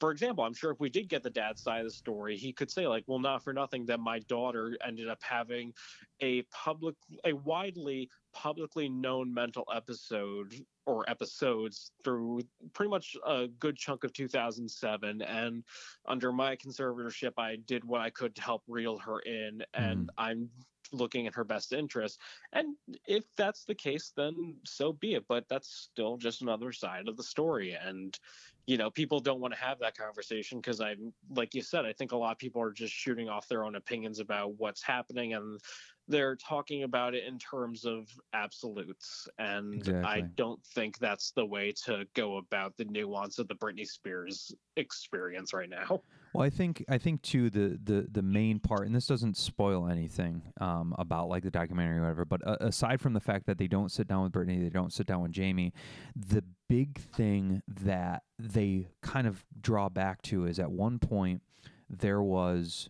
for 0.00 0.10
example, 0.10 0.44
I'm 0.44 0.54
sure 0.54 0.70
if 0.70 0.80
we 0.80 0.90
did 0.90 1.08
get 1.08 1.22
the 1.22 1.30
dad 1.30 1.58
side 1.58 1.80
of 1.80 1.86
the 1.86 1.90
story, 1.90 2.36
he 2.36 2.52
could 2.52 2.70
say 2.70 2.86
like, 2.86 3.04
well, 3.06 3.18
not 3.18 3.42
for 3.42 3.52
nothing 3.52 3.86
that 3.86 4.00
my 4.00 4.18
daughter 4.20 4.76
ended 4.86 5.08
up 5.08 5.22
having 5.22 5.72
a 6.20 6.42
public, 6.42 6.94
a 7.24 7.32
widely 7.32 8.08
publicly 8.32 8.88
known 8.88 9.32
mental 9.32 9.64
episode 9.74 10.54
or 10.86 11.08
episodes 11.08 11.92
through 12.02 12.40
pretty 12.72 12.90
much 12.90 13.14
a 13.26 13.46
good 13.58 13.76
chunk 13.76 14.04
of 14.04 14.12
2007 14.12 15.22
and 15.22 15.62
under 16.08 16.32
my 16.32 16.56
conservatorship 16.56 17.32
i 17.36 17.56
did 17.66 17.84
what 17.84 18.00
i 18.00 18.08
could 18.08 18.34
to 18.34 18.40
help 18.40 18.62
reel 18.66 18.96
her 18.96 19.20
in 19.20 19.62
and 19.74 20.06
mm-hmm. 20.06 20.08
i'm 20.16 20.48
looking 20.92 21.26
at 21.26 21.34
her 21.34 21.44
best 21.44 21.74
interest 21.74 22.18
and 22.54 22.74
if 23.06 23.24
that's 23.36 23.64
the 23.64 23.74
case 23.74 24.12
then 24.16 24.56
so 24.64 24.92
be 24.92 25.14
it. 25.14 25.24
But 25.28 25.48
that's 25.48 25.68
still 25.68 26.16
just 26.16 26.42
another 26.42 26.72
side 26.72 27.08
of 27.08 27.16
the 27.16 27.22
story. 27.22 27.72
And 27.72 28.18
you 28.66 28.76
know 28.76 28.90
people 28.90 29.20
don't 29.20 29.40
want 29.40 29.52
to 29.52 29.60
have 29.60 29.78
that 29.80 29.96
conversation 29.96 30.58
because 30.58 30.80
I'm, 30.80 31.12
like 31.34 31.54
you 31.54 31.62
said 31.62 31.84
i 31.84 31.92
think 31.92 32.12
a 32.12 32.16
lot 32.16 32.32
of 32.32 32.38
people 32.38 32.62
are 32.62 32.72
just 32.72 32.92
shooting 32.92 33.28
off 33.28 33.48
their 33.48 33.64
own 33.64 33.76
opinions 33.76 34.18
about 34.18 34.54
what's 34.58 34.82
happening 34.82 35.34
and 35.34 35.60
they're 36.08 36.36
talking 36.36 36.82
about 36.82 37.14
it 37.14 37.24
in 37.24 37.38
terms 37.38 37.84
of 37.84 38.08
absolutes 38.32 39.28
and 39.38 39.88
i 40.04 40.20
don't 40.36 40.62
think 40.74 40.98
that's 40.98 41.32
the 41.32 41.44
way 41.44 41.72
to 41.84 42.04
go 42.14 42.38
about 42.38 42.76
the 42.76 42.84
nuance 42.86 43.38
of 43.38 43.48
the 43.48 43.54
britney 43.54 43.86
spears 43.86 44.54
experience 44.76 45.52
right 45.52 45.70
now 45.70 46.00
Well, 46.32 46.44
I 46.44 46.50
think 46.50 46.82
I 46.88 46.96
think 46.96 47.20
too 47.22 47.50
the 47.50 47.78
the 47.84 48.06
the 48.10 48.22
main 48.22 48.58
part, 48.58 48.86
and 48.86 48.94
this 48.94 49.06
doesn't 49.06 49.36
spoil 49.36 49.88
anything 49.88 50.40
um, 50.60 50.94
about 50.98 51.28
like 51.28 51.42
the 51.42 51.50
documentary 51.50 51.98
or 51.98 52.02
whatever. 52.02 52.24
But 52.24 52.46
uh, 52.46 52.56
aside 52.60 53.00
from 53.02 53.12
the 53.12 53.20
fact 53.20 53.44
that 53.46 53.58
they 53.58 53.66
don't 53.66 53.92
sit 53.92 54.08
down 54.08 54.22
with 54.22 54.32
Britney, 54.32 54.62
they 54.62 54.70
don't 54.70 54.92
sit 54.92 55.06
down 55.06 55.20
with 55.20 55.32
Jamie, 55.32 55.74
the 56.16 56.42
big 56.72 56.98
thing 56.98 57.62
that 57.68 58.22
they 58.38 58.88
kind 59.02 59.26
of 59.26 59.44
draw 59.60 59.90
back 59.90 60.22
to 60.22 60.46
is 60.46 60.58
at 60.58 60.72
one 60.72 60.98
point 60.98 61.42
there 61.90 62.22
was 62.22 62.88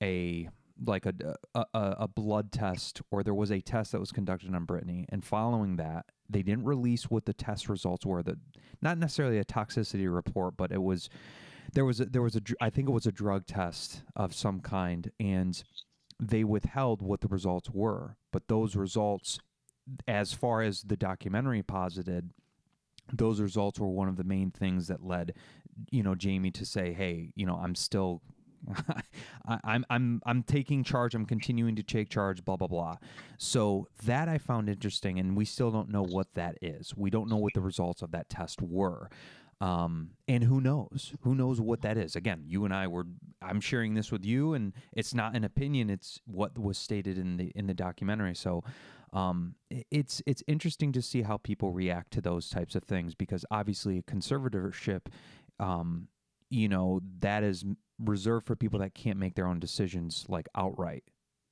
a 0.00 0.48
like 0.86 1.04
a, 1.04 1.12
a 1.52 1.66
a 1.74 2.06
blood 2.06 2.52
test 2.52 3.02
or 3.10 3.24
there 3.24 3.34
was 3.34 3.50
a 3.50 3.60
test 3.60 3.90
that 3.90 3.98
was 3.98 4.12
conducted 4.12 4.54
on 4.54 4.64
Britney, 4.64 5.04
and 5.08 5.24
following 5.24 5.74
that, 5.76 6.06
they 6.30 6.42
didn't 6.42 6.64
release 6.64 7.10
what 7.10 7.24
the 7.24 7.32
test 7.32 7.68
results 7.68 8.06
were. 8.06 8.22
That 8.22 8.38
not 8.80 8.98
necessarily 8.98 9.38
a 9.38 9.44
toxicity 9.44 10.12
report, 10.12 10.56
but 10.56 10.70
it 10.70 10.82
was 10.82 11.10
there 11.72 11.84
was 11.84 11.98
a, 11.98 12.04
there 12.04 12.22
was 12.22 12.36
a 12.36 12.40
I 12.60 12.70
think 12.70 12.88
it 12.88 12.92
was 12.92 13.06
a 13.06 13.12
drug 13.12 13.46
test 13.46 14.02
of 14.14 14.32
some 14.32 14.60
kind, 14.60 15.10
and 15.18 15.60
they 16.20 16.44
withheld 16.44 17.02
what 17.02 17.20
the 17.20 17.28
results 17.28 17.68
were. 17.68 18.16
But 18.32 18.46
those 18.46 18.76
results, 18.76 19.40
as 20.06 20.32
far 20.32 20.62
as 20.62 20.82
the 20.82 20.96
documentary 20.96 21.64
posited, 21.64 22.30
those 23.12 23.40
results 23.40 23.78
were 23.78 23.88
one 23.88 24.08
of 24.08 24.16
the 24.16 24.24
main 24.24 24.50
things 24.50 24.88
that 24.88 25.04
led, 25.04 25.34
you 25.90 26.02
know, 26.02 26.14
Jamie 26.14 26.50
to 26.52 26.64
say, 26.64 26.92
"Hey, 26.92 27.32
you 27.34 27.46
know, 27.46 27.56
I'm 27.56 27.74
still." 27.74 28.22
I'm 29.46 29.84
I'm 29.90 30.22
I'm 30.24 30.42
taking 30.42 30.84
charge. 30.84 31.14
I'm 31.14 31.26
continuing 31.26 31.76
to 31.76 31.82
take 31.82 32.08
charge. 32.08 32.42
Blah 32.46 32.56
blah 32.56 32.66
blah. 32.66 32.96
So 33.36 33.88
that 34.04 34.26
I 34.26 34.38
found 34.38 34.70
interesting, 34.70 35.18
and 35.18 35.36
we 35.36 35.44
still 35.44 35.70
don't 35.70 35.90
know 35.90 36.02
what 36.02 36.32
that 36.34 36.56
is. 36.62 36.96
We 36.96 37.10
don't 37.10 37.28
know 37.28 37.36
what 37.36 37.52
the 37.52 37.60
results 37.60 38.00
of 38.00 38.12
that 38.12 38.30
test 38.30 38.62
were. 38.62 39.10
Um, 39.60 40.10
and 40.28 40.44
who 40.44 40.60
knows? 40.60 41.14
Who 41.22 41.34
knows 41.34 41.60
what 41.60 41.82
that 41.82 41.96
is? 41.96 42.16
Again, 42.16 42.42
you 42.46 42.64
and 42.64 42.74
I 42.74 42.86
were. 42.86 43.06
I'm 43.40 43.60
sharing 43.60 43.94
this 43.94 44.10
with 44.10 44.24
you, 44.24 44.54
and 44.54 44.72
it's 44.92 45.14
not 45.14 45.36
an 45.36 45.44
opinion. 45.44 45.90
It's 45.90 46.20
what 46.26 46.58
was 46.58 46.76
stated 46.76 47.18
in 47.18 47.36
the 47.36 47.52
in 47.54 47.66
the 47.66 47.74
documentary. 47.74 48.34
So, 48.34 48.64
um, 49.14 49.54
it's 49.70 50.20
it's 50.26 50.42
interesting 50.48 50.92
to 50.92 51.00
see 51.00 51.22
how 51.22 51.36
people 51.36 51.70
react 51.70 52.12
to 52.12 52.20
those 52.20 52.50
types 52.50 52.74
of 52.74 52.82
things 52.82 53.14
because 53.14 53.44
obviously, 53.50 54.02
conservatorship, 54.02 55.02
um, 55.60 56.08
you 56.50 56.68
know, 56.68 57.00
that 57.20 57.44
is 57.44 57.64
reserved 58.00 58.44
for 58.44 58.56
people 58.56 58.80
that 58.80 58.94
can't 58.94 59.18
make 59.18 59.36
their 59.36 59.46
own 59.46 59.60
decisions 59.60 60.26
like 60.28 60.48
outright. 60.56 61.04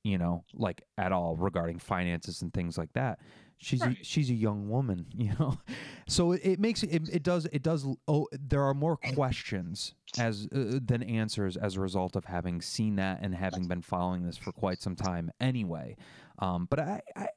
You 0.03 0.17
know, 0.17 0.43
like 0.53 0.83
at 0.97 1.13
all 1.13 1.37
regarding 1.37 1.79
finances 1.79 2.41
and 2.41 2.53
things 2.53 2.77
like 2.77 2.91
that. 2.93 3.19
She's 3.59 3.81
a, 3.81 3.95
she's 4.01 4.29
a 4.29 4.33
young 4.33 4.67
woman, 4.67 5.05
you 5.15 5.31
know, 5.39 5.57
so 6.05 6.33
it, 6.33 6.41
it 6.43 6.59
makes 6.59 6.83
it, 6.83 7.07
it 7.09 7.23
does 7.23 7.47
it 7.53 7.63
does 7.63 7.87
oh 8.09 8.27
there 8.33 8.63
are 8.63 8.73
more 8.73 8.97
questions 8.97 9.93
as 10.19 10.49
uh, 10.53 10.79
than 10.85 11.01
answers 11.03 11.55
as 11.55 11.77
a 11.77 11.79
result 11.79 12.17
of 12.17 12.25
having 12.25 12.61
seen 12.61 12.97
that 12.97 13.19
and 13.21 13.33
having 13.33 13.69
been 13.69 13.81
following 13.81 14.25
this 14.25 14.35
for 14.35 14.51
quite 14.51 14.81
some 14.81 14.97
time 14.97 15.31
anyway 15.39 15.95
um, 16.39 16.67
but 16.69 16.79
I, 16.79 17.01
I 17.15 17.27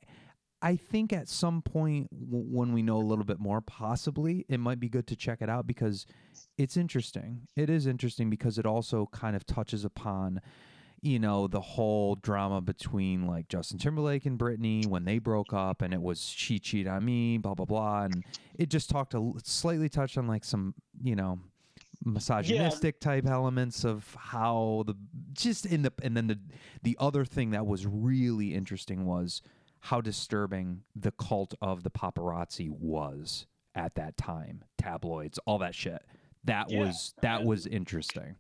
I 0.63 0.77
think 0.77 1.13
at 1.13 1.29
some 1.29 1.63
point 1.63 2.09
w- 2.11 2.47
when 2.49 2.73
we 2.73 2.83
know 2.83 2.97
a 2.97 3.05
little 3.05 3.25
bit 3.25 3.39
more 3.39 3.61
possibly 3.61 4.45
it 4.49 4.59
might 4.59 4.81
be 4.81 4.89
good 4.89 5.07
to 5.09 5.17
check 5.17 5.43
it 5.43 5.49
out 5.49 5.67
because 5.67 6.07
it's 6.57 6.77
interesting. 6.77 7.43
It 7.57 7.71
is 7.71 7.87
interesting 7.87 8.31
because 8.31 8.59
it 8.59 8.67
also 8.67 9.09
kind 9.13 9.37
of 9.37 9.47
touches 9.47 9.85
upon 9.85 10.41
you 11.03 11.19
know 11.19 11.47
the 11.47 11.61
whole 11.61 12.15
drama 12.17 12.61
between 12.61 13.27
like 13.27 13.49
Justin 13.49 13.79
Timberlake 13.79 14.25
and 14.25 14.39
Britney 14.39 14.87
when 14.87 15.05
they 15.05 15.19
broke 15.19 15.53
up 15.53 15.83
and 15.83 15.93
it 15.93 16.01
was 16.01 16.23
she 16.23 16.59
cheated 16.59 16.89
on 16.89 17.05
me 17.05 17.39
blah 17.39 17.55
blah 17.55 17.67
blah 17.67 18.05
and 18.05 18.25
it 18.59 18.71
just 18.71 18.89
talked 18.89 19.15
a 19.15 19.33
slightly 19.45 19.89
touched 19.91 20.17
on 20.17 20.27
like 20.27 20.43
some 20.45 20.75
you 21.03 21.15
know 21.15 21.39
misogynistic 22.05 22.99
type 23.01 23.27
elements 23.27 23.85
of 23.85 24.17
how 24.19 24.85
the 24.87 24.95
just 25.33 25.67
in 25.67 25.83
the 25.83 25.93
and 26.03 26.17
then 26.17 26.27
the 26.29 26.39
the 26.83 26.97
other 26.99 27.25
thing 27.25 27.51
that 27.51 27.67
was 27.67 27.87
really 27.87 28.55
interesting 28.55 29.05
was 29.05 29.43
how 29.87 30.01
disturbing 30.01 30.83
the 30.95 31.13
cult 31.13 31.55
of 31.61 31.83
the 31.83 31.91
paparazzi 31.91 32.69
was 32.71 33.47
at 33.75 33.95
that 33.95 34.17
time 34.17 34.65
tabloids 34.79 35.39
all 35.47 35.59
that 35.59 35.75
shit 35.75 36.03
that 36.45 36.71
Yeah, 36.71 36.81
was 36.81 37.15
that 37.23 37.45
was 37.45 37.67
interesting 37.67 38.37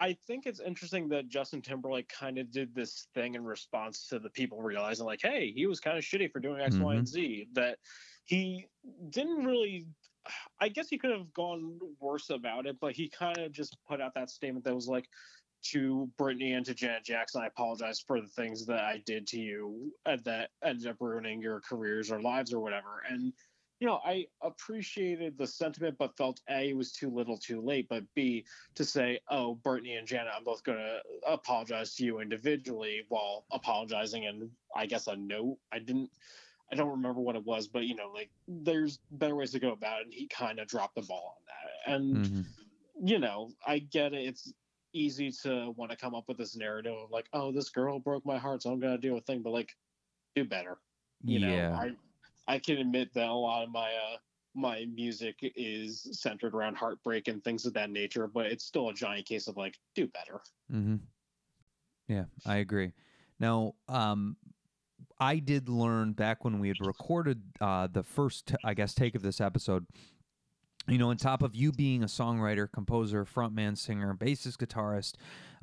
I 0.00 0.16
think 0.26 0.46
it's 0.46 0.60
interesting 0.60 1.08
that 1.10 1.28
Justin 1.28 1.60
Timberlake 1.60 2.08
kind 2.08 2.38
of 2.38 2.50
did 2.50 2.74
this 2.74 3.06
thing 3.14 3.34
in 3.34 3.44
response 3.44 4.06
to 4.08 4.18
the 4.18 4.30
people 4.30 4.62
realizing, 4.62 5.04
like, 5.04 5.20
hey, 5.22 5.52
he 5.54 5.66
was 5.66 5.78
kind 5.78 5.98
of 5.98 6.04
shitty 6.04 6.32
for 6.32 6.40
doing 6.40 6.58
X, 6.58 6.76
Y, 6.76 6.94
and 6.94 7.02
mm-hmm. 7.02 7.06
Z. 7.06 7.48
That 7.52 7.76
he 8.24 8.66
didn't 9.10 9.44
really. 9.44 9.86
I 10.58 10.68
guess 10.68 10.88
he 10.88 10.96
could 10.96 11.10
have 11.10 11.32
gone 11.34 11.78
worse 11.98 12.30
about 12.30 12.66
it, 12.66 12.78
but 12.80 12.92
he 12.92 13.10
kind 13.10 13.38
of 13.38 13.52
just 13.52 13.76
put 13.86 14.00
out 14.00 14.14
that 14.14 14.30
statement 14.30 14.64
that 14.64 14.74
was 14.74 14.88
like, 14.88 15.06
to 15.62 16.10
Britney 16.18 16.56
and 16.56 16.64
to 16.66 16.74
Janet 16.74 17.04
Jackson, 17.04 17.42
I 17.42 17.46
apologize 17.46 18.00
for 18.00 18.20
the 18.20 18.28
things 18.28 18.66
that 18.66 18.84
I 18.84 18.98
did 18.98 19.26
to 19.28 19.40
you 19.40 19.92
that 20.04 20.50
ended 20.62 20.86
up 20.86 20.96
ruining 21.00 21.40
your 21.42 21.60
careers 21.60 22.10
or 22.10 22.20
lives 22.20 22.52
or 22.52 22.60
whatever. 22.60 23.02
And 23.08 23.32
you 23.80 23.86
know, 23.86 24.00
I 24.04 24.26
appreciated 24.42 25.38
the 25.38 25.46
sentiment, 25.46 25.96
but 25.98 26.14
felt 26.16 26.42
A, 26.50 26.68
it 26.68 26.76
was 26.76 26.92
too 26.92 27.08
little 27.08 27.38
too 27.38 27.62
late, 27.62 27.88
but 27.88 28.04
B, 28.14 28.44
to 28.74 28.84
say, 28.84 29.20
oh, 29.30 29.58
Britney 29.64 29.98
and 29.98 30.06
Janet, 30.06 30.34
I'm 30.36 30.44
both 30.44 30.62
going 30.62 30.78
to 30.78 31.00
apologize 31.26 31.94
to 31.94 32.04
you 32.04 32.20
individually 32.20 33.06
while 33.08 33.46
apologizing. 33.50 34.26
And 34.26 34.50
I 34.76 34.84
guess 34.84 35.06
a 35.06 35.16
note, 35.16 35.58
I 35.72 35.78
didn't, 35.78 36.10
I 36.70 36.76
don't 36.76 36.90
remember 36.90 37.20
what 37.20 37.36
it 37.36 37.44
was, 37.44 37.68
but 37.68 37.84
you 37.84 37.94
know, 37.94 38.10
like 38.12 38.30
there's 38.46 38.98
better 39.12 39.34
ways 39.34 39.52
to 39.52 39.58
go 39.58 39.72
about 39.72 40.00
it, 40.02 40.04
and 40.04 40.14
he 40.14 40.28
kind 40.28 40.58
of 40.60 40.68
dropped 40.68 40.96
the 40.96 41.02
ball 41.02 41.38
on 41.38 41.44
that. 41.46 41.94
And 41.94 42.26
Mhm. 42.26 42.44
you 43.02 43.18
know, 43.18 43.50
I 43.66 43.78
get 43.78 44.12
it. 44.12 44.26
It's 44.26 44.52
easy 44.92 45.30
to 45.42 45.72
want 45.76 45.90
to 45.90 45.96
come 45.96 46.14
up 46.14 46.24
with 46.28 46.38
this 46.38 46.56
narrative 46.56 46.94
of 46.94 47.10
like, 47.10 47.28
oh, 47.32 47.52
this 47.52 47.68
girl 47.68 47.98
broke 47.98 48.24
my 48.26 48.38
heart, 48.38 48.62
so 48.62 48.70
I'm 48.70 48.80
gonna 48.80 48.98
do 48.98 49.16
a 49.16 49.20
thing, 49.20 49.42
but 49.42 49.50
like, 49.50 49.70
do 50.34 50.44
better. 50.44 50.78
You 51.22 51.40
yeah. 51.40 51.68
know, 51.70 51.74
I 51.74 52.54
I 52.54 52.58
can 52.58 52.78
admit 52.78 53.12
that 53.14 53.28
a 53.28 53.32
lot 53.32 53.64
of 53.64 53.70
my 53.70 53.88
uh 53.88 54.16
my 54.54 54.86
music 54.92 55.36
is 55.56 56.08
centered 56.12 56.54
around 56.54 56.76
heartbreak 56.76 57.28
and 57.28 57.42
things 57.44 57.66
of 57.66 57.74
that 57.74 57.90
nature, 57.90 58.26
but 58.26 58.46
it's 58.46 58.64
still 58.64 58.88
a 58.88 58.94
giant 58.94 59.26
case 59.26 59.46
of 59.46 59.56
like, 59.56 59.78
do 59.94 60.08
better. 60.08 60.40
Mm-hmm. 60.72 60.96
Yeah, 62.08 62.24
I 62.44 62.56
agree. 62.56 62.92
Now, 63.38 63.74
um, 63.88 64.36
I 65.20 65.36
did 65.36 65.68
learn 65.68 66.12
back 66.12 66.44
when 66.44 66.58
we 66.58 66.68
had 66.68 66.78
recorded 66.80 67.42
uh, 67.60 67.86
the 67.90 68.02
first, 68.02 68.54
I 68.64 68.74
guess, 68.74 68.94
take 68.94 69.14
of 69.14 69.22
this 69.22 69.40
episode. 69.40 69.86
You 70.90 70.98
know, 70.98 71.10
on 71.10 71.16
top 71.16 71.42
of 71.42 71.54
you 71.54 71.70
being 71.70 72.02
a 72.02 72.06
songwriter, 72.06 72.70
composer, 72.70 73.24
frontman, 73.24 73.78
singer, 73.78 74.14
bassist, 74.14 74.56
guitarist, 74.56 75.14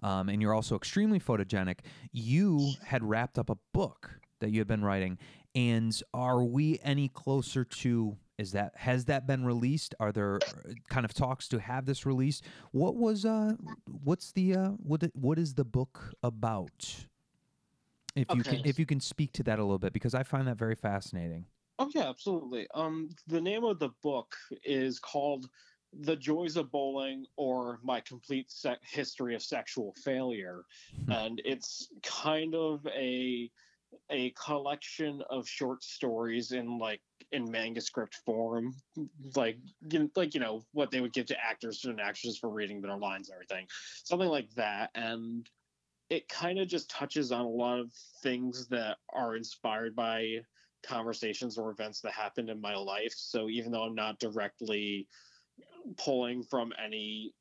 um, 0.02 0.30
and 0.30 0.42
you're 0.42 0.54
also 0.54 0.76
extremely 0.76 1.20
photogenic, 1.20 1.80
you 2.14 2.72
had 2.86 3.04
wrapped 3.04 3.38
up 3.38 3.50
a 3.50 3.58
book 3.74 4.22
that 4.40 4.52
you 4.52 4.60
had 4.60 4.68
been 4.68 4.86
writing. 4.86 5.18
And 5.54 6.00
are 6.14 6.44
we 6.44 6.80
any 6.82 7.10
closer 7.10 7.66
to? 7.66 8.16
Is 8.38 8.52
that 8.52 8.74
has 8.76 9.06
that 9.06 9.26
been 9.26 9.44
released? 9.44 9.96
Are 10.00 10.12
there 10.12 10.36
uh, 10.36 10.74
kind 10.90 11.04
of 11.04 11.14
talks 11.14 11.48
to 11.50 11.60
have 11.60 11.88
this 11.88 12.06
released? 12.06 12.44
What 12.72 12.96
was 12.96 13.26
uh 13.26 13.54
what's 14.04 14.32
the 14.32 14.56
uh 14.56 14.70
what 14.78 15.04
what 15.14 15.40
is 15.40 15.56
the 15.56 15.66
book 15.66 16.14
about? 16.22 17.06
If 18.16 18.28
you 18.34 18.44
can 18.44 18.62
if 18.64 18.78
you 18.78 18.86
can 18.86 19.00
speak 19.00 19.34
to 19.34 19.44
that 19.44 19.58
a 19.58 19.64
little 19.64 19.80
bit 19.80 19.92
because 19.92 20.14
I 20.14 20.22
find 20.22 20.48
that 20.48 20.58
very 20.58 20.76
fascinating. 20.76 21.46
Oh 21.80 21.90
yeah, 21.94 22.10
absolutely. 22.10 22.68
Um, 22.74 23.10
the 23.28 23.42
name 23.42 23.64
of 23.64 23.80
the 23.80 23.90
book 24.02 24.36
is 24.64 25.00
called 25.00 25.50
"The 25.94 26.16
Joys 26.16 26.58
of 26.58 26.72
Bowling" 26.72 27.28
or 27.36 27.80
"My 27.84 28.02
Complete 28.02 28.50
Se- 28.52 28.78
History 28.82 29.36
of 29.36 29.44
Sexual 29.44 29.94
Failure," 29.94 30.64
Hmm. 30.96 31.12
and 31.12 31.42
it's 31.46 31.92
kind 32.04 32.56
of 32.56 32.86
a 32.88 33.52
a 34.10 34.32
collection 34.32 35.22
of 35.30 35.48
short 35.48 35.84
stories 35.84 36.52
in 36.52 36.78
like 36.80 37.04
in 37.32 37.50
manuscript 37.52 38.16
form, 38.16 38.74
like 39.36 39.60
you- 39.92 40.12
like 40.16 40.34
you 40.34 40.40
know 40.40 40.64
what 40.72 40.92
they 40.92 41.02
would 41.02 41.14
give 41.14 41.28
to 41.28 41.40
actors 41.44 41.86
and 41.86 42.02
actresses 42.02 42.38
for 42.40 42.50
reading 42.50 42.82
their 42.82 42.98
lines 42.98 43.30
and 43.30 43.36
everything, 43.36 43.68
something 44.04 44.30
like 44.30 44.52
that, 44.52 44.92
and 44.96 45.50
it 46.10 46.30
kind 46.30 46.60
of 46.60 46.68
just 46.68 46.90
touches 46.90 47.32
on 47.32 47.46
a 47.46 47.50
lot 47.50 47.80
of 47.80 47.94
things 47.94 48.68
that 48.70 49.00
are 49.10 49.36
inspired 49.36 49.96
by 49.96 50.42
conversations 50.84 51.58
or 51.58 51.72
events 51.72 52.02
that 52.02 52.14
happened 52.14 52.50
in 52.50 52.62
my 52.62 52.76
life. 52.76 53.14
So 53.16 53.50
even 53.50 53.72
though 53.72 53.84
I'm 53.84 53.96
not 53.96 54.20
directly 54.20 55.08
pulling 55.98 56.44
from 56.44 56.74
any 56.84 57.34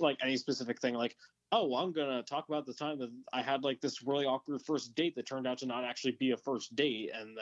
like 0.00 0.18
any 0.22 0.36
specific 0.36 0.80
thing, 0.80 0.94
like 0.94 1.16
oh, 1.52 1.76
I'm 1.76 1.92
gonna 1.92 2.22
talk 2.22 2.48
about 2.48 2.66
the 2.66 2.74
time 2.74 2.98
that 2.98 3.10
I 3.32 3.42
had 3.42 3.62
like 3.64 3.80
this 3.80 4.02
really 4.02 4.26
awkward 4.26 4.62
first 4.62 4.94
date 4.94 5.14
that 5.16 5.26
turned 5.26 5.46
out 5.46 5.58
to 5.58 5.66
not 5.66 5.84
actually 5.84 6.16
be 6.18 6.32
a 6.32 6.36
first 6.36 6.74
date, 6.74 7.10
and 7.14 7.36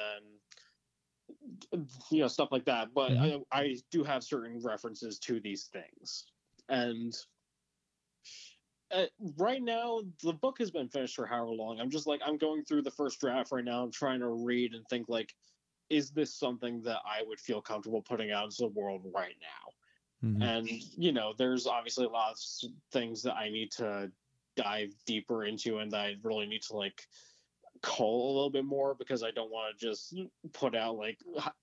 then 1.73 1.87
you 2.11 2.21
know 2.21 2.29
stuff 2.29 2.51
like 2.53 2.65
that. 2.67 2.89
But 2.95 3.13
mm-hmm. 3.13 3.43
I, 3.53 3.61
I 3.61 3.77
do 3.91 4.05
have 4.05 4.23
certain 4.23 4.61
references 4.63 5.19
to 5.21 5.41
these 5.41 5.65
things, 5.73 6.25
and. 6.69 7.15
Uh, 8.95 9.07
right 9.39 9.63
now, 9.63 10.01
the 10.23 10.33
book 10.33 10.59
has 10.59 10.71
been 10.71 10.89
finished 10.89 11.17
for 11.17 11.27
however 11.27 11.51
long. 11.51 11.81
I'm 11.81 11.91
just 11.91 12.07
like 12.07 12.21
I'm 12.25 12.39
going 12.39 12.65
through 12.65 12.83
the 12.83 12.93
first 12.93 13.21
draft 13.21 13.51
right 13.51 13.65
now. 13.65 13.83
I'm 13.83 13.91
trying 13.91 14.21
to 14.21 14.29
read 14.29 14.73
and 14.73 14.87
think 14.89 15.09
like, 15.09 15.35
is 15.91 16.11
this 16.11 16.33
something 16.33 16.81
that 16.83 17.01
I 17.05 17.23
would 17.27 17.41
feel 17.41 17.61
comfortable 17.61 18.03
putting 18.03 18.31
out 18.31 18.45
into 18.45 18.59
the 18.61 18.69
world 18.69 19.03
right 19.13 19.35
now? 19.41 20.29
Mhm. 20.29 20.43
And 20.43 20.69
you 20.97 21.11
know, 21.11 21.35
there's 21.37 21.67
obviously 21.67 22.07
lots 22.07 22.63
of 22.63 22.71
things 22.93 23.23
that 23.25 23.35
I 23.35 23.51
need 23.51 23.73
to 23.73 24.13
dive 24.55 24.95
deeper 25.07 25.45
into, 25.45 25.79
and 25.79 25.91
that 25.91 26.01
I 26.01 26.15
really 26.23 26.47
need 26.47 26.63
to 26.63 26.77
like 26.77 27.05
cull 27.83 28.27
a 28.27 28.33
little 28.35 28.51
bit 28.51 28.65
more 28.65 28.95
because 28.95 29.25
I 29.25 29.33
don't 29.33 29.51
want 29.51 29.77
to 29.77 29.87
just 29.87 30.15
put 30.53 30.77
out 30.77 30.97
like 30.97 31.19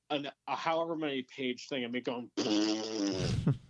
an, 0.09 0.29
a 0.47 0.55
however 0.55 0.97
many 0.97 1.25
page 1.35 1.69
thing 1.69 1.85
and 1.85 1.93
be 1.93 2.01
going. 2.01 2.29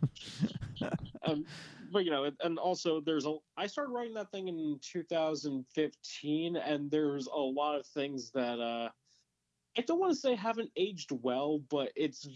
um, 1.23 1.45
but 1.91 2.05
you 2.05 2.11
know, 2.11 2.31
and- 2.41 2.59
also 2.59 3.01
there's 3.01 3.25
a. 3.25 3.35
I 3.57 3.67
started 3.67 3.91
writing 3.91 4.13
that 4.15 4.31
thing 4.31 4.47
in 4.47 4.79
2015, 4.81 6.55
and 6.55 6.91
there's 6.91 7.27
a 7.27 7.37
lot 7.37 7.79
of 7.79 7.85
things 7.87 8.31
that 8.31 8.59
uh, 8.59 8.89
I 9.77 9.81
don't 9.81 9.99
want 9.99 10.13
to 10.13 10.19
say 10.19 10.35
haven't 10.35 10.71
aged 10.75 11.11
well, 11.11 11.59
but 11.69 11.91
it's. 11.95 12.27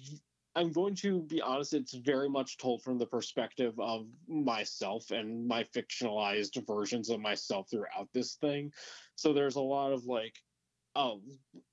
I'm 0.57 0.71
going 0.71 0.95
to 0.95 1.21
be 1.23 1.41
honest. 1.41 1.73
It's 1.73 1.93
very 1.93 2.29
much 2.29 2.57
told 2.57 2.81
from 2.81 2.97
the 2.97 3.05
perspective 3.05 3.77
of 3.77 4.07
myself 4.27 5.11
and 5.11 5.45
my 5.45 5.65
fictionalized 5.65 6.65
versions 6.65 7.09
of 7.09 7.19
myself 7.19 7.69
throughout 7.69 8.07
this 8.13 8.35
thing. 8.35 8.71
So 9.15 9.33
there's 9.33 9.57
a 9.57 9.61
lot 9.61 9.91
of 9.91 10.05
like 10.05 10.35
oh, 10.95 11.21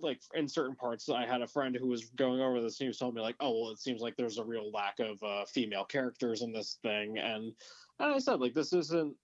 like 0.00 0.20
in 0.34 0.48
certain 0.48 0.74
parts, 0.76 1.08
I 1.08 1.26
had 1.26 1.42
a 1.42 1.46
friend 1.46 1.76
who 1.76 1.86
was 1.86 2.06
going 2.10 2.40
over 2.40 2.60
this 2.60 2.78
and 2.80 2.84
he 2.84 2.88
was 2.88 2.98
telling 2.98 3.14
me 3.14 3.20
like, 3.20 3.36
oh, 3.40 3.50
well, 3.62 3.70
it 3.70 3.78
seems 3.78 4.00
like 4.00 4.16
there's 4.16 4.38
a 4.38 4.44
real 4.44 4.70
lack 4.72 4.98
of 4.98 5.22
uh, 5.22 5.44
female 5.44 5.84
characters 5.84 6.42
in 6.42 6.52
this 6.52 6.78
thing, 6.82 7.18
and 7.18 7.52
and 7.98 8.14
I 8.14 8.18
said 8.18 8.40
like 8.40 8.54
this 8.54 8.72
isn't 8.72 9.16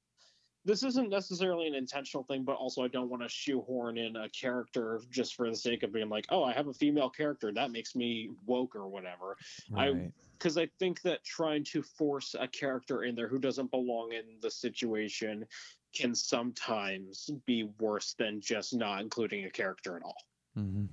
this 0.64 0.82
isn't 0.82 1.08
necessarily 1.08 1.66
an 1.66 1.74
intentional 1.74 2.24
thing, 2.24 2.42
but 2.42 2.56
also 2.56 2.82
I 2.82 2.88
don't 2.88 3.08
want 3.08 3.22
to 3.22 3.28
shoehorn 3.28 3.96
in 3.96 4.16
a 4.16 4.28
character 4.28 5.00
just 5.10 5.34
for 5.34 5.48
the 5.48 5.56
sake 5.56 5.82
of 5.82 5.92
being 5.92 6.10
like, 6.10 6.26
oh, 6.28 6.44
I 6.44 6.52
have 6.52 6.66
a 6.66 6.74
female 6.74 7.08
character. 7.08 7.50
That 7.52 7.70
makes 7.70 7.94
me 7.96 8.30
woke 8.44 8.76
or 8.76 8.86
whatever. 8.88 9.36
I- 9.74 9.90
Because 10.38 10.58
I 10.58 10.66
think 10.78 11.00
that 11.02 11.24
trying 11.24 11.64
to 11.64 11.82
force 11.82 12.36
a 12.38 12.46
character 12.46 13.02
in 13.04 13.14
there 13.14 13.28
who 13.28 13.38
doesn't 13.38 13.70
belong 13.70 14.12
in 14.12 14.38
the 14.40 14.50
situation 14.50 15.46
can 15.94 16.14
sometimes 16.14 17.30
be 17.46 17.64
worse 17.78 18.14
than 18.14 18.40
just 18.40 18.74
not 18.74 19.00
including 19.00 19.44
a 19.44 19.50
character 19.50 19.96
at 19.96 20.02
all. 20.02 20.16
hmm 20.54 20.86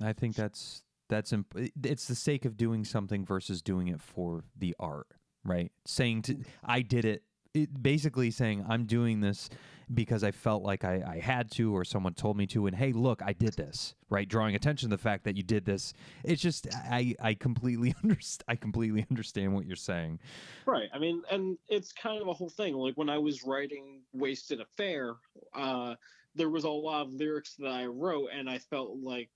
I 0.00 0.12
think 0.12 0.36
that's 0.36 0.82
that's 1.08 1.32
imp- 1.32 1.56
it's 1.82 2.06
the 2.06 2.14
sake 2.14 2.44
of 2.44 2.56
doing 2.56 2.84
something 2.84 3.24
versus 3.24 3.62
doing 3.62 3.88
it 3.88 4.00
for 4.00 4.44
the 4.56 4.76
art, 4.78 5.08
right? 5.44 5.72
Saying 5.86 6.22
to 6.22 6.36
I 6.64 6.82
did 6.82 7.04
it, 7.04 7.24
it 7.62 7.82
basically 7.82 8.30
saying 8.30 8.64
I'm 8.68 8.84
doing 8.84 9.20
this 9.20 9.50
because 9.94 10.22
I 10.22 10.32
felt 10.32 10.62
like 10.62 10.84
I, 10.84 11.02
I 11.06 11.18
had 11.18 11.50
to 11.52 11.74
or 11.74 11.82
someone 11.82 12.12
told 12.12 12.36
me 12.36 12.46
to 12.48 12.66
and 12.66 12.76
hey 12.76 12.92
look 12.92 13.22
I 13.22 13.32
did 13.32 13.54
this 13.54 13.94
right 14.10 14.28
drawing 14.28 14.54
attention 14.54 14.90
to 14.90 14.96
the 14.96 15.02
fact 15.02 15.24
that 15.24 15.34
you 15.34 15.42
did 15.42 15.64
this 15.64 15.94
it's 16.24 16.42
just 16.42 16.68
I 16.74 17.14
I 17.20 17.32
completely 17.32 17.94
understand 18.02 18.44
I 18.48 18.56
completely 18.56 19.06
understand 19.10 19.54
what 19.54 19.64
you're 19.64 19.76
saying 19.76 20.18
Right. 20.66 20.90
I 20.92 20.98
mean, 20.98 21.22
and 21.30 21.56
it's 21.68 21.92
kind 21.92 22.20
of 22.20 22.28
a 22.28 22.32
whole 22.32 22.50
thing. 22.50 22.74
Like 22.74 22.94
when 22.96 23.08
I 23.08 23.16
was 23.16 23.44
writing 23.44 24.02
Wasted 24.12 24.60
Affair, 24.60 25.14
uh, 25.54 25.94
there 26.34 26.50
was 26.50 26.64
a 26.64 26.70
lot 26.70 27.06
of 27.06 27.14
lyrics 27.14 27.54
that 27.58 27.70
I 27.70 27.86
wrote, 27.86 28.28
and 28.34 28.50
I 28.50 28.58
felt 28.58 28.98
like, 29.02 29.30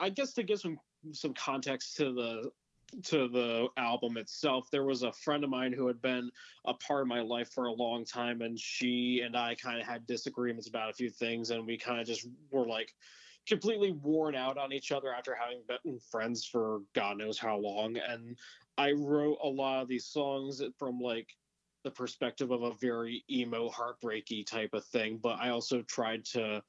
I 0.00 0.08
guess 0.08 0.32
to 0.34 0.42
give 0.42 0.60
some 0.60 0.78
some 1.12 1.34
context 1.34 1.96
to 1.96 2.12
the 2.12 2.50
to 3.04 3.28
the 3.28 3.68
album 3.76 4.16
itself, 4.16 4.68
there 4.70 4.84
was 4.84 5.02
a 5.02 5.12
friend 5.12 5.44
of 5.44 5.50
mine 5.50 5.72
who 5.72 5.86
had 5.86 6.00
been 6.00 6.30
a 6.64 6.74
part 6.74 7.02
of 7.02 7.08
my 7.08 7.20
life 7.20 7.50
for 7.52 7.66
a 7.66 7.72
long 7.72 8.04
time, 8.04 8.42
and 8.42 8.58
she 8.58 9.22
and 9.24 9.36
I 9.36 9.54
kind 9.54 9.80
of 9.80 9.86
had 9.86 10.06
disagreements 10.06 10.68
about 10.68 10.90
a 10.90 10.94
few 10.94 11.10
things, 11.10 11.50
and 11.50 11.66
we 11.66 11.78
kind 11.78 12.00
of 12.00 12.06
just 12.06 12.26
were 12.50 12.66
like 12.66 12.94
completely 13.48 13.92
worn 13.92 14.34
out 14.34 14.58
on 14.58 14.72
each 14.72 14.92
other 14.92 15.12
after 15.12 15.34
having 15.34 15.62
been 15.66 15.98
friends 16.10 16.44
for 16.44 16.80
God 16.94 17.18
knows 17.18 17.38
how 17.38 17.56
long, 17.56 17.96
and 17.96 18.36
I 18.78 18.92
wrote 18.92 19.38
a 19.42 19.48
lot 19.48 19.82
of 19.82 19.88
these 19.88 20.06
songs 20.06 20.62
from 20.78 21.00
like 21.00 21.28
the 21.82 21.90
perspective 21.90 22.50
of 22.50 22.62
a 22.62 22.74
very 22.74 23.24
emo, 23.30 23.68
heartbreaky 23.70 24.44
type 24.44 24.74
of 24.74 24.84
thing, 24.86 25.18
but 25.22 25.38
I 25.40 25.48
also 25.48 25.82
tried 25.82 26.24
to 26.26 26.62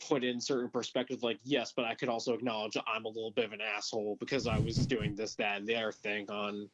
put 0.00 0.22
in 0.22 0.40
certain 0.40 0.68
perspectives 0.70 1.22
like 1.22 1.38
yes 1.44 1.72
but 1.74 1.84
i 1.84 1.94
could 1.94 2.08
also 2.08 2.34
acknowledge 2.34 2.76
i'm 2.86 3.04
a 3.04 3.08
little 3.08 3.30
bit 3.30 3.44
of 3.46 3.52
an 3.52 3.60
asshole 3.60 4.16
because 4.20 4.46
i 4.46 4.58
was 4.58 4.86
doing 4.86 5.14
this 5.14 5.34
that 5.34 5.58
and 5.58 5.66
the 5.66 5.74
other 5.74 5.92
thing 5.92 6.30
on 6.30 6.68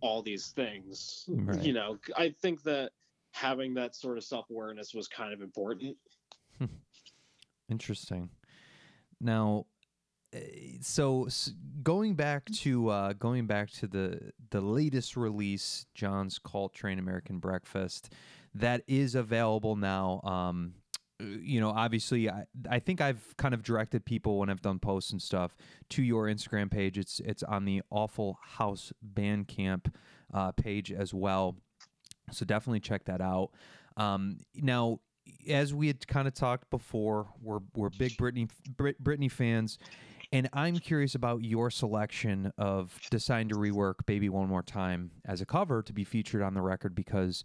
all 0.00 0.20
these 0.22 0.48
things 0.48 1.24
Right. 1.28 1.62
you 1.62 1.72
know 1.72 1.98
i 2.16 2.30
think 2.42 2.62
that 2.64 2.90
having 3.32 3.74
that 3.74 3.94
sort 3.94 4.18
of 4.18 4.24
self-awareness 4.24 4.94
was 4.94 5.06
kind 5.08 5.32
of 5.32 5.42
important 5.42 5.96
Interesting. 7.68 8.30
Now, 9.20 9.66
eh, 10.32 10.78
so 10.80 11.28
going 11.82 12.14
back 12.14 12.44
to 12.46 12.88
uh, 12.88 13.12
going 13.14 13.46
back 13.46 13.70
to 13.72 13.86
the 13.86 14.32
the 14.50 14.60
latest 14.60 15.16
release, 15.16 15.86
John's 15.94 16.38
cult 16.38 16.74
train 16.74 16.98
American 16.98 17.38
Breakfast, 17.38 18.12
that 18.54 18.82
is 18.86 19.14
available 19.14 19.74
now. 19.76 20.20
Um, 20.22 20.74
you 21.20 21.60
know, 21.60 21.70
obviously, 21.70 22.28
I 22.28 22.44
I 22.68 22.78
think 22.78 23.00
I've 23.00 23.36
kind 23.36 23.54
of 23.54 23.62
directed 23.62 24.04
people 24.04 24.38
when 24.38 24.50
I've 24.50 24.62
done 24.62 24.78
posts 24.78 25.12
and 25.12 25.22
stuff 25.22 25.56
to 25.90 26.02
your 26.02 26.26
Instagram 26.26 26.70
page. 26.70 26.98
It's 26.98 27.20
it's 27.20 27.42
on 27.42 27.64
the 27.64 27.82
Awful 27.90 28.38
House 28.42 28.92
Bandcamp 29.14 29.92
uh, 30.32 30.52
page 30.52 30.92
as 30.92 31.14
well. 31.14 31.56
So 32.32 32.44
definitely 32.44 32.80
check 32.80 33.04
that 33.04 33.20
out. 33.20 33.50
Um, 33.96 34.38
now, 34.54 35.00
as 35.48 35.72
we 35.72 35.86
had 35.86 36.06
kind 36.06 36.28
of 36.28 36.34
talked 36.34 36.70
before, 36.70 37.28
we're 37.40 37.60
we're 37.74 37.90
big 37.90 38.12
Britney 38.12 38.50
Brit, 38.76 39.02
Britney 39.02 39.30
fans, 39.30 39.78
And 40.32 40.48
I'm 40.52 40.78
curious 40.78 41.14
about 41.14 41.42
your 41.42 41.70
selection 41.70 42.52
of 42.58 42.98
deciding 43.10 43.48
to 43.50 43.54
rework 43.54 44.06
Baby 44.06 44.28
One 44.28 44.48
More 44.48 44.62
Time 44.62 45.12
as 45.24 45.40
a 45.40 45.46
cover 45.46 45.82
to 45.82 45.92
be 45.92 46.04
featured 46.04 46.42
on 46.42 46.54
the 46.54 46.62
record 46.62 46.94
because 46.94 47.44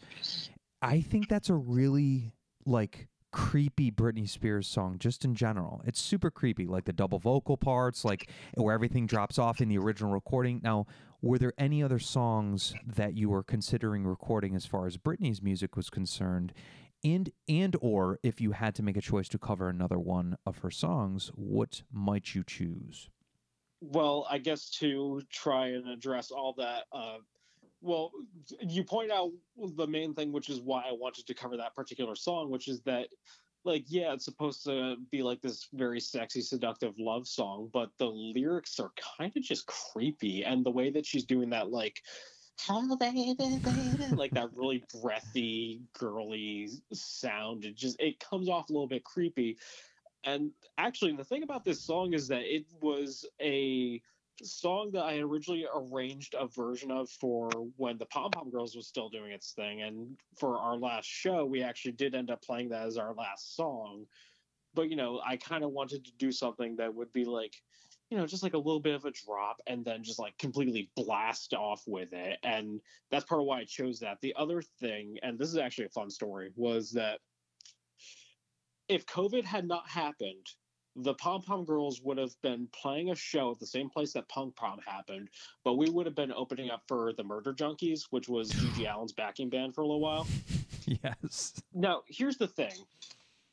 I 0.82 1.02
think 1.02 1.30
that's 1.30 1.50
a 1.50 1.56
really 1.56 2.34
like 2.66 3.08
creepy 3.32 3.92
Britney 3.92 4.28
Spears 4.28 4.68
song 4.68 4.98
just 5.00 5.26
in 5.26 5.36
general. 5.36 5.82
It's 5.86 6.00
super 6.00 6.30
creepy, 6.30 6.68
like 6.68 6.86
the 6.86 6.94
double 6.94 7.20
vocal 7.20 7.58
parts, 7.58 8.04
like 8.04 8.30
where 8.56 8.74
everything 8.74 9.08
drops 9.08 9.40
off 9.40 9.62
in 9.62 9.70
the 9.70 9.78
original 9.78 10.12
recording. 10.12 10.62
Now, 10.64 10.86
were 11.22 11.38
there 11.38 11.54
any 11.58 11.84
other 11.84 12.00
songs 12.00 12.74
that 12.86 13.16
you 13.16 13.30
were 13.30 13.44
considering 13.44 14.06
recording 14.06 14.56
as 14.56 14.66
far 14.66 14.88
as 14.88 14.98
Britney's 14.98 15.42
music 15.42 15.76
was 15.76 15.90
concerned? 15.90 16.54
And 17.04 17.32
and 17.48 17.76
or 17.82 18.20
if 18.22 18.40
you 18.42 18.52
had 18.52 18.76
to 18.76 18.84
make 18.84 18.98
a 18.98 19.02
choice 19.02 19.28
to 19.30 19.40
cover 19.40 19.70
another 19.70 19.98
one 19.98 20.38
of 20.46 20.60
her 20.60 20.72
songs, 20.72 21.32
what 21.36 21.82
might 21.92 22.36
you 22.36 22.44
choose? 22.46 23.10
Well, 23.82 24.28
I 24.30 24.38
guess 24.38 24.70
to 24.80 25.22
try 25.32 25.70
and 25.70 25.88
address 25.90 26.30
all 26.30 26.54
that, 26.58 26.84
uh, 26.94 27.18
well, 27.82 28.12
you 28.62 28.84
point 28.84 29.12
out 29.12 29.32
the 29.76 29.88
main 29.88 30.14
thing, 30.14 30.32
which 30.32 30.50
is 30.50 30.62
why 30.62 30.84
I 30.88 30.92
wanted 30.92 31.26
to 31.28 31.34
cover 31.34 31.58
that 31.58 31.76
particular 31.76 32.16
song, 32.16 32.52
which 32.52 32.68
is 32.68 32.82
that, 32.82 33.08
like, 33.64 33.86
yeah, 33.88 34.14
it's 34.14 34.26
supposed 34.26 34.64
to 34.66 34.98
be 35.12 35.24
like 35.24 35.42
this 35.42 35.68
very 35.74 36.00
sexy, 36.00 36.42
seductive 36.42 36.94
love 37.00 37.28
song, 37.28 37.70
but 37.74 37.90
the 37.98 38.06
lyrics 38.06 38.80
are 38.80 38.92
kind 39.18 39.36
of 39.36 39.42
just 39.44 39.66
creepy. 39.66 40.44
And 40.44 40.64
the 40.64 40.72
way 40.72 40.92
that 40.92 41.06
she's 41.06 41.26
doing 41.26 41.50
that, 41.50 41.72
like, 41.72 42.02
"Hello, 42.60 42.96
baby, 42.96 43.34
baby," 43.34 44.16
like 44.16 44.32
that 44.34 44.50
really 44.56 44.84
breathy, 45.02 45.82
girly 45.94 46.70
sound, 46.94 47.66
it 47.66 47.76
just 47.76 48.00
it 48.00 48.20
comes 48.20 48.48
off 48.48 48.70
a 48.70 48.74
little 48.74 48.88
bit 48.88 49.04
creepy. 49.04 49.58
And 50.24 50.52
actually, 50.78 51.16
the 51.16 51.24
thing 51.24 51.42
about 51.42 51.66
this 51.66 51.82
song 51.82 52.14
is 52.14 52.28
that 52.28 52.44
it 52.44 52.66
was 52.80 53.26
a 53.42 54.02
song 54.44 54.92
that 54.92 55.04
I 55.04 55.18
originally 55.18 55.66
arranged 55.74 56.36
a 56.38 56.48
version 56.48 56.92
of 56.92 57.10
for 57.10 57.50
when 57.78 57.98
the 57.98 58.06
Pom 58.06 58.32
Pom 58.32 58.50
Girls 58.50 58.76
was 58.76 58.88
still 58.88 59.10
doing 59.10 59.32
its 59.32 59.52
thing. 59.52 59.82
And 59.82 60.18
for 60.38 60.58
our 60.58 60.78
last 60.78 61.06
show, 61.06 61.46
we 61.46 61.64
actually 61.64 61.94
did 61.94 62.16
end 62.16 62.32
up 62.32 62.42
playing 62.42 62.70
that 62.70 62.86
as 62.86 62.98
our 62.98 63.14
last 63.14 63.56
song. 63.56 64.06
But, 64.74 64.90
you 64.90 64.96
know, 64.96 65.22
I 65.26 65.38
kind 65.38 65.64
of 65.64 65.72
wanted 65.72 66.06
to 66.06 66.12
do 66.18 66.32
something 66.32 66.76
that 66.78 66.94
would 66.94 67.12
be 67.12 67.26
like, 67.26 67.56
you 68.10 68.18
know, 68.18 68.26
just 68.26 68.44
like 68.44 68.54
a 68.54 68.58
little 68.58 68.80
bit 68.80 68.96
of 68.96 69.06
a 69.06 69.12
drop 69.12 69.62
and 69.68 69.86
then 69.86 70.04
just 70.04 70.20
like 70.20 70.38
completely 70.38 70.90
blast 70.96 71.54
off 71.54 71.84
with 71.88 72.12
it. 72.14 72.40
And 72.44 72.82
that's 73.10 73.26
part 73.26 73.42
of 73.42 73.48
why 73.48 73.60
I 73.60 73.64
chose 73.66 74.00
that. 74.00 74.20
The 74.22 74.36
other 74.38 74.62
thing, 74.80 75.18
and 75.24 75.40
this 75.40 75.50
is 75.50 75.58
actually 75.58 75.86
a 75.86 75.90
fun 75.90 76.10
story, 76.10 76.52
was 76.56 76.92
that 76.92 77.20
if 78.90 79.06
COVID 79.06 79.46
had 79.46 79.66
not 79.66 79.88
happened, 79.90 80.46
the 80.96 81.14
Pom 81.16 81.42
Pom 81.42 81.66
Girls 81.66 82.02
would 82.04 82.18
have 82.18 82.40
been 82.42 82.68
playing 82.72 83.12
a 83.12 83.16
show 83.16 83.52
at 83.52 83.60
the 83.60 83.66
same 83.66 83.90
place 83.90 84.14
that 84.14 84.28
Punk 84.28 84.56
Prom 84.56 84.80
happened, 84.86 85.30
but 85.64 85.76
we 85.76 85.90
would 85.90 86.06
have 86.06 86.16
been 86.16 86.34
opening 86.34 86.70
up 86.70 86.84
for 86.88 87.14
the 87.14 87.24
Murder 87.24 87.54
Junkies, 87.54 88.08
which 88.10 88.28
was 88.28 88.52
GG 88.52 88.86
Allin's 88.86 89.14
backing 89.14 89.50
band 89.50 89.74
for 89.74 89.82
a 89.82 89.86
little 89.86 90.02
while. 90.02 90.28
yes. 90.86 91.54
Now, 91.74 92.02
here's 92.08 92.38
the 92.38 92.48
thing, 92.48 92.74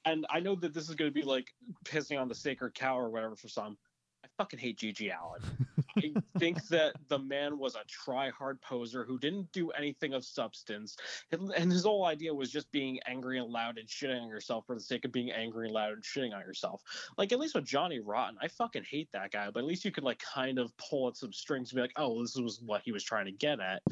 and 0.04 0.26
I 0.30 0.40
know 0.40 0.54
that 0.56 0.74
this 0.74 0.88
is 0.88 0.94
going 0.94 1.10
to 1.10 1.14
be 1.14 1.22
like 1.22 1.54
pissing 1.84 2.20
on 2.20 2.28
the 2.28 2.34
sacred 2.34 2.74
cow 2.74 2.98
or 2.98 3.08
whatever 3.08 3.36
for 3.36 3.48
some. 3.48 3.76
I 4.24 4.28
fucking 4.36 4.58
hate 4.58 4.78
GG 4.78 5.12
Allin. 5.16 5.42
I 5.98 6.38
think 6.38 6.66
that 6.68 6.94
the 7.08 7.18
man 7.18 7.58
was 7.58 7.74
a 7.74 7.84
try-hard 7.86 8.60
poser 8.60 9.04
who 9.04 9.18
didn't 9.18 9.50
do 9.52 9.70
anything 9.70 10.14
of 10.14 10.24
substance, 10.24 10.96
and 11.32 11.52
and 11.52 11.70
his 11.70 11.84
whole 11.84 12.04
idea 12.04 12.32
was 12.32 12.50
just 12.50 12.70
being 12.72 12.98
angry 13.06 13.38
and 13.38 13.50
loud 13.50 13.78
and 13.78 13.88
shitting 13.88 14.22
on 14.22 14.28
yourself 14.28 14.66
for 14.66 14.74
the 14.74 14.80
sake 14.80 15.04
of 15.04 15.12
being 15.12 15.30
angry 15.30 15.66
and 15.66 15.74
loud 15.74 15.92
and 15.92 16.02
shitting 16.02 16.34
on 16.34 16.40
yourself. 16.40 16.82
Like 17.16 17.32
at 17.32 17.38
least 17.38 17.54
with 17.54 17.64
Johnny 17.64 18.00
Rotten, 18.00 18.38
I 18.40 18.48
fucking 18.48 18.84
hate 18.88 19.08
that 19.12 19.32
guy, 19.32 19.50
but 19.50 19.60
at 19.60 19.66
least 19.66 19.84
you 19.84 19.90
could 19.90 20.04
like 20.04 20.20
kind 20.20 20.58
of 20.58 20.76
pull 20.76 21.08
at 21.08 21.16
some 21.16 21.32
strings 21.32 21.70
and 21.70 21.76
be 21.76 21.82
like, 21.82 21.92
oh, 21.96 22.20
this 22.22 22.36
was 22.36 22.60
what 22.64 22.82
he 22.84 22.92
was 22.92 23.04
trying 23.04 23.26
to 23.26 23.32
get 23.32 23.60
at. 23.60 23.82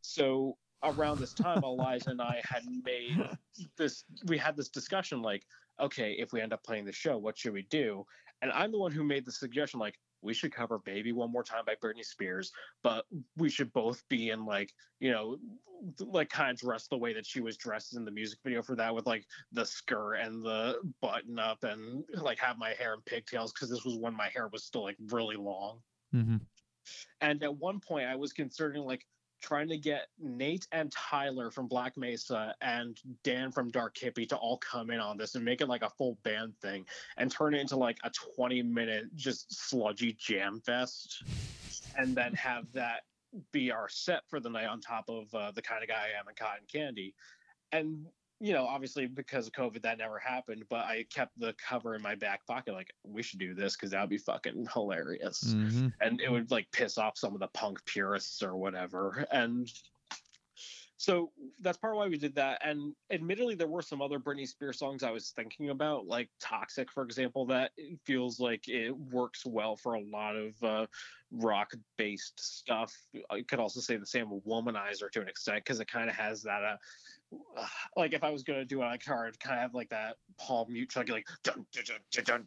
So 0.00 0.56
around 0.82 1.18
this 1.18 1.32
time, 1.32 1.62
Eliza 1.62 2.10
and 2.10 2.20
I 2.20 2.42
had 2.44 2.62
made 2.84 3.28
this. 3.76 4.04
We 4.26 4.38
had 4.38 4.56
this 4.56 4.68
discussion 4.68 5.22
like, 5.22 5.44
okay, 5.80 6.12
if 6.12 6.32
we 6.32 6.40
end 6.40 6.52
up 6.52 6.64
playing 6.64 6.84
the 6.84 6.92
show, 6.92 7.18
what 7.18 7.38
should 7.38 7.52
we 7.52 7.66
do? 7.70 8.04
And 8.42 8.50
I'm 8.52 8.72
the 8.72 8.78
one 8.78 8.92
who 8.92 9.04
made 9.04 9.24
the 9.24 9.32
suggestion 9.32 9.78
like 9.78 9.98
we 10.22 10.34
should 10.34 10.54
cover 10.54 10.78
Baby 10.78 11.12
One 11.12 11.32
More 11.32 11.42
Time 11.42 11.64
by 11.66 11.74
Britney 11.74 12.04
Spears, 12.04 12.52
but 12.82 13.04
we 13.36 13.50
should 13.50 13.72
both 13.72 14.02
be 14.08 14.30
in 14.30 14.46
like, 14.46 14.72
you 15.00 15.10
know, 15.10 15.36
like 15.98 16.30
kind 16.30 16.52
of 16.52 16.58
dressed 16.58 16.90
the 16.90 16.96
way 16.96 17.12
that 17.12 17.26
she 17.26 17.40
was 17.40 17.56
dressed 17.56 17.96
in 17.96 18.04
the 18.04 18.10
music 18.10 18.38
video 18.44 18.62
for 18.62 18.76
that 18.76 18.94
with 18.94 19.06
like 19.06 19.26
the 19.50 19.64
skirt 19.64 20.14
and 20.14 20.44
the 20.44 20.76
button 21.00 21.38
up 21.38 21.64
and 21.64 22.04
like 22.14 22.38
have 22.38 22.56
my 22.56 22.70
hair 22.78 22.94
in 22.94 23.00
pigtails 23.00 23.52
because 23.52 23.68
this 23.68 23.84
was 23.84 23.98
when 23.98 24.16
my 24.16 24.28
hair 24.28 24.48
was 24.52 24.64
still 24.64 24.84
like 24.84 24.96
really 25.10 25.36
long. 25.36 25.80
Mm-hmm. 26.14 26.36
And 27.20 27.42
at 27.42 27.56
one 27.56 27.80
point 27.80 28.06
I 28.06 28.16
was 28.16 28.32
considering 28.32 28.84
like 28.84 29.04
trying 29.42 29.68
to 29.68 29.76
get 29.76 30.08
Nate 30.18 30.66
and 30.72 30.90
Tyler 30.92 31.50
from 31.50 31.66
Black 31.66 31.96
Mesa 31.96 32.54
and 32.60 32.98
Dan 33.24 33.52
from 33.52 33.70
Dark 33.70 33.96
Hippie 33.96 34.28
to 34.28 34.36
all 34.36 34.58
come 34.58 34.90
in 34.90 35.00
on 35.00 35.18
this 35.18 35.34
and 35.34 35.44
make 35.44 35.60
it 35.60 35.68
like 35.68 35.82
a 35.82 35.90
full 35.90 36.16
band 36.22 36.54
thing 36.62 36.86
and 37.16 37.30
turn 37.30 37.54
it 37.54 37.60
into 37.60 37.76
like 37.76 37.98
a 38.04 38.10
20 38.36 38.62
minute 38.62 39.04
just 39.14 39.52
sludgy 39.52 40.16
jam 40.18 40.60
fest 40.64 41.24
and 41.96 42.14
then 42.14 42.32
have 42.34 42.64
that 42.72 43.02
be 43.50 43.70
our 43.70 43.88
set 43.88 44.22
for 44.28 44.40
the 44.40 44.50
night 44.50 44.66
on 44.66 44.80
top 44.80 45.04
of 45.08 45.34
uh, 45.34 45.50
the 45.52 45.62
kind 45.62 45.82
of 45.82 45.88
guy 45.88 45.94
I 45.94 46.20
am 46.20 46.28
and 46.28 46.36
Cotton 46.36 46.66
Candy. 46.70 47.14
And 47.72 48.06
you 48.42 48.52
know, 48.52 48.66
obviously 48.66 49.06
because 49.06 49.46
of 49.46 49.52
COVID, 49.52 49.82
that 49.82 49.98
never 49.98 50.18
happened. 50.18 50.64
But 50.68 50.84
I 50.86 51.06
kept 51.14 51.38
the 51.38 51.54
cover 51.64 51.94
in 51.94 52.02
my 52.02 52.16
back 52.16 52.44
pocket, 52.44 52.74
like 52.74 52.92
we 53.04 53.22
should 53.22 53.38
do 53.38 53.54
this 53.54 53.76
because 53.76 53.92
that 53.92 54.00
would 54.00 54.10
be 54.10 54.18
fucking 54.18 54.66
hilarious 54.74 55.42
Mm-hmm. 55.52 55.88
and 56.00 56.20
it 56.20 56.30
would 56.30 56.50
like 56.50 56.66
piss 56.72 56.98
off 56.98 57.16
some 57.16 57.34
of 57.34 57.40
the 57.40 57.48
punk 57.48 57.84
purists 57.86 58.42
or 58.42 58.56
whatever 58.56 59.26
and 59.30 59.68
so 61.02 61.32
that's 61.60 61.76
part 61.76 61.94
of 61.94 61.98
why 61.98 62.06
we 62.06 62.16
did 62.16 62.36
that. 62.36 62.60
And 62.64 62.94
admittedly, 63.10 63.56
there 63.56 63.66
were 63.66 63.82
some 63.82 64.00
other 64.00 64.20
Britney 64.20 64.46
Spears 64.46 64.78
songs 64.78 65.02
I 65.02 65.10
was 65.10 65.30
thinking 65.30 65.70
about, 65.70 66.06
like 66.06 66.28
Toxic, 66.38 66.92
for 66.92 67.02
example, 67.02 67.44
that 67.46 67.72
feels 68.04 68.38
like 68.38 68.68
it 68.68 68.96
works 68.96 69.44
well 69.44 69.74
for 69.74 69.94
a 69.94 70.00
lot 70.00 70.36
of 70.36 70.62
uh, 70.62 70.86
rock 71.32 71.72
based 71.98 72.38
stuff. 72.38 72.96
I 73.30 73.42
could 73.42 73.58
also 73.58 73.80
say 73.80 73.96
the 73.96 74.06
same 74.06 74.40
Womanizer 74.46 75.10
to 75.10 75.20
an 75.20 75.26
extent, 75.26 75.64
because 75.64 75.80
it 75.80 75.88
kind 75.90 76.08
of 76.08 76.14
has 76.14 76.40
that. 76.44 76.62
Uh, 76.62 77.66
like 77.96 78.12
if 78.12 78.22
I 78.22 78.30
was 78.30 78.44
gonna 78.44 78.64
do 78.64 78.82
it 78.82 78.84
on 78.84 78.92
a 78.92 78.98
card, 78.98 79.40
kind 79.40 79.56
of 79.56 79.62
have 79.62 79.74
like 79.74 79.88
that 79.88 80.18
palm 80.38 80.72
mute 80.72 80.90
chug, 80.90 81.08
like 81.08 81.26
dun, 81.42 81.66
dun, 81.72 82.46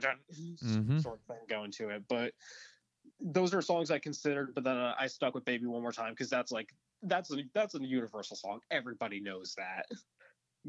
dun, 0.00 0.16
mm-hmm. 0.64 0.98
sort 1.00 1.18
of 1.18 1.26
thing 1.26 1.44
going 1.46 1.72
to 1.72 1.90
it. 1.90 2.04
But 2.08 2.32
those 3.20 3.52
are 3.52 3.60
songs 3.60 3.90
I 3.90 3.98
considered, 3.98 4.54
but 4.54 4.64
then 4.64 4.78
uh, 4.78 4.94
I 4.98 5.08
stuck 5.08 5.34
with 5.34 5.44
Baby 5.44 5.66
One 5.66 5.82
More 5.82 5.92
Time 5.92 6.14
because 6.14 6.30
that's 6.30 6.50
like 6.50 6.70
that's 7.02 7.32
a 7.32 7.38
that's 7.54 7.74
a 7.74 7.80
universal 7.80 8.36
song. 8.36 8.60
Everybody 8.70 9.20
knows 9.20 9.54
that. 9.56 9.86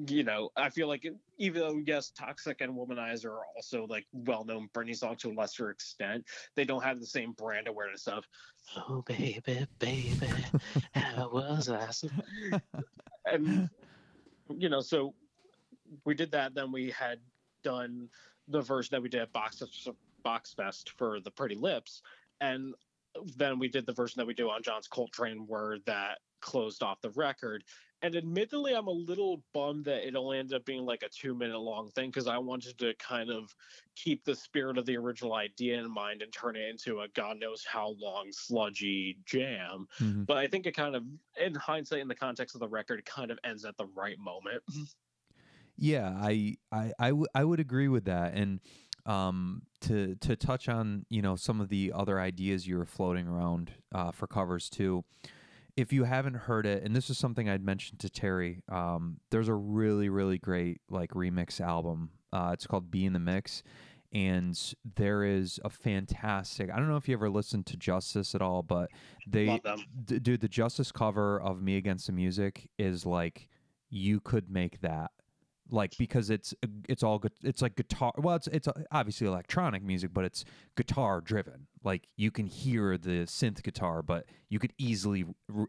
You 0.08 0.24
know, 0.24 0.52
I 0.56 0.70
feel 0.70 0.88
like 0.88 1.04
it, 1.04 1.16
even 1.38 1.62
though 1.62 1.82
yes, 1.86 2.12
Toxic 2.12 2.62
and 2.62 2.74
Womanizer 2.74 3.26
are 3.26 3.46
also 3.58 3.86
like 3.88 4.06
well-known 4.14 4.70
Britney 4.74 4.96
songs 4.96 5.22
to 5.24 5.32
a 5.32 5.34
lesser 5.34 5.70
extent, 5.70 6.24
they 6.56 6.64
don't 6.64 6.82
have 6.82 7.02
the 7.02 7.06
same 7.06 7.34
brand 7.34 7.68
awareness 7.68 8.08
of 8.08 8.26
"Oh 8.78 9.04
baby, 9.06 9.68
baby, 9.80 10.30
how 10.94 11.30
was 11.30 11.70
I?" 11.70 11.90
and 13.26 13.70
you 14.50 14.70
know, 14.70 14.80
so 14.80 15.14
we 16.06 16.14
did 16.14 16.32
that. 16.32 16.54
Then 16.54 16.72
we 16.72 16.90
had 16.92 17.20
done 17.62 18.08
the 18.48 18.62
version 18.62 18.90
that 18.96 19.02
we 19.02 19.10
did 19.10 19.22
at 19.22 19.34
Box 19.34 19.62
Box 20.24 20.54
Fest 20.54 20.92
for 20.98 21.20
the 21.20 21.32
Pretty 21.32 21.56
Lips, 21.56 22.02
and 22.40 22.74
then 23.36 23.60
we 23.60 23.68
did 23.68 23.86
the 23.86 23.94
version 23.94 24.20
that 24.20 24.28
we 24.28 24.34
do 24.34 24.50
on 24.50 24.64
John's 24.64 24.88
Coltrane, 24.88 25.46
where 25.48 25.80
that 25.86 26.20
closed 26.42 26.82
off 26.82 27.02
the 27.02 27.12
record. 27.12 27.64
And 28.02 28.16
admittedly, 28.16 28.74
I'm 28.76 28.88
a 28.88 28.92
little 28.92 29.44
bummed 29.54 29.86
that 29.86 30.08
it 30.08 30.16
only 30.16 30.40
ended 30.40 30.56
up 30.56 30.66
being 30.66 30.86
like 30.86 31.04
a 31.04 31.10
two 31.10 31.36
minute 31.36 31.60
long 31.60 31.92
thing 31.92 32.10
because 32.10 32.26
I 32.28 32.40
wanted 32.40 32.80
to 32.80 32.96
kind 32.96 33.30
of 33.30 33.56
keep 33.96 34.24
the 34.26 34.34
spirit 34.36 34.78
of 34.80 34.86
the 34.88 34.98
original 34.98 35.36
idea 35.36 35.80
in 35.80 35.92
mind 35.92 36.24
and 36.24 36.34
turn 36.34 36.56
it 36.56 36.68
into 36.68 37.02
a 37.02 37.08
God 37.10 37.38
knows 37.38 37.64
how 37.64 37.90
long 38.00 38.32
sludgy 38.32 39.20
jam. 39.26 39.88
Mhm. 40.00 40.28
But 40.28 40.38
I 40.38 40.48
think 40.48 40.66
it 40.66 40.72
kind 40.74 40.96
of, 40.96 41.06
in 41.38 41.54
hindsight, 41.54 42.00
in 42.00 42.08
the 42.08 42.16
context 42.16 42.56
of 42.56 42.60
the 42.60 42.70
record, 42.70 43.06
kind 43.06 43.30
of 43.30 43.40
ends 43.44 43.66
at 43.66 43.78
the 43.78 43.86
right 43.86 44.18
moment. 44.18 44.64
Yeah, 45.78 46.10
I 46.16 46.58
I 46.72 46.94
I, 47.00 47.10
w- 47.10 47.26
I 47.34 47.44
would 47.44 47.60
agree 47.60 47.88
with 47.88 48.06
that. 48.06 48.34
And 48.36 48.62
um, 49.06 49.64
to 49.82 50.16
to 50.16 50.36
touch 50.36 50.70
on 50.70 51.06
you 51.10 51.22
know 51.22 51.36
some 51.36 51.62
of 51.62 51.70
the 51.70 51.92
other 51.94 52.20
ideas 52.20 52.68
you 52.68 52.78
were 52.78 52.86
floating 52.86 53.28
around 53.28 53.72
uh, 53.94 54.12
for 54.12 54.28
covers 54.28 54.70
too. 54.70 55.04
If 55.78 55.94
you 55.94 56.04
haven't 56.04 56.36
heard 56.36 56.66
it, 56.66 56.84
and 56.84 56.96
this 56.96 57.10
is 57.10 57.18
something 57.18 57.50
I'd 57.50 57.64
mentioned 57.64 58.00
to 58.02 58.10
Terry, 58.10 58.62
um, 58.70 59.18
there's 59.30 59.48
a 59.48 59.54
really 59.54 60.10
really 60.10 60.38
great 60.38 60.82
like 60.90 61.12
remix 61.12 61.62
album. 61.62 62.12
Uh, 62.34 62.52
it's 62.54 62.68
called 62.68 62.92
"B 62.92 63.06
in 63.06 63.14
the 63.14 63.20
Mix," 63.20 63.64
and 64.14 64.58
there 64.96 65.24
is 65.24 65.60
a 65.64 65.70
fantastic. 65.70 66.70
I 66.72 66.78
don't 66.78 66.90
know 66.90 66.98
if 66.98 67.08
you 67.08 67.16
ever 67.16 67.30
listened 67.30 67.66
to 67.68 67.78
Justice 67.78 68.36
at 68.36 68.42
all, 68.42 68.62
but 68.62 68.90
they 69.28 69.60
d- 70.06 70.20
dude 70.20 70.42
the 70.42 70.48
justice 70.48 70.92
cover 70.92 71.40
of 71.42 71.62
me 71.62 71.78
against 71.78 72.08
the 72.08 72.14
music 72.14 72.70
is 72.78 73.06
like 73.06 73.48
you 73.90 74.20
could 74.20 74.50
make 74.50 74.82
that 74.82 75.12
like 75.72 75.98
because 75.98 76.30
it's 76.30 76.54
it's 76.88 77.02
all 77.02 77.18
good 77.18 77.32
it's 77.44 77.62
like 77.62 77.76
guitar 77.76 78.12
well 78.18 78.36
it's 78.36 78.48
it's 78.48 78.68
obviously 78.92 79.26
electronic 79.26 79.82
music 79.84 80.12
but 80.14 80.26
it's 80.26 80.44
guitar 80.76 81.22
driven. 81.22 81.68
Like 81.84 82.08
you 82.18 82.30
can 82.30 82.46
hear 82.46 82.98
the 82.98 83.26
synth 83.26 83.64
guitar 83.64 84.04
but 84.04 84.26
you 84.50 84.60
could 84.60 84.74
easily 84.78 85.26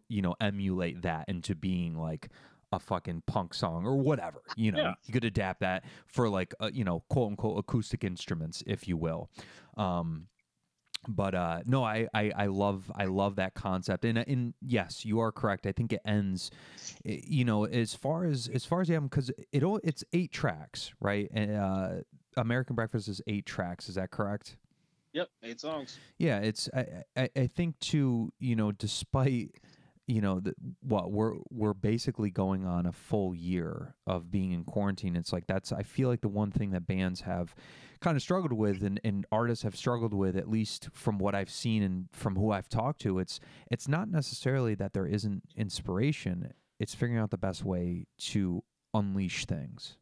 you 0.08 0.22
know 0.22 0.34
emulate 0.40 1.02
that 1.02 1.28
into 1.28 1.54
being 1.54 1.96
like 1.96 2.28
a 2.72 2.78
fucking 2.78 3.22
punk 3.26 3.52
song 3.54 3.86
or 3.86 3.96
whatever 3.96 4.42
you 4.56 4.72
know? 4.72 4.82
Yeah. 4.82 4.94
you 5.04 5.12
could 5.12 5.24
adapt 5.24 5.60
that 5.60 5.84
for 6.06 6.28
like 6.28 6.54
uh, 6.58 6.70
you 6.72 6.84
know 6.84 7.04
quote 7.08 7.30
unquote 7.30 7.58
acoustic 7.58 8.02
instruments 8.04 8.62
if 8.66 8.88
you 8.88 8.96
will. 8.96 9.30
Um 9.76 10.26
but 11.08 11.34
uh 11.34 11.60
no 11.66 11.82
I, 11.84 12.06
I 12.14 12.30
i 12.36 12.46
love 12.46 12.90
i 12.94 13.04
love 13.06 13.36
that 13.36 13.54
concept. 13.54 14.04
And 14.04 14.18
and 14.18 14.54
yes 14.60 15.04
you 15.04 15.20
are 15.20 15.32
correct. 15.32 15.66
I 15.66 15.72
think 15.72 15.92
it 15.92 16.00
ends 16.04 16.50
you 17.04 17.44
know 17.44 17.64
as 17.64 17.94
far 17.94 18.24
as 18.24 18.48
as 18.48 18.64
far 18.64 18.80
as 18.80 18.88
the 18.88 18.94
album 18.94 19.08
because 19.08 19.30
it 19.52 19.62
all 19.62 19.80
it's 19.82 20.04
eight 20.12 20.32
tracks 20.32 20.92
right? 21.00 21.28
And 21.32 21.56
uh 21.56 21.88
american 22.36 22.76
breakfast 22.76 23.08
is 23.08 23.20
eight 23.26 23.46
tracks. 23.46 23.88
Is 23.88 23.96
that 23.96 24.10
correct? 24.10 24.56
Yep, 25.12 25.28
eight 25.42 25.60
songs. 25.60 25.98
yeah 26.18 26.38
it's 26.38 26.70
i 26.72 26.86
i, 27.16 27.28
I 27.36 27.46
think 27.46 27.78
too 27.80 28.32
you 28.38 28.56
know 28.56 28.72
despite 28.72 29.60
you 30.06 30.20
know 30.20 30.40
the, 30.40 30.54
what 30.80 31.12
we're 31.12 31.34
we're 31.50 31.74
basically 31.74 32.30
going 32.30 32.64
on 32.66 32.86
a 32.86 32.92
full 32.92 33.34
year 33.34 33.94
of 34.06 34.30
being 34.30 34.52
in 34.52 34.64
quarantine 34.64 35.14
it's 35.14 35.32
like 35.32 35.46
that's 35.46 35.72
i 35.72 35.82
feel 35.82 36.08
like 36.08 36.20
the 36.20 36.28
one 36.28 36.50
thing 36.50 36.70
that 36.70 36.86
bands 36.86 37.20
have 37.20 37.54
kind 38.00 38.16
of 38.16 38.22
struggled 38.22 38.52
with 38.52 38.82
and, 38.82 39.00
and 39.04 39.24
artists 39.30 39.62
have 39.62 39.76
struggled 39.76 40.12
with 40.12 40.36
at 40.36 40.48
least 40.48 40.88
from 40.92 41.18
what 41.18 41.34
i've 41.34 41.50
seen 41.50 41.82
and 41.82 42.08
from 42.12 42.34
who 42.34 42.50
i've 42.50 42.68
talked 42.68 43.00
to 43.00 43.18
it's 43.18 43.38
it's 43.70 43.86
not 43.86 44.08
necessarily 44.08 44.74
that 44.74 44.92
there 44.92 45.06
isn't 45.06 45.42
inspiration 45.56 46.52
it's 46.80 46.94
figuring 46.94 47.20
out 47.20 47.30
the 47.30 47.38
best 47.38 47.64
way 47.64 48.06
to 48.18 48.62
unleash 48.92 49.46
things 49.46 49.96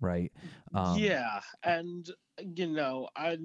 right? 0.00 0.32
Um, 0.74 0.98
yeah, 0.98 1.40
and 1.62 2.08
you 2.38 2.66
know, 2.66 3.08
I 3.16 3.38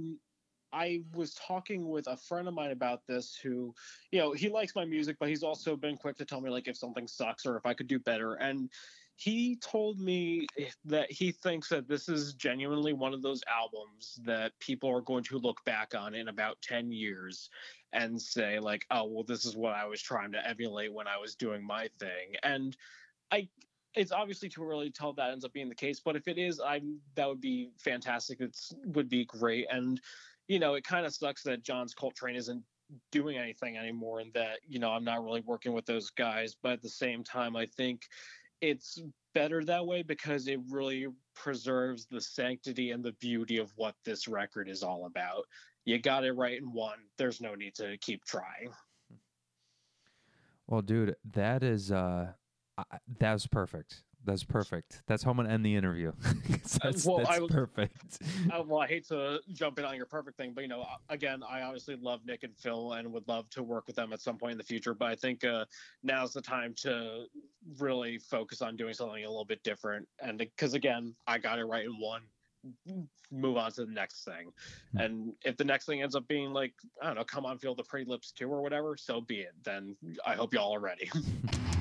I 0.71 1.01
was 1.13 1.33
talking 1.35 1.89
with 1.89 2.07
a 2.07 2.17
friend 2.17 2.47
of 2.47 2.53
mine 2.53 2.71
about 2.71 3.05
this 3.07 3.35
who, 3.41 3.73
you 4.11 4.19
know, 4.19 4.33
he 4.33 4.49
likes 4.49 4.75
my 4.75 4.85
music, 4.85 5.17
but 5.19 5.29
he's 5.29 5.43
also 5.43 5.75
been 5.75 5.97
quick 5.97 6.17
to 6.17 6.25
tell 6.25 6.41
me 6.41 6.49
like 6.49 6.67
if 6.67 6.77
something 6.77 7.07
sucks 7.07 7.45
or 7.45 7.57
if 7.57 7.65
I 7.65 7.73
could 7.73 7.87
do 7.87 7.99
better. 7.99 8.35
And 8.35 8.69
he 9.15 9.57
told 9.57 9.99
me 9.99 10.47
that 10.85 11.11
he 11.11 11.31
thinks 11.31 11.67
that 11.69 11.89
this 11.89 12.07
is 12.07 12.35
genuinely 12.35 12.93
one 12.93 13.13
of 13.13 13.21
those 13.21 13.41
albums 13.53 14.19
that 14.23 14.57
people 14.59 14.89
are 14.89 15.01
going 15.01 15.23
to 15.25 15.37
look 15.37 15.63
back 15.65 15.93
on 15.93 16.15
in 16.15 16.29
about 16.29 16.61
10 16.61 16.91
years 16.91 17.49
and 17.91 18.21
say 18.21 18.59
like, 18.59 18.85
"Oh, 18.91 19.07
well 19.07 19.23
this 19.23 19.45
is 19.45 19.57
what 19.57 19.75
I 19.75 19.85
was 19.85 20.01
trying 20.01 20.31
to 20.31 20.47
emulate 20.47 20.93
when 20.93 21.07
I 21.07 21.17
was 21.17 21.35
doing 21.35 21.65
my 21.65 21.89
thing." 21.99 22.35
And 22.43 22.77
I 23.29 23.49
it's 23.95 24.11
obviously 24.11 24.47
too 24.49 24.63
early 24.63 24.89
to 24.89 24.93
tell 24.93 25.09
if 25.09 25.15
that 25.17 25.31
ends 25.31 25.43
up 25.43 25.51
being 25.51 25.67
the 25.67 25.75
case, 25.75 25.99
but 25.99 26.15
if 26.15 26.27
it 26.27 26.37
is, 26.37 26.59
I'm 26.59 26.99
that 27.15 27.27
would 27.27 27.41
be 27.41 27.71
fantastic. 27.77 28.39
It's 28.39 28.73
would 28.85 29.09
be 29.09 29.25
great. 29.25 29.67
And 29.69 29.99
you 30.49 30.59
know, 30.59 30.73
it 30.73 30.83
kind 30.83 31.05
of 31.05 31.13
sucks 31.13 31.43
that 31.43 31.63
John's 31.63 31.93
Cult 31.93 32.15
Train 32.15 32.35
isn't 32.35 32.61
doing 33.11 33.37
anything 33.37 33.77
anymore 33.77 34.19
and 34.19 34.33
that, 34.33 34.57
you 34.67 34.79
know, 34.79 34.89
I'm 34.89 35.03
not 35.03 35.23
really 35.23 35.41
working 35.45 35.73
with 35.73 35.85
those 35.85 36.09
guys. 36.09 36.55
But 36.61 36.73
at 36.73 36.81
the 36.81 36.89
same 36.89 37.23
time, 37.23 37.55
I 37.55 37.67
think 37.77 38.01
it's 38.59 38.99
better 39.35 39.63
that 39.63 39.85
way 39.85 40.01
because 40.01 40.47
it 40.47 40.59
really 40.67 41.05
preserves 41.35 42.07
the 42.07 42.19
sanctity 42.19 42.89
and 42.91 43.05
the 43.05 43.13
beauty 43.13 43.57
of 43.57 43.71
what 43.75 43.93
this 44.03 44.27
record 44.27 44.67
is 44.67 44.81
all 44.81 45.05
about. 45.05 45.45
You 45.85 45.99
got 45.99 46.25
it 46.25 46.33
right 46.33 46.57
in 46.57 46.73
one. 46.73 46.97
There's 47.17 47.39
no 47.39 47.53
need 47.53 47.75
to 47.75 47.95
keep 48.01 48.25
trying. 48.25 48.73
Well, 50.65 50.81
dude, 50.81 51.15
that 51.31 51.61
is 51.61 51.91
uh, 51.91 52.33
that 53.19 53.33
was 53.33 53.45
perfect. 53.45 54.01
That's 54.29 54.43
perfect. 54.43 55.01
That's 55.07 55.23
how 55.23 55.31
I'm 55.31 55.37
gonna 55.37 55.49
end 55.49 55.65
the 55.65 55.75
interview. 55.75 56.11
that's 56.83 57.03
well, 57.03 57.17
that's 57.17 57.29
I 57.31 57.47
perfect. 57.47 58.19
uh, 58.53 58.61
well, 58.67 58.79
I 58.79 58.85
hate 58.85 59.07
to 59.07 59.39
jump 59.53 59.79
in 59.79 59.85
on 59.85 59.95
your 59.95 60.05
perfect 60.05 60.37
thing, 60.37 60.51
but 60.53 60.61
you 60.61 60.67
know, 60.67 60.85
again, 61.09 61.41
I 61.49 61.63
obviously 61.63 61.95
love 61.95 62.21
Nick 62.27 62.43
and 62.43 62.55
Phil 62.55 62.93
and 62.93 63.11
would 63.11 63.27
love 63.27 63.49
to 63.49 63.63
work 63.63 63.87
with 63.87 63.95
them 63.95 64.13
at 64.13 64.21
some 64.21 64.37
point 64.37 64.51
in 64.51 64.57
the 64.59 64.63
future. 64.63 64.93
But 64.93 65.07
I 65.07 65.15
think 65.15 65.43
uh, 65.43 65.65
now's 66.03 66.31
the 66.31 66.43
time 66.43 66.75
to 66.81 67.25
really 67.79 68.19
focus 68.19 68.61
on 68.61 68.75
doing 68.75 68.93
something 68.93 69.25
a 69.25 69.27
little 69.27 69.45
bit 69.45 69.63
different. 69.63 70.07
And 70.21 70.37
because 70.37 70.75
again, 70.75 71.15
I 71.25 71.39
got 71.39 71.57
it 71.57 71.65
right 71.65 71.85
in 71.85 71.99
one, 71.99 72.21
move 73.31 73.57
on 73.57 73.71
to 73.71 73.85
the 73.85 73.91
next 73.91 74.25
thing. 74.25 74.51
Hmm. 74.91 74.97
And 74.99 75.33
if 75.43 75.57
the 75.57 75.65
next 75.65 75.87
thing 75.87 76.03
ends 76.03 76.15
up 76.15 76.27
being 76.27 76.53
like, 76.53 76.73
I 77.01 77.07
don't 77.07 77.15
know, 77.15 77.23
come 77.23 77.47
on, 77.47 77.57
feel 77.57 77.73
the 77.73 77.83
pretty 77.83 78.07
lips 78.07 78.31
too 78.31 78.47
or 78.47 78.61
whatever, 78.61 78.95
so 78.95 79.21
be 79.21 79.39
it. 79.39 79.53
Then 79.63 79.95
I 80.23 80.35
hope 80.35 80.53
y'all 80.53 80.75
are 80.75 80.79
ready. 80.79 81.09